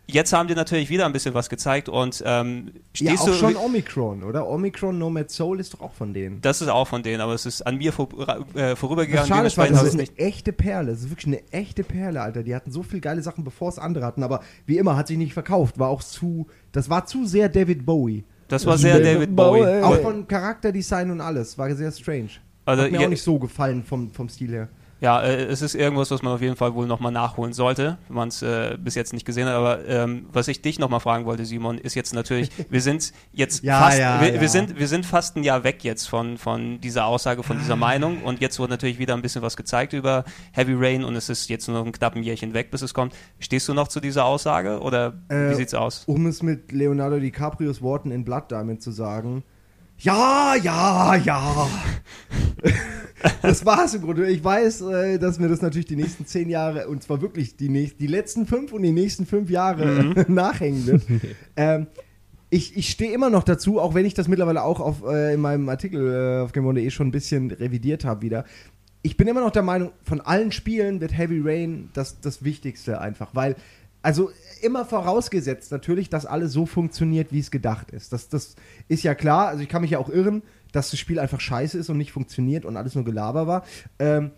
[0.06, 3.34] jetzt haben die natürlich wieder ein bisschen was gezeigt und ähm, Ja, stehst auch du.
[3.34, 4.48] schon Omicron, oder?
[4.48, 6.40] Omicron Nomad Soul ist doch auch von denen.
[6.40, 9.28] das ist auch von denen, aber es ist an mir vor, äh, Das vorübergegangen.
[9.28, 10.90] Schade das ist eine echte Perle.
[10.92, 12.42] Das ist wirklich eine echte Perle, Alter.
[12.42, 14.22] Die hatten so viele geile Sachen, bevor es andere hatten.
[14.24, 15.78] Aber wie immer hat sich nicht verkauft.
[15.78, 18.24] War auch zu, das war zu sehr David Bowie.
[18.48, 19.60] Das war sehr David Bowie.
[19.60, 19.82] Bowie.
[19.84, 21.56] Auch von Charakterdesign und alles.
[21.56, 22.30] War sehr strange.
[22.64, 24.68] Also, Hat mir ja- auch nicht so gefallen vom, vom Stil her.
[25.00, 28.16] Ja, äh, es ist irgendwas, was man auf jeden Fall wohl nochmal nachholen sollte, wenn
[28.16, 29.54] man es äh, bis jetzt nicht gesehen hat.
[29.54, 33.62] Aber ähm, was ich dich nochmal fragen wollte, Simon, ist jetzt natürlich, wir sind jetzt
[33.64, 34.40] Ja, fast, ja, wir, ja.
[34.40, 37.60] wir sind, wir sind fast ein Jahr weg jetzt von, von dieser Aussage, von Ah.
[37.60, 38.22] dieser Meinung.
[38.22, 41.48] Und jetzt wurde natürlich wieder ein bisschen was gezeigt über Heavy Rain und es ist
[41.48, 43.14] jetzt nur noch ein knappen Jährchen weg, bis es kommt.
[43.38, 46.04] Stehst du noch zu dieser Aussage oder Äh, wie sieht's aus?
[46.06, 49.44] Um es mit Leonardo DiCaprios Worten in Blood Diamond zu sagen.
[50.00, 51.68] Ja, ja, ja.
[53.42, 54.30] das war's im Grunde.
[54.30, 57.68] Ich weiß, äh, dass mir das natürlich die nächsten zehn Jahre, und zwar wirklich die,
[57.68, 61.02] nächst, die letzten fünf und die nächsten fünf Jahre nachhängen wird.
[61.56, 61.86] ähm,
[62.48, 65.40] ich, ich stehe immer noch dazu, auch wenn ich das mittlerweile auch auf, äh, in
[65.40, 68.44] meinem Artikel äh, auf GameOne.de schon ein bisschen revidiert habe wieder.
[69.02, 73.00] Ich bin immer noch der Meinung, von allen Spielen wird Heavy Rain das, das Wichtigste
[73.00, 73.54] einfach, weil,
[74.02, 74.30] also
[74.62, 78.12] immer vorausgesetzt natürlich, dass alles so funktioniert, wie es gedacht ist.
[78.12, 78.56] Das, das
[78.88, 80.42] ist ja klar, also ich kann mich ja auch irren,
[80.72, 83.64] dass das Spiel einfach scheiße ist und nicht funktioniert und alles nur Gelaber war.
[83.98, 84.30] Ähm,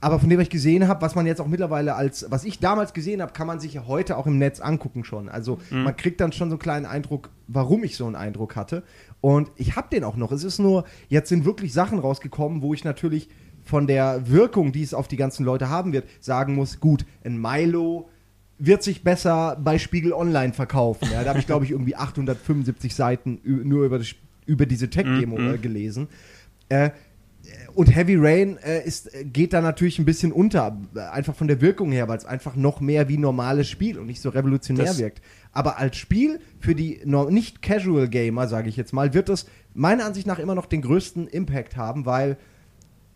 [0.00, 2.60] aber von dem, was ich gesehen habe, was man jetzt auch mittlerweile als, was ich
[2.60, 5.28] damals gesehen habe, kann man sich ja heute auch im Netz angucken schon.
[5.28, 8.84] Also man kriegt dann schon so einen kleinen Eindruck, warum ich so einen Eindruck hatte.
[9.20, 10.30] Und ich habe den auch noch.
[10.30, 13.28] Es ist nur, jetzt sind wirklich Sachen rausgekommen, wo ich natürlich
[13.64, 17.36] von der Wirkung, die es auf die ganzen Leute haben wird, sagen muss, gut, ein
[17.40, 18.08] Milo
[18.58, 21.08] wird sich besser bei Spiegel Online verkaufen.
[21.12, 24.14] Ja, da habe ich, glaube ich, irgendwie 875 Seiten nur über, das,
[24.46, 26.08] über diese Tech-Demo äh, gelesen.
[26.68, 26.90] Äh,
[27.74, 31.46] und Heavy Rain äh, ist, äh, geht da natürlich ein bisschen unter, äh, einfach von
[31.48, 34.86] der Wirkung her, weil es einfach noch mehr wie normales Spiel und nicht so revolutionär
[34.86, 35.22] Das- wirkt.
[35.52, 37.00] Aber als Spiel für die
[37.30, 40.82] nicht Casual Gamer, sage ich jetzt mal, wird es meiner Ansicht nach immer noch den
[40.82, 42.36] größten Impact haben, weil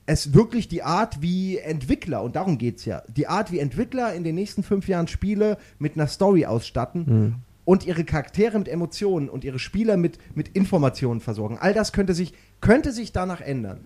[0.07, 4.13] es wirklich die Art, wie Entwickler, und darum geht es ja, die Art, wie Entwickler
[4.15, 9.29] in den nächsten fünf Jahren Spiele mit einer Story ausstatten und ihre Charaktere mit Emotionen
[9.29, 11.59] und ihre Spieler mit, mit Informationen versorgen.
[11.61, 13.81] All das könnte sich, könnte sich danach ändern,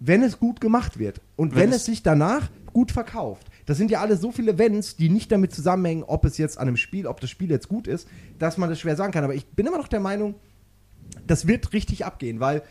[0.00, 3.46] wenn es gut gemacht wird und Wenn wenn, es- sich danach gut verkauft.
[3.66, 6.66] Das sind ja alle so viele Wenns, die nicht damit zusammenhängen, ob es jetzt an
[6.66, 8.08] einem Spiel, ob das Spiel jetzt gut ist,
[8.40, 9.22] dass man das schwer sagen kann.
[9.22, 10.34] Aber ich bin immer noch der Meinung,
[11.26, 12.62] das wird richtig abgehen, weil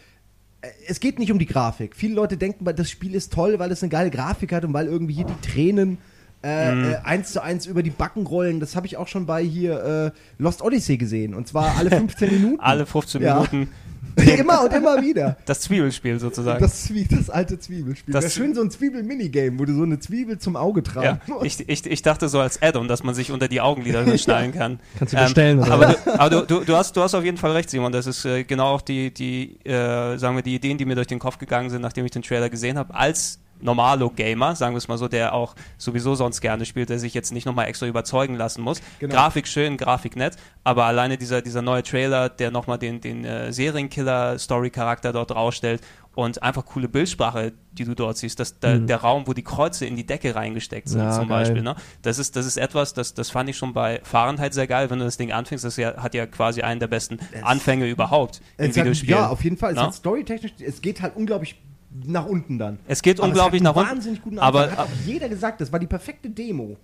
[0.88, 1.95] es geht nicht um die Grafik.
[1.95, 4.88] Viele Leute denken, das Spiel ist toll, weil es eine geile Grafik hat und weil
[4.88, 5.97] irgendwie hier die Tränen
[6.44, 6.92] äh, Mhm.
[6.92, 8.60] äh, eins zu eins über die Backen rollen.
[8.60, 11.34] Das habe ich auch schon bei hier äh, Lost Odyssey gesehen.
[11.34, 12.60] Und zwar alle 15 Minuten.
[12.62, 13.36] Alle 15 Ja.
[13.36, 13.70] Minuten
[14.38, 15.38] immer und immer wieder.
[15.46, 16.60] das Zwiebelspiel sozusagen.
[16.62, 18.14] Das, Zwie das alte Zwiebelspiel.
[18.14, 21.20] Das- wäre schön so ein Zwiebel-Minigame, wo du so eine Zwiebel zum Auge ja, tragen
[21.28, 21.46] musst.
[21.62, 24.80] ich, ich, ich dachte so als Add-on, dass man sich unter die Augenlider schnallen kann.
[24.98, 27.38] Kannst du bestellen, oder aber du, aber du, du, du, hast, du hast auf jeden
[27.38, 27.92] Fall recht, Simon.
[27.92, 31.08] Das ist äh, genau auch die, die äh, sagen wir, die Ideen, die mir durch
[31.08, 32.96] den Kopf gegangen sind, nachdem ich den Trailer gesehen habe.
[32.96, 37.14] Als Normalo-Gamer, sagen wir es mal so, der auch sowieso sonst gerne spielt, der sich
[37.14, 38.82] jetzt nicht nochmal extra überzeugen lassen muss.
[38.99, 39.14] Genau.
[39.14, 43.51] Grafik schön, Grafik nett, aber alleine dieser, dieser neue Trailer, der nochmal den, den äh,
[43.51, 45.82] Serienkiller-Story-Charakter dort rausstellt
[46.16, 48.39] und einfach coole Bildsprache, die du dort siehst.
[48.39, 48.88] Das, der, mhm.
[48.88, 51.39] der Raum, wo die Kreuze in die Decke reingesteckt sind, ja, zum geil.
[51.39, 51.62] Beispiel.
[51.62, 51.76] Ne?
[52.01, 54.99] Das, ist, das ist etwas, das, das fand ich schon bei Fahrenheit sehr geil, wenn
[54.99, 55.64] du das Ding anfängst.
[55.64, 59.18] Das ja, hat ja quasi einen der besten es, Anfänge überhaupt in Videospielen.
[59.18, 59.72] Ja, auf jeden Fall.
[59.72, 59.84] Es no?
[59.84, 61.55] hat storytechnisch, es geht halt unglaublich
[61.92, 62.80] nach unten dann.
[62.88, 63.90] Es geht aber unglaublich nach unten.
[63.90, 66.78] Wahnsinnig guten aber hat auch jeder gesagt, das war die perfekte Demo.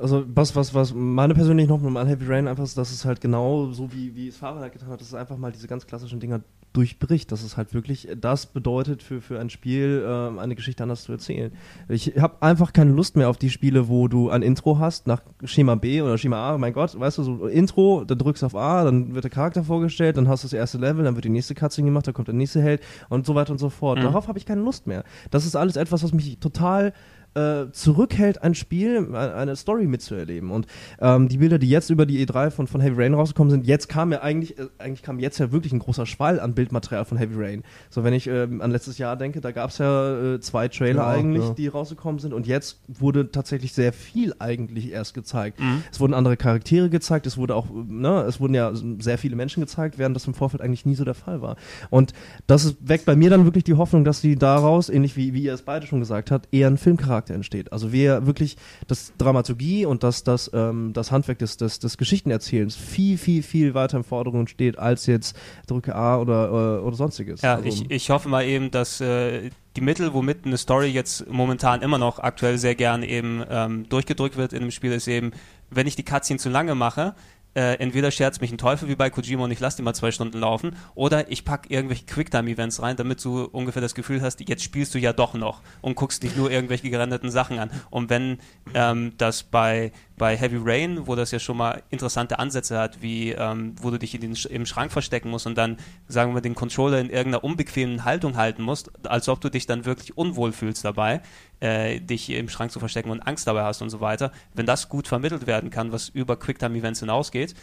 [0.00, 3.20] Also was, was, was meine persönliche Hoffnung an Heavy Rain einfach ist, dass es halt
[3.20, 5.86] genau so wie, wie es Fahrer halt getan hat, dass es einfach mal diese ganz
[5.86, 6.40] klassischen Dinger
[6.78, 11.02] durchbricht, dass es halt wirklich das bedeutet für, für ein Spiel, äh, eine Geschichte anders
[11.02, 11.50] zu erzählen.
[11.88, 15.20] Ich habe einfach keine Lust mehr auf die Spiele, wo du ein Intro hast nach
[15.42, 18.54] Schema B oder Schema A, mein Gott, weißt du, so Intro, dann drückst du auf
[18.54, 21.30] A, dann wird der Charakter vorgestellt, dann hast du das erste Level, dann wird die
[21.30, 23.98] nächste Cutscene gemacht, dann kommt der nächste Held und so weiter und so fort.
[23.98, 24.02] Mhm.
[24.02, 25.02] Darauf habe ich keine Lust mehr.
[25.32, 26.92] Das ist alles etwas, was mich total
[27.38, 30.50] äh, zurückhält, ein Spiel, eine Story mitzuerleben.
[30.50, 30.66] Und
[31.00, 33.88] ähm, die Bilder, die jetzt über die E3 von, von Heavy Rain rausgekommen sind, jetzt
[33.88, 37.16] kam ja eigentlich, äh, eigentlich kam jetzt ja wirklich ein großer Schwall an Bildmaterial von
[37.16, 37.62] Heavy Rain.
[37.90, 41.02] So, wenn ich ähm, an letztes Jahr denke, da gab es ja äh, zwei Trailer
[41.02, 41.54] ja, eigentlich, ja.
[41.54, 42.32] die rausgekommen sind.
[42.32, 45.60] Und jetzt wurde tatsächlich sehr viel eigentlich erst gezeigt.
[45.60, 45.82] Mhm.
[45.92, 49.60] Es wurden andere Charaktere gezeigt, es wurde auch, ne, es wurden ja sehr viele Menschen
[49.60, 51.56] gezeigt, während das im Vorfeld eigentlich nie so der Fall war.
[51.90, 52.12] Und
[52.46, 55.54] das weckt bei mir dann wirklich die Hoffnung, dass sie daraus, ähnlich wie, wie ihr
[55.54, 57.72] es beide schon gesagt habt, eher einen Filmcharakter Charakter entsteht.
[57.72, 58.56] Also wir wirklich
[58.86, 63.74] das Dramaturgie und das, das, ähm, das Handwerk des, des, des Geschichtenerzählens viel, viel, viel
[63.74, 67.42] weiter im Vordergrund steht als jetzt drücke A oder, äh, oder sonstiges.
[67.42, 71.30] Ja, also, ich, ich hoffe mal eben, dass äh, die Mittel, womit eine Story jetzt
[71.30, 75.32] momentan immer noch aktuell sehr gern eben ähm, durchgedrückt wird in einem Spiel, ist eben,
[75.70, 77.14] wenn ich die Cutscene zu lange mache,
[77.58, 80.12] äh, entweder scherzt mich ein Teufel wie bei Kojima und ich lasse die mal zwei
[80.12, 84.62] Stunden laufen, oder ich packe irgendwelche Quicktime-Events rein, damit du ungefähr das Gefühl hast, jetzt
[84.62, 87.72] spielst du ja doch noch und guckst nicht nur irgendwelche gerenderten Sachen an.
[87.90, 88.38] Und wenn
[88.74, 93.32] ähm, das bei bei Heavy Rain, wo das ja schon mal interessante Ansätze hat, wie
[93.32, 96.54] ähm, wo du dich in den, im Schrank verstecken musst und dann, sagen wir, den
[96.54, 100.84] Controller in irgendeiner unbequemen Haltung halten musst, als ob du dich dann wirklich unwohl fühlst
[100.84, 101.22] dabei,
[101.60, 104.32] äh, dich im Schrank zu verstecken und Angst dabei hast und so weiter.
[104.54, 107.54] Wenn das gut vermittelt werden kann, was über Quicktime-Events hinausgeht,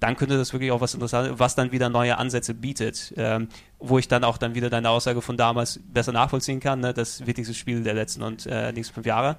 [0.00, 3.48] dann könnte das wirklich auch was Interessantes, was dann wieder neue Ansätze bietet, ähm,
[3.78, 6.92] wo ich dann auch dann wieder deine Aussage von damals besser nachvollziehen kann, ne?
[6.92, 9.38] das wichtigste Spiel der letzten und äh, nächsten fünf Jahre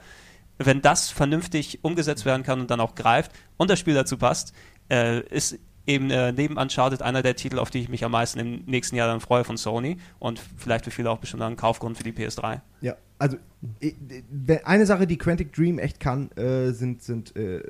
[0.58, 4.53] wenn das vernünftig umgesetzt werden kann und dann auch greift und das Spiel dazu passt,
[4.89, 8.39] äh, ist eben äh, neben Uncharted einer der Titel, auf die ich mich am meisten
[8.39, 11.97] im nächsten Jahr dann freue von Sony und vielleicht für viele auch bestimmt ein Kaufgrund
[11.97, 12.62] für die PS3.
[12.82, 13.38] Ja, also
[14.64, 17.62] eine Sache, die Quantic Dream echt kann, äh, sind, sind äh,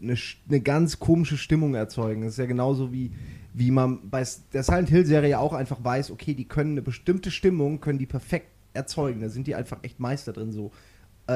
[0.00, 0.16] eine,
[0.48, 2.22] eine ganz komische Stimmung erzeugen.
[2.22, 3.12] Das ist ja genauso wie,
[3.54, 7.30] wie man bei der Silent Hill Serie auch einfach weiß, okay, die können eine bestimmte
[7.30, 9.20] Stimmung, können die perfekt erzeugen.
[9.20, 10.72] Da sind die einfach echt Meister drin so.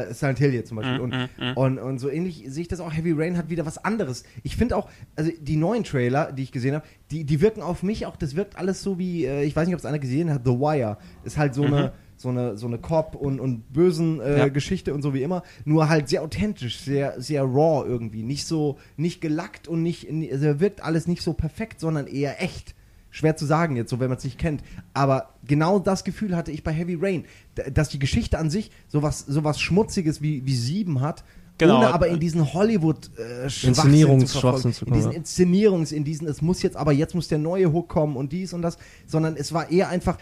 [0.04, 0.98] Äh, Silent Hill jetzt zum Beispiel.
[0.98, 1.56] Mm, und, mm, mm.
[1.56, 2.92] Und, und so ähnlich sehe ich das auch.
[2.92, 4.24] Heavy Rain hat wieder was anderes.
[4.42, 7.82] Ich finde auch, also die neuen Trailer, die ich gesehen habe, die, die wirken auf
[7.82, 10.32] mich auch, das wirkt alles so wie, äh, ich weiß nicht, ob es einer gesehen
[10.32, 10.98] hat, The Wire.
[11.24, 11.74] Ist halt so mhm.
[11.74, 14.48] eine so eine, so eine Cop- und, und bösen äh, ja.
[14.48, 18.22] Geschichte und so wie immer, nur halt sehr authentisch, sehr, sehr raw irgendwie.
[18.22, 22.74] Nicht so, nicht gelackt und nicht, also wirkt alles nicht so perfekt, sondern eher echt
[23.16, 24.62] schwer zu sagen jetzt, so wenn man es nicht kennt.
[24.92, 27.24] Aber genau das Gefühl hatte ich bei Heavy Rain,
[27.72, 31.24] dass die Geschichte an sich sowas, sowas Schmutziges wie, wie Sieben hat.
[31.56, 31.78] Genau.
[31.78, 36.60] Ohne aber in diesen Hollywood äh, Inszenierungsschwachsinn zu, in diesen Inszenierungs, in diesen, es muss
[36.60, 39.70] jetzt, aber jetzt muss der neue Hook kommen und dies und das, sondern es war
[39.70, 40.18] eher einfach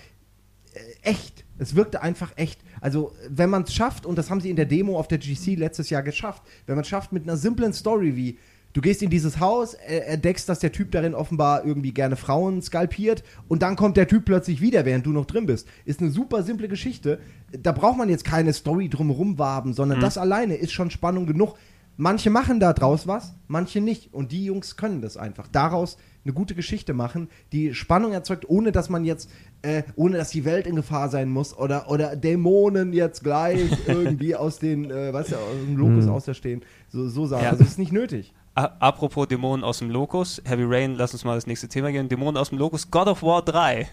[0.74, 1.44] äh, echt.
[1.58, 2.60] Es wirkte einfach echt.
[2.80, 5.56] Also, wenn man es schafft, und das haben sie in der Demo auf der GC
[5.56, 8.38] letztes Jahr geschafft, wenn man es schafft mit einer simplen Story wie,
[8.74, 13.22] Du gehst in dieses Haus, entdeckst, dass der Typ darin offenbar irgendwie gerne Frauen skalpiert
[13.46, 15.68] und dann kommt der Typ plötzlich wieder, während du noch drin bist.
[15.84, 17.20] Ist eine super simple Geschichte.
[17.56, 20.02] Da braucht man jetzt keine Story drumherum waben, sondern mhm.
[20.02, 21.54] das alleine ist schon Spannung genug.
[21.96, 24.12] Manche machen da draus was, manche nicht.
[24.12, 25.46] Und die Jungs können das einfach.
[25.46, 29.30] Daraus eine gute Geschichte machen, die Spannung erzeugt, ohne dass man jetzt,
[29.62, 34.34] äh, ohne dass die Welt in Gefahr sein muss oder, oder Dämonen jetzt gleich irgendwie
[34.34, 36.10] aus den, äh, weißt du, aus dem Lokus mhm.
[36.10, 36.62] auserstehen.
[36.88, 37.44] So, so sagen.
[37.44, 37.50] Ja.
[37.50, 38.34] Also, das ist nicht nötig.
[38.54, 42.08] Apropos Dämonen aus dem Lokus, Heavy Rain, lass uns mal das nächste Thema gehen.
[42.08, 43.88] Dämonen aus dem Lokus, God of War 3.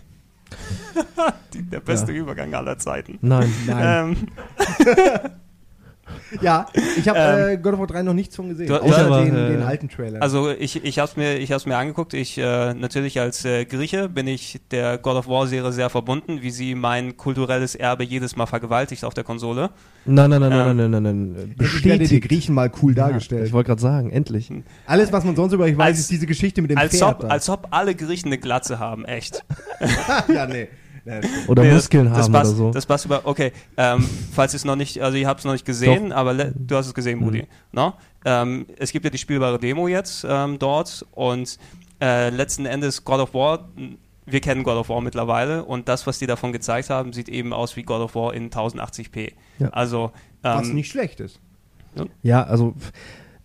[1.53, 2.19] Die, der beste ja.
[2.19, 3.17] Übergang aller Zeiten.
[3.21, 4.27] Nein, nein.
[4.59, 5.31] Ähm.
[6.41, 6.65] ja,
[6.97, 9.23] ich habe ähm, äh, God of War 3 noch nichts von gesehen, du, außer aber,
[9.23, 10.21] den, äh, den, alten Trailer.
[10.21, 12.13] Also ich, ich habe es mir, mir angeguckt.
[12.13, 16.41] Ich äh, natürlich als äh, Grieche bin ich der God of War Serie sehr verbunden,
[16.41, 19.69] wie sie mein kulturelles Erbe jedes Mal vergewaltigt auf der Konsole.
[20.05, 21.55] Nein, nein, nein, ähm, nein, nein, nein, nein.
[21.57, 22.11] Bestätigt.
[22.11, 23.45] die Griechen mal cool ja, dargestellt.
[23.45, 24.51] Ich wollte gerade sagen, endlich.
[24.87, 27.23] Alles, was man sonst über euch weiß, als, ist diese Geschichte mit dem als Pferd.
[27.23, 29.43] Ob, als ob alle Griechen eine Glatze haben, echt.
[30.33, 30.67] ja, nee.
[31.47, 32.71] Oder nee, Muskeln das, das haben passt, oder so.
[32.71, 35.53] Das passt über, okay, ähm, falls ihr es noch nicht, also ihr habt es noch
[35.53, 36.17] nicht gesehen, Doch.
[36.17, 37.43] aber du hast es gesehen, Moody.
[37.43, 37.47] Mhm.
[37.71, 37.93] No?
[38.25, 41.57] Ähm, es gibt ja die spielbare Demo jetzt ähm, dort und
[41.99, 43.67] äh, letzten Endes God of War
[44.25, 47.53] wir kennen God of War mittlerweile und das, was die davon gezeigt haben, sieht eben
[47.53, 49.33] aus wie God of War in 1080p.
[49.59, 49.69] Ja.
[49.69, 50.11] Also,
[50.43, 51.39] ähm, was nicht schlecht ist.
[52.21, 52.73] Ja, also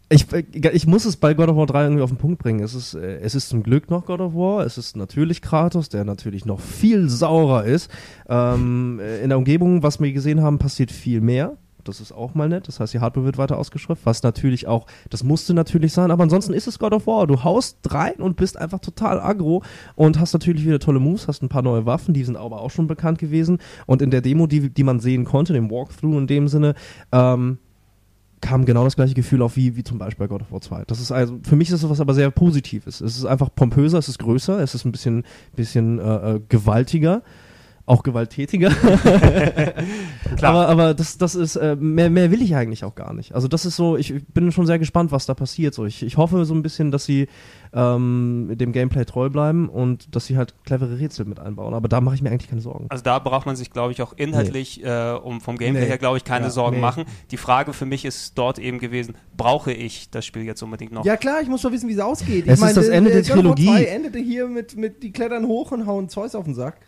[0.09, 2.61] ich, ich muss es bei God of War 3 irgendwie auf den Punkt bringen.
[2.61, 4.65] Es ist, äh, es ist zum Glück noch God of War.
[4.65, 7.91] Es ist natürlich Kratos, der natürlich noch viel saurer ist.
[8.29, 11.57] Ähm, äh, in der Umgebung, was wir gesehen haben, passiert viel mehr.
[11.83, 12.69] Das ist auch mal nett.
[12.69, 16.25] Das heißt, die Hardware wird weiter ausgeschrift, was natürlich auch, das musste natürlich sein, aber
[16.25, 17.27] ansonsten ist es God of War.
[17.27, 19.63] Du haust rein und bist einfach total aggro
[19.95, 22.71] und hast natürlich wieder tolle Moves, hast ein paar neue Waffen, die sind aber auch
[22.71, 23.59] schon bekannt gewesen.
[23.87, 26.75] Und in der Demo, die, die man sehen konnte, dem Walkthrough in dem Sinne,
[27.13, 27.59] ähm,
[28.41, 30.85] kam genau das gleiche Gefühl auf wie, wie zum Beispiel bei God of War 2.
[30.87, 33.01] Das ist also, für mich ist das was aber sehr Positives.
[33.01, 35.25] Es ist einfach pompöser, es ist größer, es ist ein bisschen,
[35.55, 37.23] bisschen äh, äh gewaltiger
[37.87, 38.71] auch gewalttätiger.
[40.43, 43.33] aber, aber das, das ist, äh, mehr, mehr will ich eigentlich auch gar nicht.
[43.33, 45.73] Also das ist so, ich bin schon sehr gespannt, was da passiert.
[45.73, 47.29] So, ich, ich hoffe so ein bisschen, dass sie
[47.73, 51.75] ähm, dem Gameplay treu bleiben und dass sie halt clevere Rätsel mit einbauen.
[51.75, 52.87] Aber da mache ich mir eigentlich keine Sorgen.
[52.89, 54.89] Also da braucht man sich, glaube ich, auch inhaltlich, nee.
[54.89, 55.89] äh, um vom Gameplay nee.
[55.89, 56.83] her, glaube ich, keine ja, Sorgen nee.
[56.83, 57.05] machen.
[57.31, 61.05] Die Frage für mich ist dort eben gewesen, brauche ich das Spiel jetzt unbedingt noch?
[61.05, 62.49] Ja klar, ich muss doch wissen, wie es ausgeht.
[62.49, 63.85] Es ich mein, ist das Ende der, der Trilogie.
[63.85, 66.79] endete hier mit, mit die klettern hoch und hauen Zeus auf den Sack.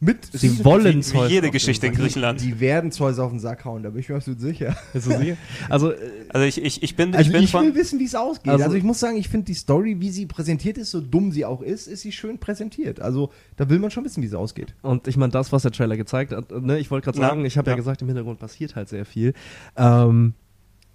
[0.00, 2.40] Mit Sie wollen wie, wie jede Geschichte in Griechenland.
[2.40, 4.76] Die, die werden Zeus auf den Sack hauen, da bin ich mir absolut sicher.
[4.94, 5.36] sicher?
[5.68, 5.92] Also,
[6.28, 8.52] also ich, ich, ich bin, also ich, bin ich will wissen, wie es ausgeht.
[8.52, 11.32] Also, also, ich muss sagen, ich finde die Story, wie sie präsentiert ist, so dumm
[11.32, 13.00] sie auch ist, ist sie schön präsentiert.
[13.00, 14.74] Also da will man schon wissen, wie es ausgeht.
[14.82, 17.58] Und ich meine, das, was der Trailer gezeigt hat, ne, ich wollte gerade sagen, ich
[17.58, 17.72] habe ja.
[17.72, 17.76] ja.
[17.76, 19.34] gesagt, im Hintergrund passiert halt sehr viel.
[19.76, 20.34] Ähm,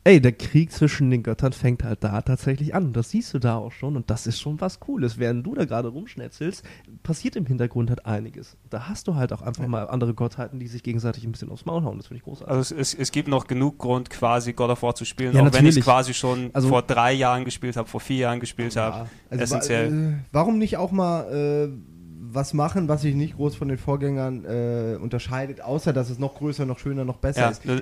[0.03, 2.93] ey, der Krieg zwischen den Göttern fängt halt da tatsächlich an.
[2.93, 5.17] Das siehst du da auch schon und das ist schon was Cooles.
[5.17, 6.63] Während du da gerade rumschnetzelst,
[7.03, 8.57] passiert im Hintergrund halt einiges.
[8.69, 11.65] Da hast du halt auch einfach mal andere Gottheiten, die sich gegenseitig ein bisschen aufs
[11.65, 11.97] Maul hauen.
[11.97, 12.51] Das finde ich großartig.
[12.51, 15.39] Also es, es, es, gibt noch genug Grund, quasi God of War zu spielen, ja,
[15.39, 15.63] auch natürlich.
[15.63, 18.75] wenn ich es quasi schon also, vor drei Jahren gespielt habe, vor vier Jahren gespielt
[18.75, 19.09] ja, habe.
[19.29, 19.87] Also essentiell.
[19.87, 21.93] Äh, warum nicht auch mal äh,
[22.33, 26.35] was machen, was sich nicht groß von den Vorgängern äh, unterscheidet, außer dass es noch
[26.35, 27.49] größer, noch schöner, noch besser ja.
[27.49, 27.65] ist.
[27.65, 27.81] Äh,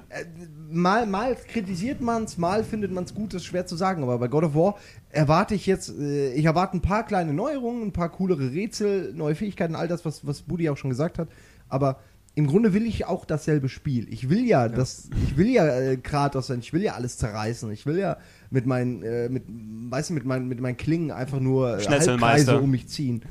[0.71, 4.03] mal, mal kritisiert man es, mal findet man es gut, das ist schwer zu sagen.
[4.03, 4.75] Aber bei God of War
[5.09, 9.35] erwarte ich jetzt, äh, ich erwarte ein paar kleine Neuerungen, ein paar coolere Rätsel, neue
[9.35, 11.29] Fähigkeiten, all das, was, was Budi auch schon gesagt hat.
[11.69, 11.99] Aber
[12.33, 14.11] im Grunde will ich auch dasselbe Spiel.
[14.11, 14.69] Ich will ja, ja.
[14.69, 18.17] das, ich will ja äh, Kratos sein, ich will ja alles zerreißen, ich will ja
[18.49, 22.59] mit meinen, äh, mit, weißt du, mit meinen, mit meinen Klingen einfach nur äh, Halbkreise
[22.59, 23.23] um mich ziehen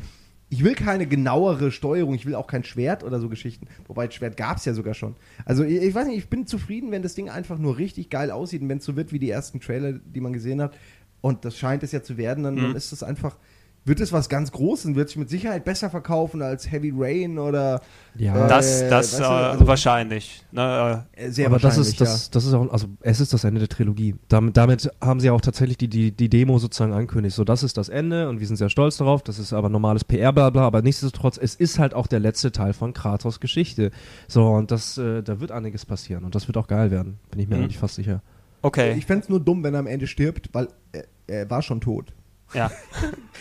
[0.53, 3.69] ich will keine genauere Steuerung, ich will auch kein Schwert oder so Geschichten.
[3.87, 5.15] Wobei, das Schwert gab es ja sogar schon.
[5.45, 8.33] Also, ich, ich, weiß nicht, ich bin zufrieden, wenn das Ding einfach nur richtig geil
[8.33, 10.77] aussieht und wenn es so wird wie die ersten Trailer, die man gesehen hat.
[11.21, 12.63] Und das scheint es ja zu werden, dann, mhm.
[12.63, 13.37] dann ist es einfach
[13.85, 17.81] wird es was ganz Großes, wird sich mit Sicherheit besser verkaufen als Heavy Rain oder
[18.15, 20.45] ja, äh, das, das weißt du, äh, also wahrscheinlich.
[20.53, 23.45] Ne, äh, sehr aber wahrscheinlich, das ist das, das ist auch, also es ist das
[23.45, 24.17] Ende der Trilogie.
[24.29, 27.35] Damit, damit haben sie auch tatsächlich die, die, die Demo sozusagen angekündigt.
[27.35, 29.23] So, das ist das Ende und wir sind sehr stolz darauf.
[29.23, 30.63] Das ist aber normales PR, bla bla.
[30.63, 33.93] Aber nichtsdestotrotz, es ist halt auch der letzte Teil von Kratos Geschichte.
[34.29, 37.19] So und das, äh, da wird einiges passieren und das wird auch geil werden.
[37.31, 37.65] Bin ich mir mhm.
[37.65, 38.23] eigentlich fast sicher.
[38.63, 38.95] Okay.
[38.99, 41.81] Ich fände es nur dumm, wenn er am Ende stirbt, weil er, er war schon
[41.81, 42.13] tot.
[42.55, 42.71] Ja.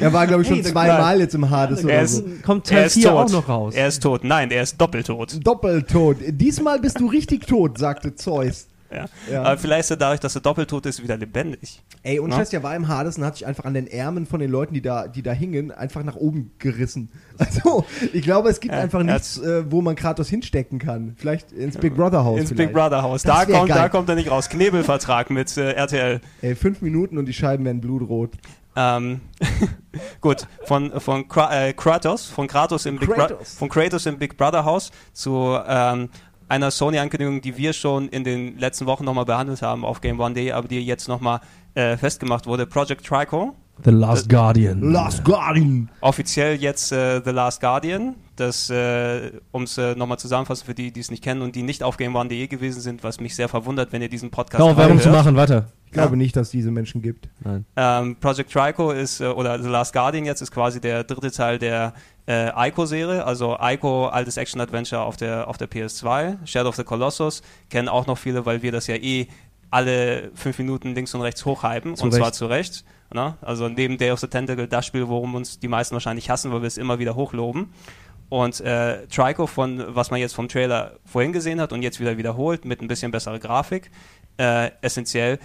[0.02, 2.24] Er war, glaube ich, schon hey, zweimal jetzt im Hades oder ist, so.
[2.42, 3.76] Kommt Teil er 4 auch noch raus.
[3.76, 4.24] Er ist tot.
[4.24, 5.46] Nein, er ist doppeltot.
[5.46, 6.16] Doppeltot.
[6.30, 8.70] Diesmal bist du richtig tot, sagte Zeus.
[8.92, 9.06] Ja.
[9.32, 9.44] ja.
[9.44, 11.82] Aber vielleicht ist er dadurch, dass er doppeltot ist, wieder lebendig.
[12.02, 14.40] Ey, und Scheiß, der war im Hades und hat sich einfach an den Ärmeln von
[14.40, 17.10] den Leuten, die da, die da hingen, einfach nach oben gerissen.
[17.40, 21.16] Also, ich glaube, es gibt ja, einfach nichts, äh, wo man Kratos hinstecken kann.
[21.18, 22.38] Vielleicht ins Big Brother Haus.
[22.38, 22.74] Ins vielleicht.
[22.74, 23.24] Big Brother Haus.
[23.24, 24.50] Da kommt, da kommt er nicht raus.
[24.50, 26.20] Knebelvertrag mit äh, RTL.
[26.42, 28.32] Ey, fünf Minuten und die Scheiben werden blutrot.
[28.76, 29.22] Ähm,
[30.22, 33.56] gut, von, von äh, Kratos, von Kratos im Big Kratos.
[33.56, 36.10] von Kratos im Big Brother Haus zu ähm,
[36.48, 40.34] einer Sony-Ankündigung, die wir schon in den letzten Wochen nochmal behandelt haben auf Game One
[40.34, 41.42] Day, aber die jetzt nochmal
[41.76, 42.66] äh, festgemacht wurde.
[42.66, 43.56] Project Trico.
[43.84, 44.82] The Last The Guardian.
[44.92, 45.90] Last Guardian.
[46.02, 48.16] Offiziell jetzt äh, The Last Guardian.
[48.36, 51.64] Das, äh, um es äh, nochmal zusammenfassen für die, die es nicht kennen und die
[51.64, 55.00] nicht auf GameOne.de gewesen sind, was mich sehr verwundert, wenn ihr diesen Podcast Genau, Werbung
[55.00, 55.68] zu machen, weiter.
[55.90, 56.18] Ich glaube ja.
[56.18, 57.30] nicht, dass es diese Menschen gibt.
[57.40, 57.66] Nein.
[57.76, 61.58] Ähm, Project Trico ist, äh, oder The Last Guardian jetzt, ist quasi der dritte Teil
[61.58, 61.94] der
[62.28, 63.26] äh, Ico-Serie.
[63.26, 66.46] Also Ico, altes Action-Adventure auf der, auf der PS2.
[66.46, 69.30] Shadow of the Colossus kennen auch noch viele, weil wir das ja eh
[69.72, 71.96] alle fünf Minuten links und rechts hochhypen.
[71.96, 72.22] Zu und Recht.
[72.22, 72.86] zwar zu Recht.
[73.12, 73.36] Ne?
[73.42, 76.62] Also neben Day of the Tentacle das Spiel, worum uns die meisten wahrscheinlich hassen, weil
[76.62, 77.74] wir es immer wieder hochloben.
[78.30, 82.20] Und äh, Trico, von was man jetzt vom Trailer vorhin gesehen hat und jetzt wieder
[82.20, 83.90] wiederholt, mit ein bisschen besserer Grafik,
[84.38, 85.40] äh, essentiell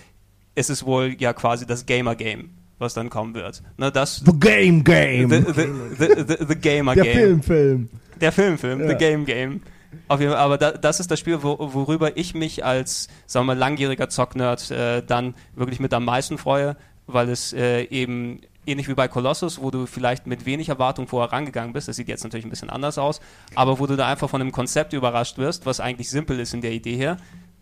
[0.54, 3.62] ist es wohl ja quasi das Gamer-Game, was dann kommen wird.
[3.76, 5.30] Ne, das, the Game Game!
[5.30, 5.62] The, the,
[5.98, 7.04] the, the, the Gamer Game.
[7.04, 7.88] Der Filmfilm.
[8.20, 8.88] Der Filmfilm, ja.
[8.88, 9.60] The Game Game.
[10.08, 13.46] Auf jeden Fall, aber da, das ist das Spiel, wo, worüber ich mich als, sagen
[13.46, 16.76] wir mal, langjähriger Zocknerd äh, dann wirklich mit am meisten freue,
[17.06, 21.32] weil es äh, eben ähnlich wie bei Colossus, wo du vielleicht mit wenig Erwartung vorher
[21.32, 23.20] rangegangen bist, das sieht jetzt natürlich ein bisschen anders aus,
[23.54, 26.60] aber wo du da einfach von einem Konzept überrascht wirst, was eigentlich simpel ist in
[26.60, 27.16] der Idee her.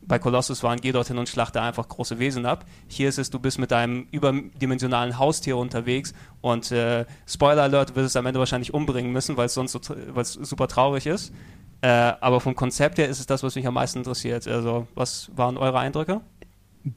[0.07, 2.65] Bei Colossus waren, geh dorthin und schlachte einfach große Wesen ab.
[2.89, 7.97] Hier ist es, du bist mit deinem überdimensionalen Haustier unterwegs und äh, Spoiler Alert, du
[7.97, 9.81] wirst es am Ende wahrscheinlich umbringen müssen, weil es sonst so,
[10.13, 11.33] weil's super traurig ist.
[11.83, 14.47] Äh, aber vom Konzept her ist es das, was mich am meisten interessiert.
[14.47, 16.21] Also, was waren eure Eindrücke?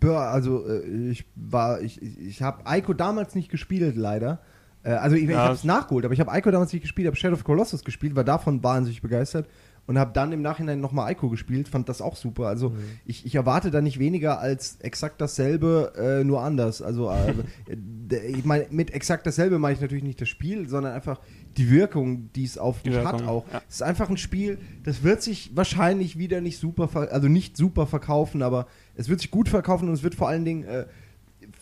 [0.02, 4.40] also äh, ich war, ich, ich habe Ico damals nicht gespielt, leider.
[4.84, 5.32] Äh, also ich, ja.
[5.32, 7.84] ich habe es nachgeholt, aber ich habe Ico damals nicht gespielt, habe Shadow of Colossus
[7.84, 9.48] gespielt, war davon wahnsinnig begeistert
[9.88, 12.48] und habe dann im Nachhinein nochmal Ico gespielt, fand das auch super.
[12.48, 12.76] Also mhm.
[13.06, 16.82] ich, ich erwarte da nicht weniger als exakt dasselbe, äh, nur anders.
[16.82, 17.34] Also äh,
[18.28, 21.20] ich meine, mit exakt dasselbe meine ich natürlich nicht das Spiel, sondern einfach
[21.58, 23.46] die Wirkung, die es auf mich hat auch.
[23.52, 23.62] Ja.
[23.70, 27.88] Es ist einfach ein Spiel, das wird sich wahrscheinlich wieder nicht super, also nicht super
[27.88, 30.86] verkaufen, aber es wird sich gut verkaufen und es wird vor allen Dingen äh,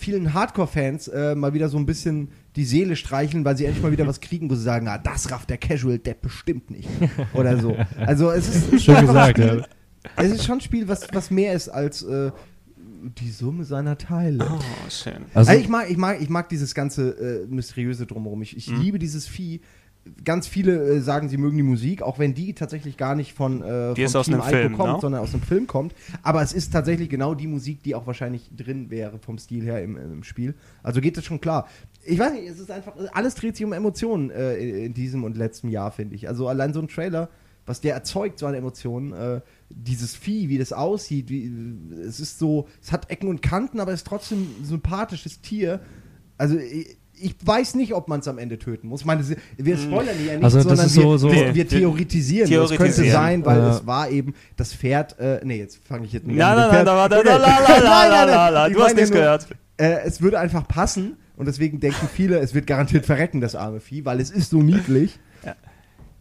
[0.04, 3.92] vielen Hardcore-Fans äh, mal wieder so ein bisschen die Seele streicheln, weil sie endlich mal
[3.92, 6.90] wieder was kriegen, wo sie sagen, ah, das rafft der Casual-Depp bestimmt nicht.
[7.34, 7.76] Oder so.
[7.98, 9.68] Also es ist, Schön gesagt, Spiel, ja.
[10.18, 12.32] Es ist schon ein Spiel, was, was mehr ist als äh,
[13.18, 14.46] die Summe seiner Teile.
[14.46, 14.60] Oh,
[14.90, 15.26] schön.
[15.34, 18.42] Also, also, ich, mag, ich, mag, ich mag dieses ganze äh, Mysteriöse drumherum.
[18.42, 18.82] Ich, ich mhm.
[18.82, 19.62] liebe dieses Vieh
[20.24, 23.62] ganz viele äh, sagen, sie mögen die Musik, auch wenn die tatsächlich gar nicht von,
[23.62, 24.96] äh, die aus Team einem Film, kommt, no?
[24.96, 25.02] Ne?
[25.02, 25.94] sondern aus dem Film kommt.
[26.22, 29.82] Aber es ist tatsächlich genau die Musik, die auch wahrscheinlich drin wäre vom Stil her
[29.82, 30.56] im, im Spiel.
[30.82, 31.68] Also geht das schon klar.
[32.04, 35.38] Ich weiß nicht, es ist einfach, alles dreht sich um Emotionen äh, in diesem und
[35.38, 36.28] letzten Jahr, finde ich.
[36.28, 37.30] Also allein so ein Trailer,
[37.66, 39.40] was der erzeugt, so eine Emotion, äh,
[39.70, 41.50] dieses Vieh, wie das aussieht, wie,
[42.06, 45.80] es ist so, es hat Ecken und Kanten, aber es ist trotzdem ein sympathisches Tier.
[46.38, 49.02] Also ich, ich weiß nicht, ob man es am Ende töten muss.
[49.02, 49.24] Ich meine,
[49.58, 49.84] wir hm.
[49.84, 52.52] spoilern ja nicht, also, sondern wir, so, wir, wir, theoretisieren.
[52.52, 53.72] Es könnte sein, weil ja.
[53.72, 55.18] es war eben das Pferd.
[55.20, 56.58] Äh, nee, jetzt fange ich jetzt nicht an.
[56.58, 59.48] Nein, nein, nein, nein, nein, nein, du hast nichts gehört.
[59.78, 63.80] Äh, es würde einfach passen und deswegen denken viele, es wird garantiert verrecken, das arme
[63.80, 65.20] Vieh, weil es ist so niedlich.
[65.46, 65.56] Ja.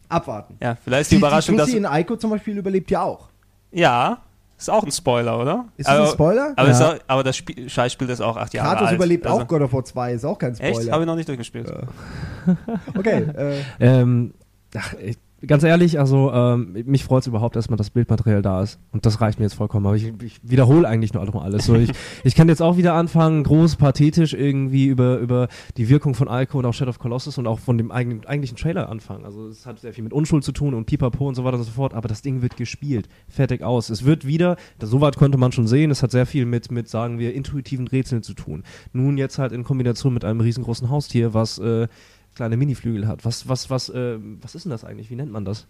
[0.08, 0.56] Abwarten.
[0.60, 1.68] Ja, vielleicht die, die Überraschung, die dass.
[1.70, 3.28] in Ico zum Beispiel überlebt ja auch.
[3.70, 4.22] Ja,
[4.62, 5.66] ist auch ein Spoiler, oder?
[5.76, 6.52] Ist das aber, ein Spoiler?
[6.56, 6.88] Aber, ja.
[6.88, 8.96] auch, aber das Spiel, Scheißspiel ist auch acht Jahre Kratos alt.
[8.96, 9.40] überlebt also.
[9.40, 10.78] auch God of War 2, ist auch kein Spoiler.
[10.78, 10.90] Echt?
[10.90, 11.68] Habe ich noch nicht durchgespielt.
[11.68, 12.56] Ja.
[12.98, 13.26] okay.
[13.36, 13.62] Äh.
[13.80, 14.34] Ähm,
[14.76, 18.62] ach, ich, ganz ehrlich, also ähm, mich freut es überhaupt, dass man das Bildmaterial da
[18.62, 18.78] ist.
[18.92, 19.86] Und das reicht mir jetzt vollkommen.
[19.86, 21.64] Aber ich, ich wiederhole eigentlich nur alles.
[21.64, 21.90] So, ich,
[22.24, 26.58] ich kann jetzt auch wieder anfangen, groß, pathetisch irgendwie über, über die Wirkung von Alco
[26.58, 29.24] und auch Shadow of Colossus und auch von dem eigenen, eigentlichen Trailer anfangen.
[29.24, 31.64] Also es hat sehr viel mit Unschuld zu tun und Pipapo und so weiter und
[31.64, 31.94] so fort.
[31.94, 33.08] Aber das Ding wird gespielt.
[33.28, 33.90] Fertig aus.
[33.90, 36.88] Es wird wieder, das, soweit konnte man schon sehen, es hat sehr viel mit, mit,
[36.88, 38.62] sagen wir, intuitiven Rätseln zu tun.
[38.92, 41.88] Nun jetzt halt in Kombination mit einem riesengroßen Haustier, was äh,
[42.34, 43.24] kleine Miniflügel hat.
[43.24, 45.10] Was, was, was, äh, was ist denn das eigentlich?
[45.10, 45.66] Wie nennt man das?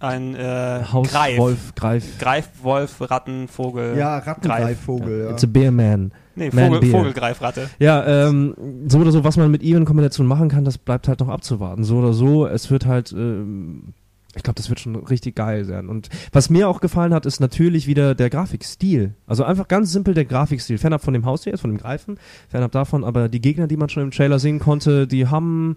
[0.00, 1.38] Ein äh, Haus Greif.
[1.38, 2.18] Wolf, Greif.
[2.18, 3.96] Greifwolf, Rattenvogel.
[3.98, 5.24] Ja, Rattengreifvogel.
[5.24, 5.30] Ja.
[5.30, 6.12] It's a bear man.
[6.36, 7.68] Nee, Vogel, Vogelgreifratte.
[7.80, 8.54] Ja, ähm,
[8.86, 11.28] so oder so, was man mit ihm in Kombination machen kann, das bleibt halt noch
[11.28, 11.82] abzuwarten.
[11.82, 13.92] So oder so, es wird halt ähm,
[14.38, 15.88] ich glaube, das wird schon richtig geil sein.
[15.88, 19.14] Und was mir auch gefallen hat, ist natürlich wieder der Grafikstil.
[19.26, 20.78] Also einfach ganz simpel der Grafikstil.
[20.78, 24.04] Fernab von dem Haustier, von dem Greifen, fernab davon, aber die Gegner, die man schon
[24.04, 25.76] im Trailer sehen konnte, die haben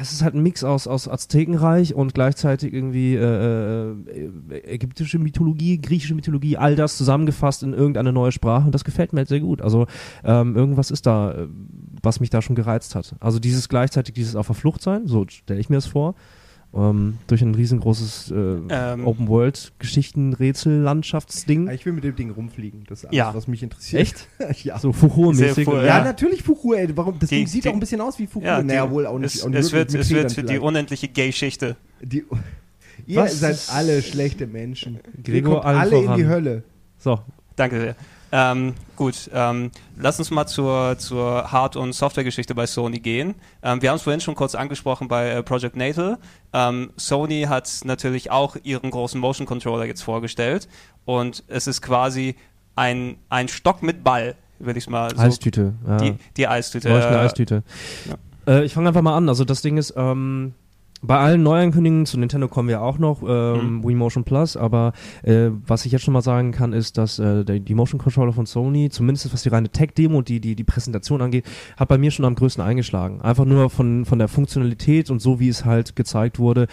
[0.00, 3.94] es ist halt ein Mix aus, aus Aztekenreich und gleichzeitig irgendwie äh, äh,
[4.64, 9.20] ägyptische Mythologie, griechische Mythologie, all das zusammengefasst in irgendeine neue Sprache und das gefällt mir
[9.20, 9.62] halt sehr gut.
[9.62, 9.86] Also
[10.24, 11.48] ähm, irgendwas ist da, äh,
[12.02, 13.14] was mich da schon gereizt hat.
[13.20, 16.14] Also dieses gleichzeitig dieses auf der Flucht sein, so stelle ich mir es vor,
[16.74, 18.34] ähm, durch ein riesengroßes äh,
[18.68, 21.70] ähm, Open-World-Geschichten-Rätsel-Landschaftsding.
[21.70, 22.84] Ich will mit dem Ding rumfliegen.
[22.88, 23.34] Das ist alles, ja.
[23.34, 24.02] was mich interessiert.
[24.02, 24.28] Echt?
[24.64, 24.78] ja.
[24.78, 25.66] So Fuchur-mäßig.
[25.66, 26.94] Ja, ja, natürlich Fuchur, ey.
[26.96, 27.18] Warum?
[27.18, 28.48] Das die, Ding sieht die, auch ein bisschen aus wie Fuchur.
[28.48, 29.34] Ja, naja, wohl auch nicht.
[29.34, 31.76] Es, auch nicht es wird, es wird die unendliche Gay-Schichte.
[33.06, 33.40] Ihr was?
[33.40, 34.98] seid alle schlechte Menschen.
[35.22, 36.64] Gregor, alle in die Hölle.
[36.98, 37.20] So.
[37.56, 37.96] Danke sehr.
[38.30, 43.34] Ähm, gut, ähm, lass uns mal zur, zur Hard- und Software-Geschichte bei Sony gehen.
[43.62, 46.18] Ähm, wir haben es vorhin schon kurz angesprochen bei äh, Project Natal.
[46.52, 50.68] Ähm, Sony hat natürlich auch ihren großen Motion Controller jetzt vorgestellt
[51.04, 52.36] und es ist quasi
[52.76, 55.22] ein, ein Stock mit Ball, würde ich mal so.
[55.22, 55.74] Eistüte.
[55.86, 55.96] Ja.
[55.96, 56.88] Die, die Eistüte.
[56.88, 57.62] Eine Eistüte.
[58.06, 58.16] Ja.
[58.54, 59.28] Äh, ich fange einfach mal an.
[59.28, 60.54] Also das Ding ist, ähm,
[61.00, 63.84] bei allen Neuankündigungen zu Nintendo kommen wir auch noch, ähm, mhm.
[63.84, 64.92] Wii Motion Plus, aber
[65.22, 68.46] äh, was ich jetzt schon mal sagen kann, ist, dass äh, die Motion Controller von
[68.46, 71.46] Sony, zumindest was die reine Tech-Demo, die, die die Präsentation angeht,
[71.76, 73.20] hat bei mir schon am größten eingeschlagen.
[73.20, 76.66] Einfach nur von, von der Funktionalität und so, wie es halt gezeigt wurde.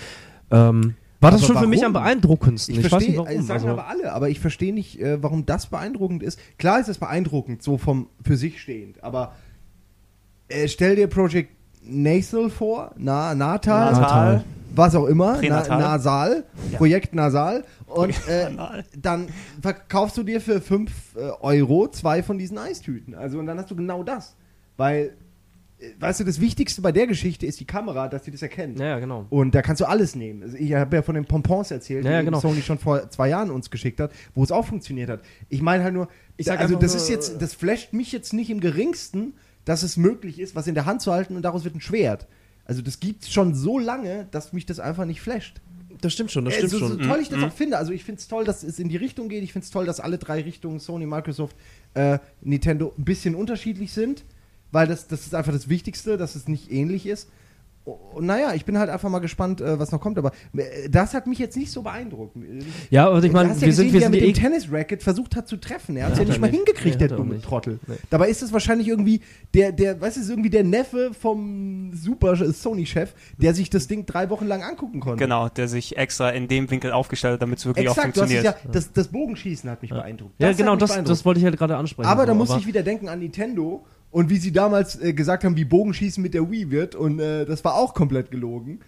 [0.49, 1.65] Ähm, war das aber schon warum?
[1.65, 2.75] für mich am beeindruckendsten?
[2.75, 3.41] Ich, ich verstehe, weiß nicht warum.
[3.45, 3.67] sagen also.
[3.69, 6.39] aber alle, aber ich verstehe nicht, äh, warum das beeindruckend ist.
[6.57, 9.33] Klar ist es beeindruckend, so vom für sich stehend, aber
[10.47, 11.54] äh, stell dir Project
[11.87, 14.43] Nasal vor, na, Natal, Natal,
[14.73, 16.77] was auch immer, na, Nasal, ja.
[16.77, 17.63] Projekt Nasal.
[17.87, 18.49] Und äh,
[18.97, 19.27] dann
[19.61, 23.15] verkaufst du dir für 5 äh, Euro zwei von diesen Eistüten.
[23.15, 24.35] Also und dann hast du genau das.
[24.77, 25.15] Weil
[25.99, 28.79] weißt du, das Wichtigste bei der Geschichte ist die Kamera, dass sie das erkennt.
[28.79, 29.25] Ja, genau.
[29.29, 30.43] Und da kannst du alles nehmen.
[30.43, 32.39] Also ich habe ja von den Pompons erzählt, Ja, die genau.
[32.39, 35.21] Sony schon vor zwei Jahren uns geschickt hat, wo es auch funktioniert hat.
[35.49, 36.07] Ich meine halt nur,
[36.37, 39.33] Ich sag also das ist jetzt, das flasht mich jetzt nicht im geringsten,
[39.65, 42.27] dass es möglich ist, was in der Hand zu halten und daraus wird ein Schwert.
[42.65, 45.61] Also das gibt's schon so lange, dass mich das einfach nicht flasht.
[46.01, 47.01] Das stimmt schon, das Äh, stimmt so, so schon.
[47.07, 47.43] toll ich das Mhm.
[47.45, 47.77] auch finde.
[47.77, 49.43] Also ich finde es toll, dass es in die Richtung geht.
[49.43, 51.55] Ich finde es toll, dass alle drei Richtungen, Sony, Microsoft,
[51.93, 54.23] äh, Nintendo, ein bisschen unterschiedlich sind.
[54.71, 57.29] Weil das, das ist einfach das Wichtigste, dass es nicht ähnlich ist.
[57.85, 60.17] Und naja, ich bin halt einfach mal gespannt, äh, was noch kommt.
[60.17, 62.35] Aber äh, das hat mich jetzt nicht so beeinruckt.
[62.89, 64.27] Ja, also ich meine, hast ja wir sind, gesehen, wir wie er sind mit ja
[64.27, 65.95] dem Tennis-Racket versucht hat zu treffen.
[65.95, 66.57] Er hat es Ja, ja, nicht mal nicht.
[66.57, 67.41] hingekriegt, Nee, der hat er auch dumme.
[67.41, 67.79] Trottel.
[67.85, 67.95] Nee.
[68.09, 69.21] Dabei ist es wahrscheinlich irgendwie
[69.53, 74.07] der, der, weißt du, ist irgendwie der Neffe vom super Sony-Chef, der sich das Ding
[74.07, 75.23] drei Wochen lang angucken konnte.
[75.23, 78.21] Genau, der sich extra in dem Winkel aufgestellt hat, damit es wirklich auch Exakt, du
[78.21, 78.65] hast es funktioniert.
[78.65, 80.33] ja, das, das Bogenschießen hat mich beeindruckt.
[80.39, 81.11] Ja, hat genau, das, beeindruckt.
[81.11, 82.09] das wollte ich halt gerade ansprechen.
[82.09, 83.85] Aber da muss ich wieder denken an Nintendo
[84.15, 87.45] und wie sie damals äh, gesagt haben, wie Bogenschießen mit der Wii wird und äh,
[87.45, 88.79] das war auch komplett gelogen.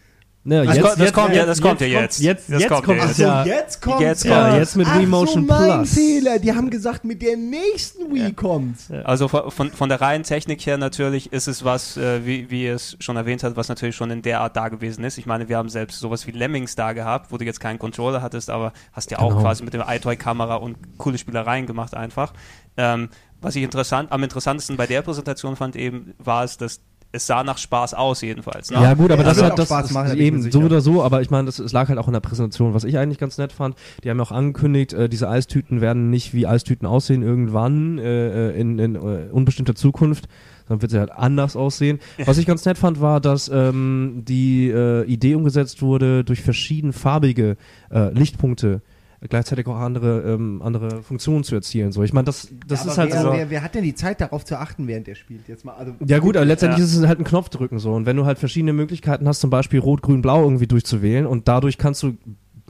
[0.49, 2.20] Ja, Das ko- das kommt ja- das kommt ja kommt- jetzt.
[2.22, 3.20] Jetzt, Das jetzt kommt kommt ja es jetzt.
[3.20, 3.45] ja.
[3.45, 5.94] jetzt kommt Jetzt Ja, kommt jetzt mit Ach Remotion so, mein Plus.
[5.94, 6.40] Fehler.
[6.40, 8.90] Die haben gesagt, mit der nächsten Wii kommt's.
[9.04, 12.64] Also von, von, von der reinen Technik her natürlich ist es was, äh, wie, wie
[12.64, 15.18] ihr es schon erwähnt hat, was natürlich schon in der Art da gewesen ist.
[15.18, 18.22] Ich meine, wir haben selbst sowas wie Lemmings da gehabt, wo du jetzt keinen Controller
[18.22, 19.41] hattest, aber hast ja auch Genau.
[19.41, 22.32] quasi mit der iToy-Kamera und coole Spielereien gemacht einfach.
[22.78, 23.10] Ähm,
[23.41, 26.81] was ich interessant, am interessantesten bei der Präsentation fand eben, war es, dass
[27.11, 28.69] es sah nach Spaß aus jedenfalls.
[28.69, 28.81] Ne?
[28.81, 30.81] Ja, gut, aber Ja, das hat auch das Spaß ist machen, ich eben so oder
[30.81, 33.18] so, aber ich meine, das, es lag halt auch in der Präsentation, was ich eigentlich
[33.18, 33.76] ganz nett fand.
[34.03, 38.49] Die haben ja auch angekündigt, äh, diese Eistüten werden nicht wie Eistüten aussehen irgendwann äh,
[38.49, 40.27] äh, in, in äh, unbestimmter Zukunft,
[40.68, 41.99] sondern wird sie halt anders aussehen.
[42.26, 47.55] Was ich ganz nett fand, war, dass ähm, die äh, Idee umgesetzt wurde, durch verschiedenfarbige
[47.89, 48.81] äh, Lichtpunkte
[49.22, 51.91] gleichzeitig auch andere ähm, andere Funktionen zu erzielen.
[51.91, 53.31] So, ich meine, das das Aber ist halt wer, so.
[53.31, 55.48] wer, wer hat denn die Zeit darauf zu achten, während er spielt?
[55.48, 56.85] Jetzt mal, also, Ja gut, aber letztendlich Ja.
[56.85, 57.94] ist es halt ein Knopf drücken so.
[57.94, 61.48] Und wenn du halt verschiedene Möglichkeiten hast, zum Beispiel Rot, Grün, Blau irgendwie durchzuwählen und
[61.48, 62.15] dadurch kannst du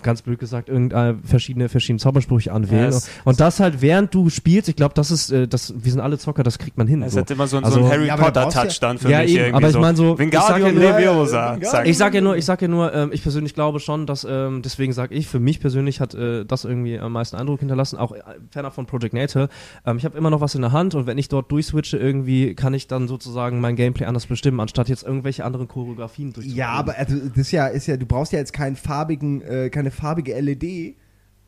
[0.04, 2.92] ganz blöd gesagt, irgendeine verschiedene, verschiedene Zaubersprüche anwählen.
[2.92, 6.02] Ja, und das halt während du spielst, ich glaube, das ist, äh, das, wir sind
[6.02, 7.02] alle Zocker, das kriegt man hin.
[7.02, 7.20] Es so.
[7.20, 9.56] hat immer so, ein- Also- so einen Harry Potter-Touch dann für Ja, mich eben, irgendwie
[9.58, 9.80] aber ich so.
[9.80, 11.58] mein so, ich sag ja nur- Leviosa.
[11.62, 14.26] Sag Ich sag ja nur, ich sag ja nur, ähm, ich persönlich glaube schon, dass,
[14.30, 17.98] ähm, deswegen sage ich, für mich persönlich hat äh, das irgendwie am meisten Eindruck hinterlassen,
[17.98, 18.20] auch äh,
[18.52, 19.50] ferner von Project Natal.
[19.86, 22.54] Ähm, ich habe immer noch was in der Hand und wenn ich dort durchswitche, irgendwie
[22.56, 26.58] kann ich dann sozusagen mein Gameplay anders bestimmen, anstatt jetzt irgendwelche anderen Choreografien durchzuführen.
[26.58, 29.70] Ja, aber also, das ist ja, ist ja, du brauchst ja jetzt keinen farbigen, äh,
[29.70, 30.96] keine farbige LED,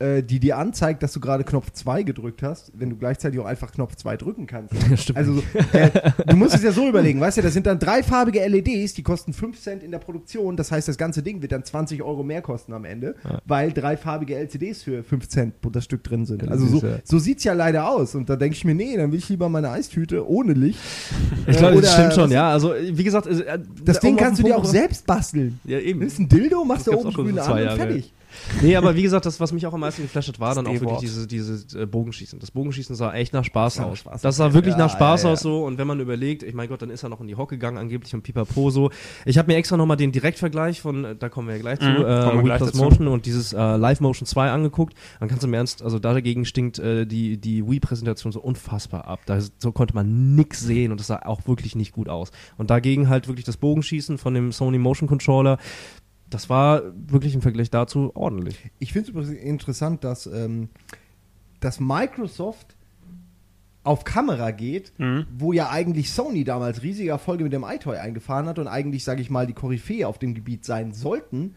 [0.02, 3.44] äh, die dir anzeigt, dass du gerade Knopf 2 gedrückt hast, wenn du gleichzeitig auch
[3.44, 4.72] einfach Knopf 2 drücken kannst.
[4.96, 5.18] Stimmt.
[5.18, 5.42] Also so,
[5.76, 5.90] äh,
[6.26, 9.02] du musst es ja so überlegen, weißt du, das sind dann drei farbige LEDs, die
[9.02, 12.22] kosten 5 Cent in der Produktion, das heißt, das ganze Ding wird dann 20 Euro
[12.22, 13.42] mehr kosten am Ende, Ja.
[13.44, 16.44] weil drei farbige LCDs für 5 Cent pro das Stück drin sind.
[16.44, 19.12] Ja, Also so, so sieht's ja leider aus und da denke ich mir, nee, dann
[19.12, 20.78] will ich lieber meine Eistüte ohne Licht.
[21.46, 22.48] Ich Äh, glaube, oder das stimmt schon, ja.
[22.50, 25.60] Also, wie gesagt, äh, Das Ding kannst du dir auch selbst basteln.
[25.64, 26.00] Ja, eben.
[26.00, 28.12] Ist ein Dildo, machst gab's oben auch schon grün vor an und fertig.
[28.62, 30.72] Nee, aber wie gesagt, das, was mich auch am meisten geflasht hat, war dann auch
[30.72, 32.38] wirklich diese, dieses äh, Bogenschießen.
[32.38, 33.98] Das Bogenschießen sah echt nach Spaß nach aus.
[33.98, 34.54] Spaß das sah ja.
[34.54, 35.32] wirklich Ja, nach Spaß ja, ja.
[35.32, 35.64] aus so.
[35.64, 37.78] Und wenn man überlegt, ich mein Gott, dann ist er noch in die Hocke gegangen
[37.78, 38.90] angeblich und pipapo so.
[39.24, 41.96] Ich habe mir extra nochmal den Direktvergleich von, äh, da kommen wir ja gleich Mhm,
[41.96, 42.84] zu, äh, Wii gleich Plus dazu.
[42.84, 44.94] Motion und dieses äh, Live Motion 2 angeguckt.
[45.18, 49.20] Dann kannst du im Ernst, also dagegen stinkt äh, die, die Wii-Präsentation so unfassbar ab.
[49.26, 52.30] Da so konnte man nix sehen und das sah auch wirklich nicht gut aus.
[52.56, 55.58] Und dagegen halt wirklich das Bogenschießen von dem Sony Motion Controller,
[56.30, 58.70] das war wirklich im Vergleich dazu ordentlich.
[58.78, 60.68] Ich finde es übrigens interessant, dass, ähm,
[61.60, 62.76] dass Microsoft
[63.82, 65.26] auf Kamera geht, Mhm.
[65.38, 69.22] wo ja eigentlich Sony damals riesige Erfolge mit dem iToy eingefahren hat und eigentlich, sage
[69.22, 71.54] ich mal, die Koryphäe auf dem Gebiet sein sollten,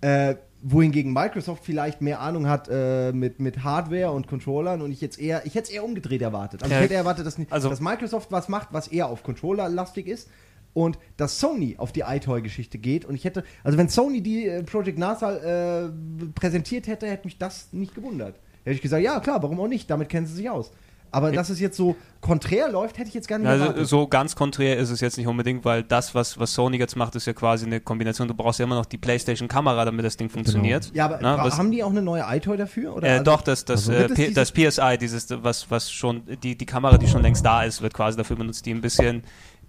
[0.00, 5.00] äh, wohingegen Microsoft vielleicht mehr Ahnung hat äh, mit, mit Hardware und Controllern und ich
[5.00, 6.62] jetzt eher, ich hätte es eher umgedreht erwartet.
[6.62, 10.06] Also Ja, ich hätte erwartet, dass, also- dass Microsoft was macht, was eher auf Controller-lastig
[10.06, 10.30] ist
[10.74, 14.62] und dass Sony auf die iToy-Geschichte geht und ich hätte, also wenn Sony die äh,
[14.62, 15.88] Project NASA äh,
[16.34, 18.34] präsentiert hätte, hätte mich das nicht gewundert.
[18.64, 20.70] Hätte ich gesagt, ja klar, warum auch nicht, damit kennen sie sich aus.
[21.10, 23.86] Aber dass es jetzt so konträr läuft, hätte ich jetzt gar nicht Also erwartet.
[23.86, 27.14] so ganz konträr ist es jetzt nicht unbedingt, weil das, was, was Sony jetzt macht,
[27.14, 28.26] ist ja quasi eine Kombination.
[28.26, 30.90] Du brauchst ja immer noch die PlayStation-Kamera, damit das Ding funktioniert.
[30.92, 32.96] ja, aber Na, bra- was, haben die auch eine neue iToy dafür?
[32.96, 36.58] Oder äh, also- doch, das, das, Also äh, das PSI, dieses, was, was schon, die,
[36.58, 39.22] die Kamera, die schon längst da ist, wird quasi dafür benutzt, die ein bisschen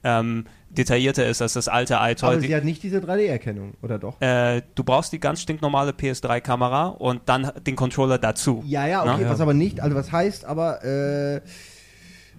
[0.05, 2.39] ähm, detaillierter ist als das alte Aber iToy.
[2.39, 4.21] sie hat nicht diese 3D-Erkennung, oder doch?
[4.21, 8.63] Äh, du brauchst die ganz stinknormale PS3-Kamera und dann den Controller dazu.
[8.65, 9.29] Ja, ja, okay, Na?
[9.29, 11.41] was aber nicht, also was heißt aber, äh,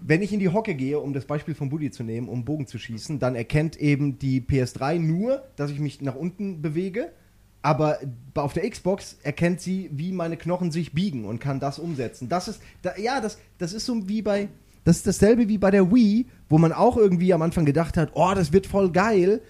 [0.03, 2.67] wenn ich in die Hocke gehe, um das Beispiel von Buddy zu nehmen, um Bogen
[2.67, 7.11] zu schießen, dann erkennt eben die PS3 nur, dass ich mich nach unten bewege,
[7.63, 7.99] aber
[8.35, 12.29] auf der Xbox erkennt sie, wie meine Knochen sich biegen und kann das umsetzen.
[12.29, 14.49] Das ist, da, ja, das, das ist so wie bei,
[14.85, 18.11] das ist dasselbe wie bei der Wii, wo man auch irgendwie am Anfang gedacht hat,
[18.15, 19.41] oh, das wird voll geil.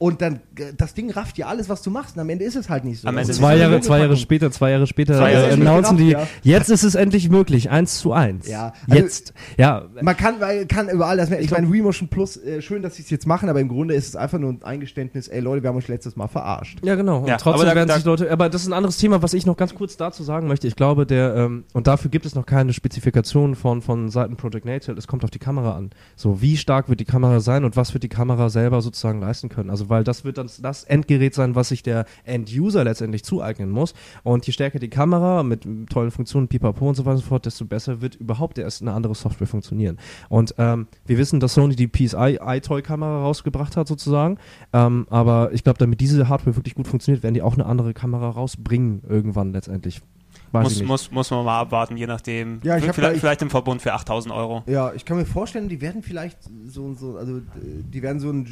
[0.00, 2.14] Und dann, äh, das Ding rafft ja alles, was du machst.
[2.14, 3.08] Und am Ende ist es halt nicht so.
[3.08, 5.70] Am Ende Also Zwei Jahre, zwei Jahre später, zwei Jahre später Zwei Jahre äh, später,
[5.70, 6.26] announcen die, ja.
[6.42, 8.46] jetzt ist es endlich möglich, eins zu eins.
[8.46, 11.40] Ja, also- Jetzt, ja, Man kann, man kann überall das mehr.
[11.40, 14.06] Ich meine, Remotion Plus, äh, schön, dass sie es jetzt machen, aber im Grunde ist
[14.06, 16.78] es einfach nur ein Eingeständnis, ey Leute, wir haben euch letztes Mal verarscht.
[16.84, 17.18] Ja, genau.
[17.18, 19.20] Und Ja, trotzdem aber da- werden da- sich Leute, aber das ist ein anderes Thema,
[19.22, 20.68] was ich noch ganz kurz dazu sagen möchte.
[20.68, 24.64] Ich glaube, der, ähm, und dafür gibt es noch keine Spezifikation von, von Seiten Project
[24.64, 24.96] Native.
[24.96, 25.90] Es kommt auf die Kamera an.
[26.14, 29.48] So, wie stark wird die Kamera sein und was wird die Kamera selber sozusagen leisten
[29.48, 29.70] können?
[29.70, 33.94] Also, weil das wird dann das Endgerät sein, was sich der End-User letztendlich zueignen muss.
[34.22, 37.46] Und je stärker die Kamera mit tollen Funktionen, pipapo und so weiter und so fort,
[37.46, 39.98] desto besser wird überhaupt erst eine andere Software funktionieren.
[40.28, 44.38] Und ähm, wir wissen, dass Sony die PSI iToy-Kamera rausgebracht hat sozusagen.
[44.72, 47.94] Ähm, aber ich glaube, damit diese Hardware wirklich gut funktioniert, werden die auch eine andere
[47.94, 50.00] Kamera rausbringen irgendwann letztendlich.
[50.52, 52.60] Muss, muss, muss man mal abwarten, je nachdem.
[52.62, 54.62] Ja, vielleicht, da- ich- vielleicht im Verbund für 8000 Euro.
[54.66, 58.46] Ja, ich kann mir vorstellen, die werden vielleicht so, so also die werden so einen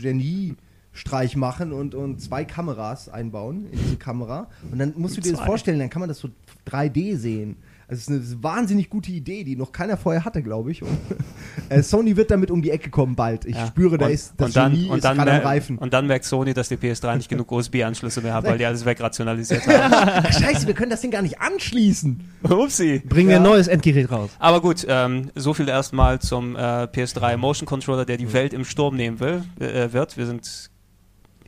[0.97, 4.49] Genie-Streich machen und, und zwei Kameras einbauen in diese Kamera.
[4.73, 5.47] Und dann musst du dir das Zwei.
[5.47, 6.29] vorstellen, dann kann man das so
[6.71, 7.57] 3D sehen.
[7.89, 10.83] Also es ist eine wahnsinnig gute Idee, die noch keiner vorher hatte, glaube ich.
[10.83, 10.89] Und,
[11.69, 13.45] äh, Sony wird damit um die Ecke kommen bald.
[13.45, 13.65] Ich Ja.
[13.69, 15.79] spüre, da Und- ist das und dann, Genie und ist dann, gerade am mer- Reifen.
[15.79, 18.85] und dann merkt Sony, dass die PS3 nicht genug USB-Anschlüsse mehr hat, weil die alles
[18.85, 20.25] wegrationalisiert haben.
[20.33, 22.25] Scheiße, wir können das Ding gar nicht anschließen.
[22.43, 23.03] Upsi.
[23.09, 23.41] Bringen wir Ja.
[23.41, 24.31] ein neues Endgerät raus.
[24.41, 26.59] Aber gut, ähm, so viel erstmal zum äh,
[26.89, 30.17] PS3 Motion Controller, der die Welt im Sturm nehmen will, äh, wird.
[30.17, 30.71] Wir sind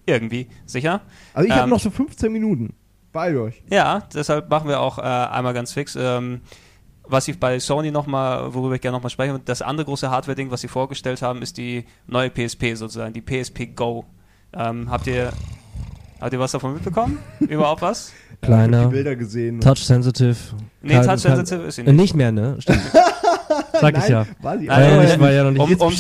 [0.08, 1.02] irgendwie sicher.
[1.34, 2.74] Also ich habe Ähm, noch so 15 Minuten.
[3.12, 3.62] Bei euch.
[3.70, 5.96] Ja, deshalb machen wir auch äh, einmal ganz fix.
[5.98, 6.40] Ähm,
[7.04, 10.50] was ich bei Sony nochmal, worüber ich gerne nochmal sprechen würde, das andere große Hardware-Ding,
[10.50, 14.04] was sie vorgestellt haben, ist die neue PSP sozusagen, die PSP Go.
[14.52, 15.32] Ähm, habt ihr
[16.20, 17.18] habt ihr was davon mitbekommen?
[17.40, 18.12] Überhaupt was?
[18.34, 19.60] Ich Kleiner, die Bilder gesehen.
[19.60, 20.36] Touch Sensitive.
[20.82, 21.96] Nee, Touch Sensitive ist sie Äh, nicht.
[21.96, 22.56] nicht mehr, ne?
[22.60, 22.82] Stimmt.
[23.80, 24.26] Sag ich Nein, ja.
[24.42, 25.80] War sie Nein, nicht, war ja noch nicht.
[25.80, 25.92] Um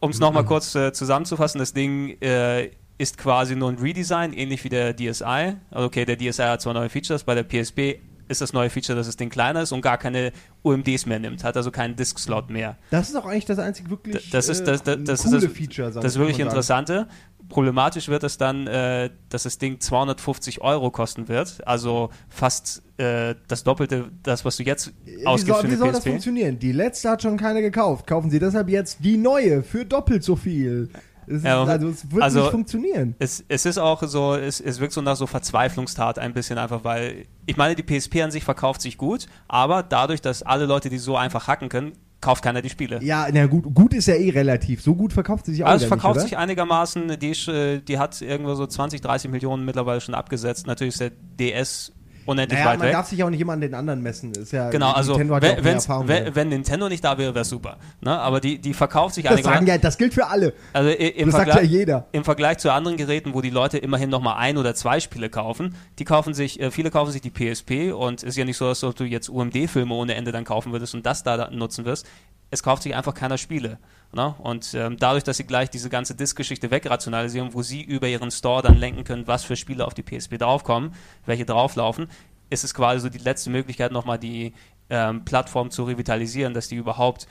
[0.00, 2.70] um's nochmal kurz äh, zusammenzufassen, das Ding äh,
[3.00, 5.24] ist quasi nur ein Redesign, ähnlich wie der DSi.
[5.70, 7.98] Also okay, der DSi hat zwar neue Features, bei der PSP
[8.28, 10.30] ist das neue Feature, dass das Ding kleiner ist und gar keine
[10.62, 12.76] UMDs mehr nimmt, hat also keinen Disk-Slot mehr.
[12.90, 15.40] Das ist auch eigentlich das einzig wirklich Das ist- das- das- äh, das ist coole
[15.46, 15.90] das- Feature.
[15.90, 17.08] Das ist ich, wirklich Interessante.
[17.48, 23.34] Problematisch wird es dann, äh, dass das Ding 250 Euro kosten wird, also fast äh,
[23.48, 24.96] das Doppelte, das, was du jetzt sagen.
[25.06, 26.10] Wie ausgibst soll, für wie soll das PSP.
[26.10, 26.58] funktionieren?
[26.60, 28.06] Die letzte hat schon keiner gekauft.
[28.06, 30.90] Kaufen Sie deshalb jetzt die neue für doppelt so viel.
[31.30, 33.14] Es, ist, Ja, also es wird also- nicht funktionieren.
[33.18, 36.82] Es, es ist auch so, es, es wirkt so nach so Verzweiflungstat ein bisschen einfach,
[36.82, 40.90] weil ich meine, die PSP an sich verkauft sich gut, aber dadurch, dass alle Leute
[40.90, 43.02] die so einfach hacken können, kauft keiner die Spiele.
[43.02, 44.82] Ja, na gut, gut ist ja eh relativ.
[44.82, 47.98] So gut verkauft sie sich auch Also es verkauft nicht, sich einigermaßen, die, äh, die
[47.98, 50.66] hat irgendwo so 20, 30 Millionen mittlerweile schon abgesetzt.
[50.66, 51.92] Natürlich ist der DS
[52.30, 52.94] unendlich Naja, weit man weg.
[52.94, 54.32] darf sich auch nicht immer an den anderen messen.
[54.32, 57.44] Ist ja, Genau, also Nintendo hat ja wenn, wenn, wenn Nintendo nicht da wäre, wäre
[57.44, 57.76] super.
[58.00, 58.18] Ne?
[58.18, 59.66] Aber die, die verkauft sich das sagen einigermaßen.
[59.66, 60.54] ja, das gilt für alle.
[60.72, 62.06] Also im Das sagt Vergleich, ja jeder.
[62.12, 65.74] Im Vergleich zu anderen Geräten, wo die Leute immerhin nochmal ein oder zwei Spiele kaufen,
[65.98, 68.70] die kaufen sich, äh, viele kaufen sich die PSP und es ist ja nicht so,
[68.70, 72.06] ob du jetzt UMD-Filme ohne Ende dann kaufen würdest und das da dann nutzen wirst.
[72.50, 73.78] Es kauft sich einfach keiner Spiele.
[74.12, 74.34] Ne?
[74.38, 78.60] Und ähm, dadurch, dass sie gleich diese ganze Disk-Geschichte wegrationalisieren, wo sie über ihren Store
[78.62, 80.92] dann lenken können, was für Spiele auf die PSP draufkommen,
[81.26, 82.08] welche drauflaufen,
[82.50, 84.52] ist es quasi so die letzte Möglichkeit, nochmal die
[84.88, 87.28] ähm, Plattform zu revitalisieren, dass die überhaupt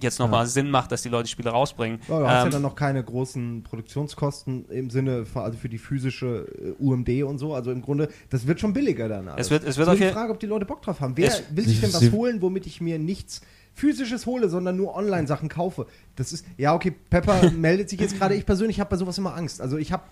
[0.00, 1.98] jetzt nochmal Sinn macht, dass die Leute Spiele rausbringen.
[2.06, 5.68] Ja, du hast ja Ähm, dann noch keine großen Produktionskosten im Sinne von, also für
[5.68, 6.46] die physische
[6.78, 7.54] äh, UMD und so.
[7.54, 9.26] Also im Grunde, das wird schon billiger dann.
[9.36, 11.16] Es wird- es wird auf die Frage, ob die Leute Bock drauf haben.
[11.16, 13.40] Wer Es- will sich denn was holen, womit ich mir nichts
[13.78, 15.86] physisches hole, sondern nur Online-Sachen kaufe?
[16.16, 18.34] Das ist, ja okay, Pepper meldet sich jetzt gerade.
[18.34, 19.60] Ich persönlich habe bei sowas immer Angst.
[19.60, 20.02] Also ich habe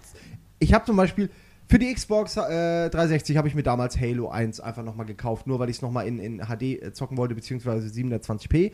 [0.59, 1.31] ich hab zum Beispiel
[1.69, 5.59] für die Xbox äh, 360 habe ich mir damals Halo 1 einfach nochmal gekauft, nur
[5.59, 8.71] weil ich es nochmal in, in HD äh, zocken wollte, beziehungsweise 720p.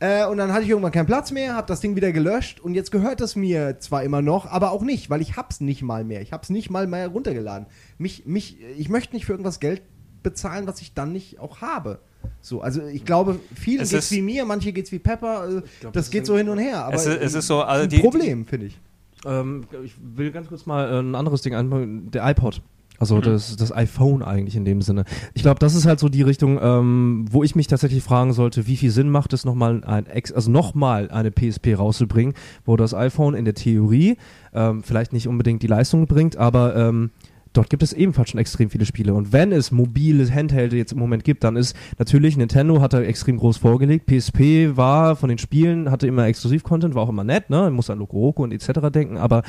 [0.00, 2.74] Äh, und dann hatte ich irgendwann keinen Platz mehr, habe das Ding wieder gelöscht und
[2.74, 6.04] jetzt gehört es mir zwar immer noch, aber auch nicht, weil ich hab's nicht mal
[6.04, 6.20] mehr.
[6.20, 7.66] Ich hab's nicht mal mehr runtergeladen.
[7.96, 9.82] Mich, mich, ich möchte nicht für irgendwas Geld
[10.22, 12.00] bezahlen, was ich dann nicht auch habe.
[12.40, 15.58] So, also ich glaube, vielen Es geht's ist- wie mir, manche geht's wie Pepper.
[15.58, 15.62] Äh,
[15.92, 16.84] das, geht so hin und her.
[16.84, 18.78] Aber Es ist- es ist so, also ein die- Problem, finde ich.
[19.24, 22.10] Ähm, ich will ganz kurz mal äh, ein anderes Ding anfangen.
[22.10, 22.60] Der iPod.
[22.98, 23.22] Also Mhm.
[23.22, 25.04] das, das iPhone eigentlich in dem Sinne.
[25.34, 28.66] Ich glaube, das ist halt so die Richtung, ähm, wo ich mich tatsächlich fragen sollte,
[28.66, 32.34] wie viel Sinn macht es nochmal ein Ex also nochmal eine PSP rauszubringen,
[32.64, 34.16] wo das iPhone in der Theorie
[34.54, 37.10] ähm, vielleicht nicht unbedingt die Leistung bringt, aber ähm,
[37.56, 39.14] dort gibt es ebenfalls schon extrem viele Spiele.
[39.14, 43.00] Und wenn es mobile Handheld jetzt im Moment gibt, dann ist natürlich Nintendo hat da
[43.00, 44.06] extrem groß vorgelegt.
[44.06, 47.58] PSP war von den Spielen, hatte immer Exklusiv-Content, war auch immer nett, ne?
[47.58, 48.90] Man muss an Loco und etc.
[48.92, 49.42] denken, aber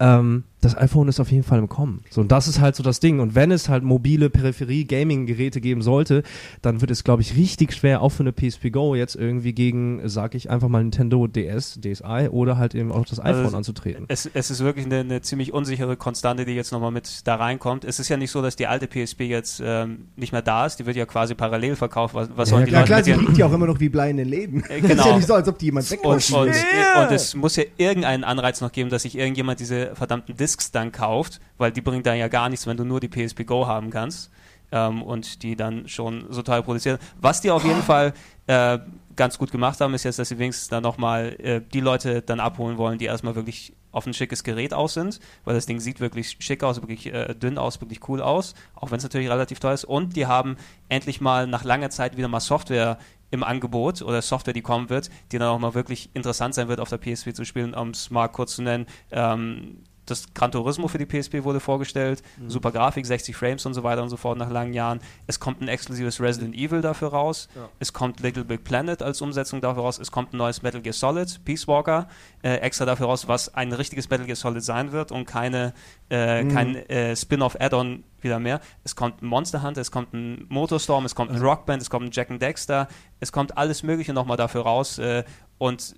[0.00, 2.04] ähm, das iPhone ist auf jeden Fall im Kommen.
[2.08, 3.18] So, und das ist halt so das Ding.
[3.18, 6.22] Und wenn es halt mobile Peripherie-Gaming-Geräte geben sollte,
[6.62, 10.08] dann wird es, glaube ich, richtig schwer, auch für eine PSP Go jetzt irgendwie gegen,
[10.08, 13.56] sag ich einfach mal Nintendo DS, DSi oder halt eben auch das also iPhone also
[13.56, 14.04] anzutreten.
[14.06, 17.84] Es, es ist wirklich eine, eine, ziemlich unsichere Konstante, die jetzt nochmal mit da reinkommt.
[17.84, 20.76] Es ist ja nicht so, dass die alte PSP jetzt ähm, nicht mehr da ist.
[20.76, 22.14] Die wird ja quasi parallel verkauft.
[22.14, 23.88] Was, was ja, sollen die ja, Leute klar, sie liegt ja auch immer noch wie
[23.88, 24.62] Blei in den Läden.
[24.68, 25.02] Äh, genau.
[25.02, 26.30] ist ja nicht so, als ob die jemand wegkauft.
[26.30, 27.02] Und, und, yeah.
[27.02, 30.92] und es muss ja irgendeinen Anreiz noch geben, dass sich irgendjemand diese verdammten Discs dann
[30.92, 33.90] kauft, weil die bringt dann ja gar nichts, wenn du nur die PSP Go haben
[33.90, 34.30] kannst
[34.72, 36.98] ähm, und die dann schon so teuer produzieren.
[37.20, 38.14] Was die auf jeden Fall
[38.46, 38.78] äh,
[39.14, 42.40] ganz gut gemacht haben, ist jetzt, dass sie wenigstens dann nochmal äh, die Leute dann
[42.40, 46.00] abholen wollen, die erstmal wirklich auf ein schickes Gerät aus sind, weil das Ding sieht
[46.00, 49.60] wirklich schick aus, wirklich äh, dünn aus, wirklich cool aus, auch wenn es natürlich relativ
[49.60, 49.84] teuer ist.
[49.84, 50.56] Und die haben
[50.88, 52.98] endlich mal nach langer Zeit wieder mal Software
[53.30, 56.80] im Angebot oder Software, die kommen wird, die dann auch mal wirklich interessant sein wird,
[56.80, 58.86] auf der PSP zu spielen, um es mal kurz zu nennen.
[59.10, 62.50] Ähm, das Gran Turismo für die PSP wurde vorgestellt, mhm.
[62.50, 65.00] super Grafik, 60 Frames und so weiter und so fort nach langen Jahren.
[65.26, 67.48] Es kommt ein exklusives Resident Evil dafür raus.
[67.54, 67.68] Ja.
[67.78, 69.98] Es kommt Little Big Planet als Umsetzung dafür raus.
[69.98, 72.08] Es kommt ein neues Metal Gear Solid, Peace Walker,
[72.42, 75.72] äh, extra dafür raus, was ein richtiges Metal Gear Solid sein wird und keine,
[76.10, 76.48] äh, mhm.
[76.48, 78.60] kein äh, Spin-off-Add-on wieder mehr.
[78.84, 82.06] Es kommt ein Monster Hunter, es kommt ein Motorstorm, es kommt ein Rockband, es kommt
[82.06, 82.88] ein Jack and Dexter,
[83.20, 85.24] es kommt alles Mögliche nochmal dafür raus äh,
[85.58, 85.94] und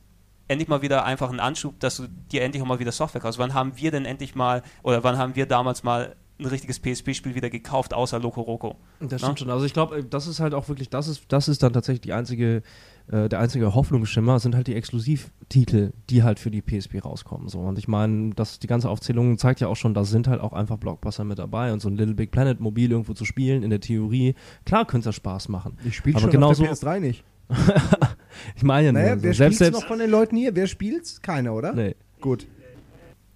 [0.48, 3.38] endlich mal wieder einfach einen Anschub, dass du dir endlich auch mal wieder Software kaufst.
[3.38, 7.34] Wann haben wir denn endlich mal, oder wann haben wir damals mal ein richtiges PSP-Spiel
[7.34, 8.76] wieder gekauft, außer Loco Roco?
[9.00, 9.50] Das stimmt schon.
[9.50, 12.12] Also ich glaube, das ist halt auch wirklich, das ist, das ist dann tatsächlich die
[12.12, 12.62] einzige,
[13.06, 17.48] äh, der einzige Hoffnungsschimmer, sind halt die Exklusivtitel, die halt für die PSP rauskommen.
[17.48, 17.60] So.
[17.60, 20.76] Und ich meine, die ganze Aufzählung zeigt ja auch schon, da sind halt auch einfach
[20.76, 23.80] Blockbuster mit dabei und so ein Little Big Planet mobil irgendwo zu spielen, in der
[23.80, 24.34] Theorie,
[24.64, 25.78] klar könnte das Spaß machen.
[25.84, 27.24] Ich spiele schon genauso, auf der PS3 nicht.
[28.56, 29.22] ich meine ja naja, nur, so.
[29.24, 30.54] wer selbst, selbst noch von den Leuten hier?
[30.54, 31.20] Wer spielt's?
[31.22, 31.72] Keiner, oder?
[31.72, 31.94] Nee.
[32.20, 32.46] Gut.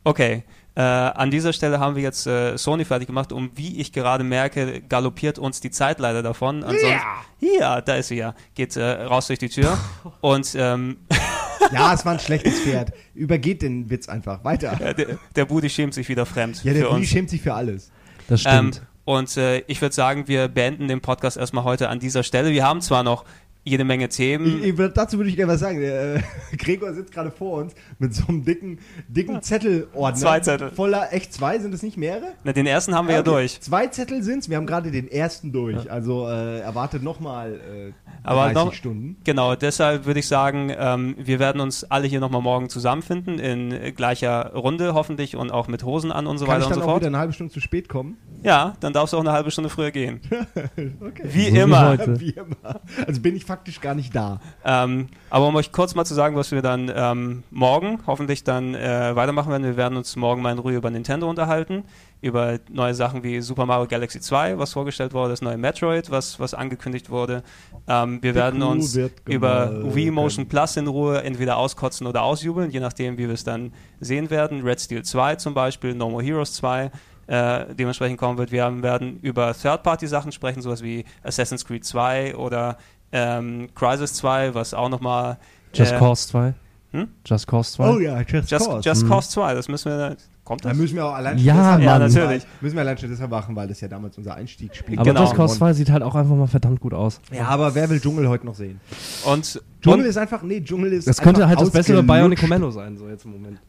[0.04, 0.44] Okay.
[0.74, 4.22] Äh, an dieser Stelle haben wir jetzt äh, Sony fertig gemacht und wie ich gerade
[4.22, 6.62] merke, galoppiert uns die Zeit leider davon.
[6.62, 7.00] Ansonsten,
[7.40, 7.58] ja.
[7.58, 8.34] ja, da ist sie ja.
[8.54, 9.76] Geht äh, raus durch die Tür.
[10.20, 10.98] und ähm,
[11.72, 12.92] ja, es war ein schlechtes Pferd.
[13.12, 14.44] Übergeht den Witz einfach.
[14.44, 14.78] Weiter.
[14.80, 16.62] Ja, der, der Budi schämt sich wieder fremd.
[16.62, 17.90] Ja, der Budi schämt sich für alles.
[18.28, 18.76] Das stimmt.
[18.76, 22.52] Ähm, und äh, ich würde sagen, wir beenden den Podcast erstmal heute an dieser Stelle.
[22.52, 23.24] Wir haben zwar noch
[23.68, 24.62] jede Menge Themen.
[24.62, 25.80] Ich, ich, dazu würde ich gerne was sagen.
[25.80, 26.20] Der, äh,
[26.56, 28.78] Gregor sitzt gerade vor uns mit so einem dicken,
[29.08, 30.14] dicken Zettelordner.
[30.14, 30.70] Zwei Zettel.
[30.70, 31.58] Voller, echt zwei?
[31.58, 32.32] Sind es nicht mehrere?
[32.44, 33.30] Na, den ersten haben wir ja, okay.
[33.30, 33.60] ja durch.
[33.60, 34.48] Zwei Zettel sind es.
[34.48, 35.84] Wir haben gerade den ersten durch.
[35.84, 35.90] Ja.
[35.90, 37.92] Also äh, erwartet nochmal äh,
[38.22, 39.16] 30 Aber noch, Stunden.
[39.24, 43.94] Genau, deshalb würde ich sagen, ähm, wir werden uns alle hier nochmal morgen zusammenfinden in
[43.94, 46.88] gleicher Runde hoffentlich und auch mit Hosen an und so Kann weiter und so fort.
[46.88, 48.16] Kann wieder eine halbe Stunde zu spät kommen?
[48.42, 50.20] Ja, dann darfst du auch eine halbe Stunde früher gehen.
[51.00, 51.22] okay.
[51.24, 52.20] Wie, so immer.
[52.20, 52.80] Wie immer.
[53.06, 54.38] Also bin ich faktisch gar nicht da.
[54.64, 58.76] Ähm, aber um euch kurz mal zu sagen, was wir dann ähm, morgen hoffentlich dann
[58.76, 59.64] äh, weitermachen werden.
[59.64, 61.82] Wir werden uns morgen mal in Ruhe über Nintendo unterhalten,
[62.20, 66.38] über neue Sachen wie Super Mario Galaxy 2, was vorgestellt wurde, das neue Metroid, was,
[66.38, 67.42] was angekündigt wurde.
[67.88, 72.22] Ähm, wir Die werden Crew uns über Wii Motion Plus in Ruhe entweder auskotzen oder
[72.22, 74.62] ausjubeln, je nachdem, wie wir es dann sehen werden.
[74.62, 76.92] Red Steel 2 zum Beispiel, No More Heroes 2.
[77.28, 78.52] Äh, dementsprechend kommen wird.
[78.52, 82.78] Wir werden über Third-Party-Sachen sprechen, sowas wie Assassin's Creed 2 oder
[83.12, 85.38] ähm, Crisis 2, was auch nochmal.
[85.72, 86.54] Just äh, Cause 2?
[86.92, 87.08] Hm?
[87.24, 87.90] Just Cause 2?
[87.90, 88.88] Oh ja, Just, Just Cause.
[88.88, 89.08] Just hm.
[89.08, 90.16] Cause 2, das müssen wir.
[90.44, 90.72] Kommt das?
[90.72, 92.46] Da müssen wir auch allein ja, deshalb ja, natürlich.
[92.62, 95.02] müssen wir allein schon deshalb machen, weil das ja damals unser Einstiegsspiel war.
[95.02, 95.24] Aber genau.
[95.24, 97.20] Just Cause 2 sieht halt auch einfach mal verdammt gut aus.
[97.30, 98.80] Ja, aber wer will Dschungel heute noch sehen?
[99.26, 102.70] Und Dschungel und ist einfach, nee, Dschungel ist Das könnte halt das bessere Bionic Commando
[102.70, 103.60] sein, so jetzt im Moment.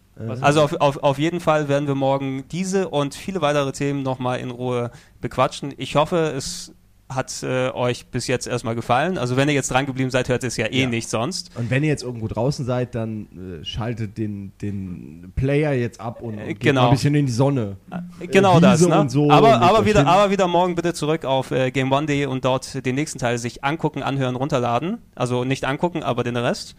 [0.42, 4.40] Also auf, auf, auf jeden Fall werden wir morgen diese und viele weitere Themen nochmal
[4.40, 4.92] in Ruhe
[5.22, 5.74] bequatschen.
[5.78, 6.74] Ich hoffe, es
[7.10, 9.18] hat äh, euch bis jetzt erstmal gefallen.
[9.18, 10.88] Also wenn ihr jetzt dran geblieben seid, hört es ja eh ja.
[10.88, 11.50] nicht sonst.
[11.58, 16.22] Und wenn ihr jetzt irgendwo draußen seid, dann äh, schaltet den, den Player jetzt ab
[16.22, 16.86] und, und geht genau.
[16.86, 17.78] ein bisschen in die Sonne.
[18.20, 18.86] Äh, genau das.
[18.86, 19.10] Ne?
[19.10, 22.96] So aber aber wieder, aber wieder morgen bitte zurück auf äh, GameOne.de und dort den
[22.96, 25.00] nächsten Teil sich angucken, anhören, runterladen.
[25.16, 26.76] Also nicht angucken, aber den Rest.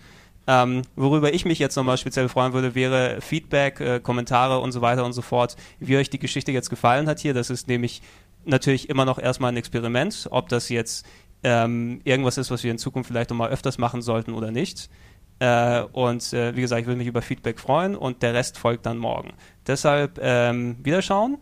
[0.47, 4.81] Ähm, worüber ich mich jetzt nochmal speziell freuen würde, wäre Feedback, äh, Kommentare und so
[4.81, 7.35] weiter und so fort, wie euch die Geschichte jetzt gefallen hat hier.
[7.35, 8.01] Das ist nämlich
[8.45, 11.07] natürlich immer noch erstmal ein Experiment, ob das jetzt
[11.43, 14.91] ähm, irgendwas ist, was wir in Zukunft vielleicht nochmal öfters machen sollten oder nicht.
[15.39, 18.87] Äh, und äh, wie gesagt, ich würde mich über Feedback freuen und der Rest folgt
[18.87, 19.33] dann morgen.
[19.67, 21.39] Deshalb ähm, wiederschauen.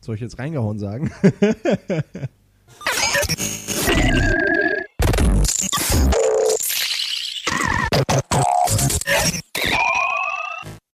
[0.00, 1.12] Soll ich jetzt reingehauen sagen?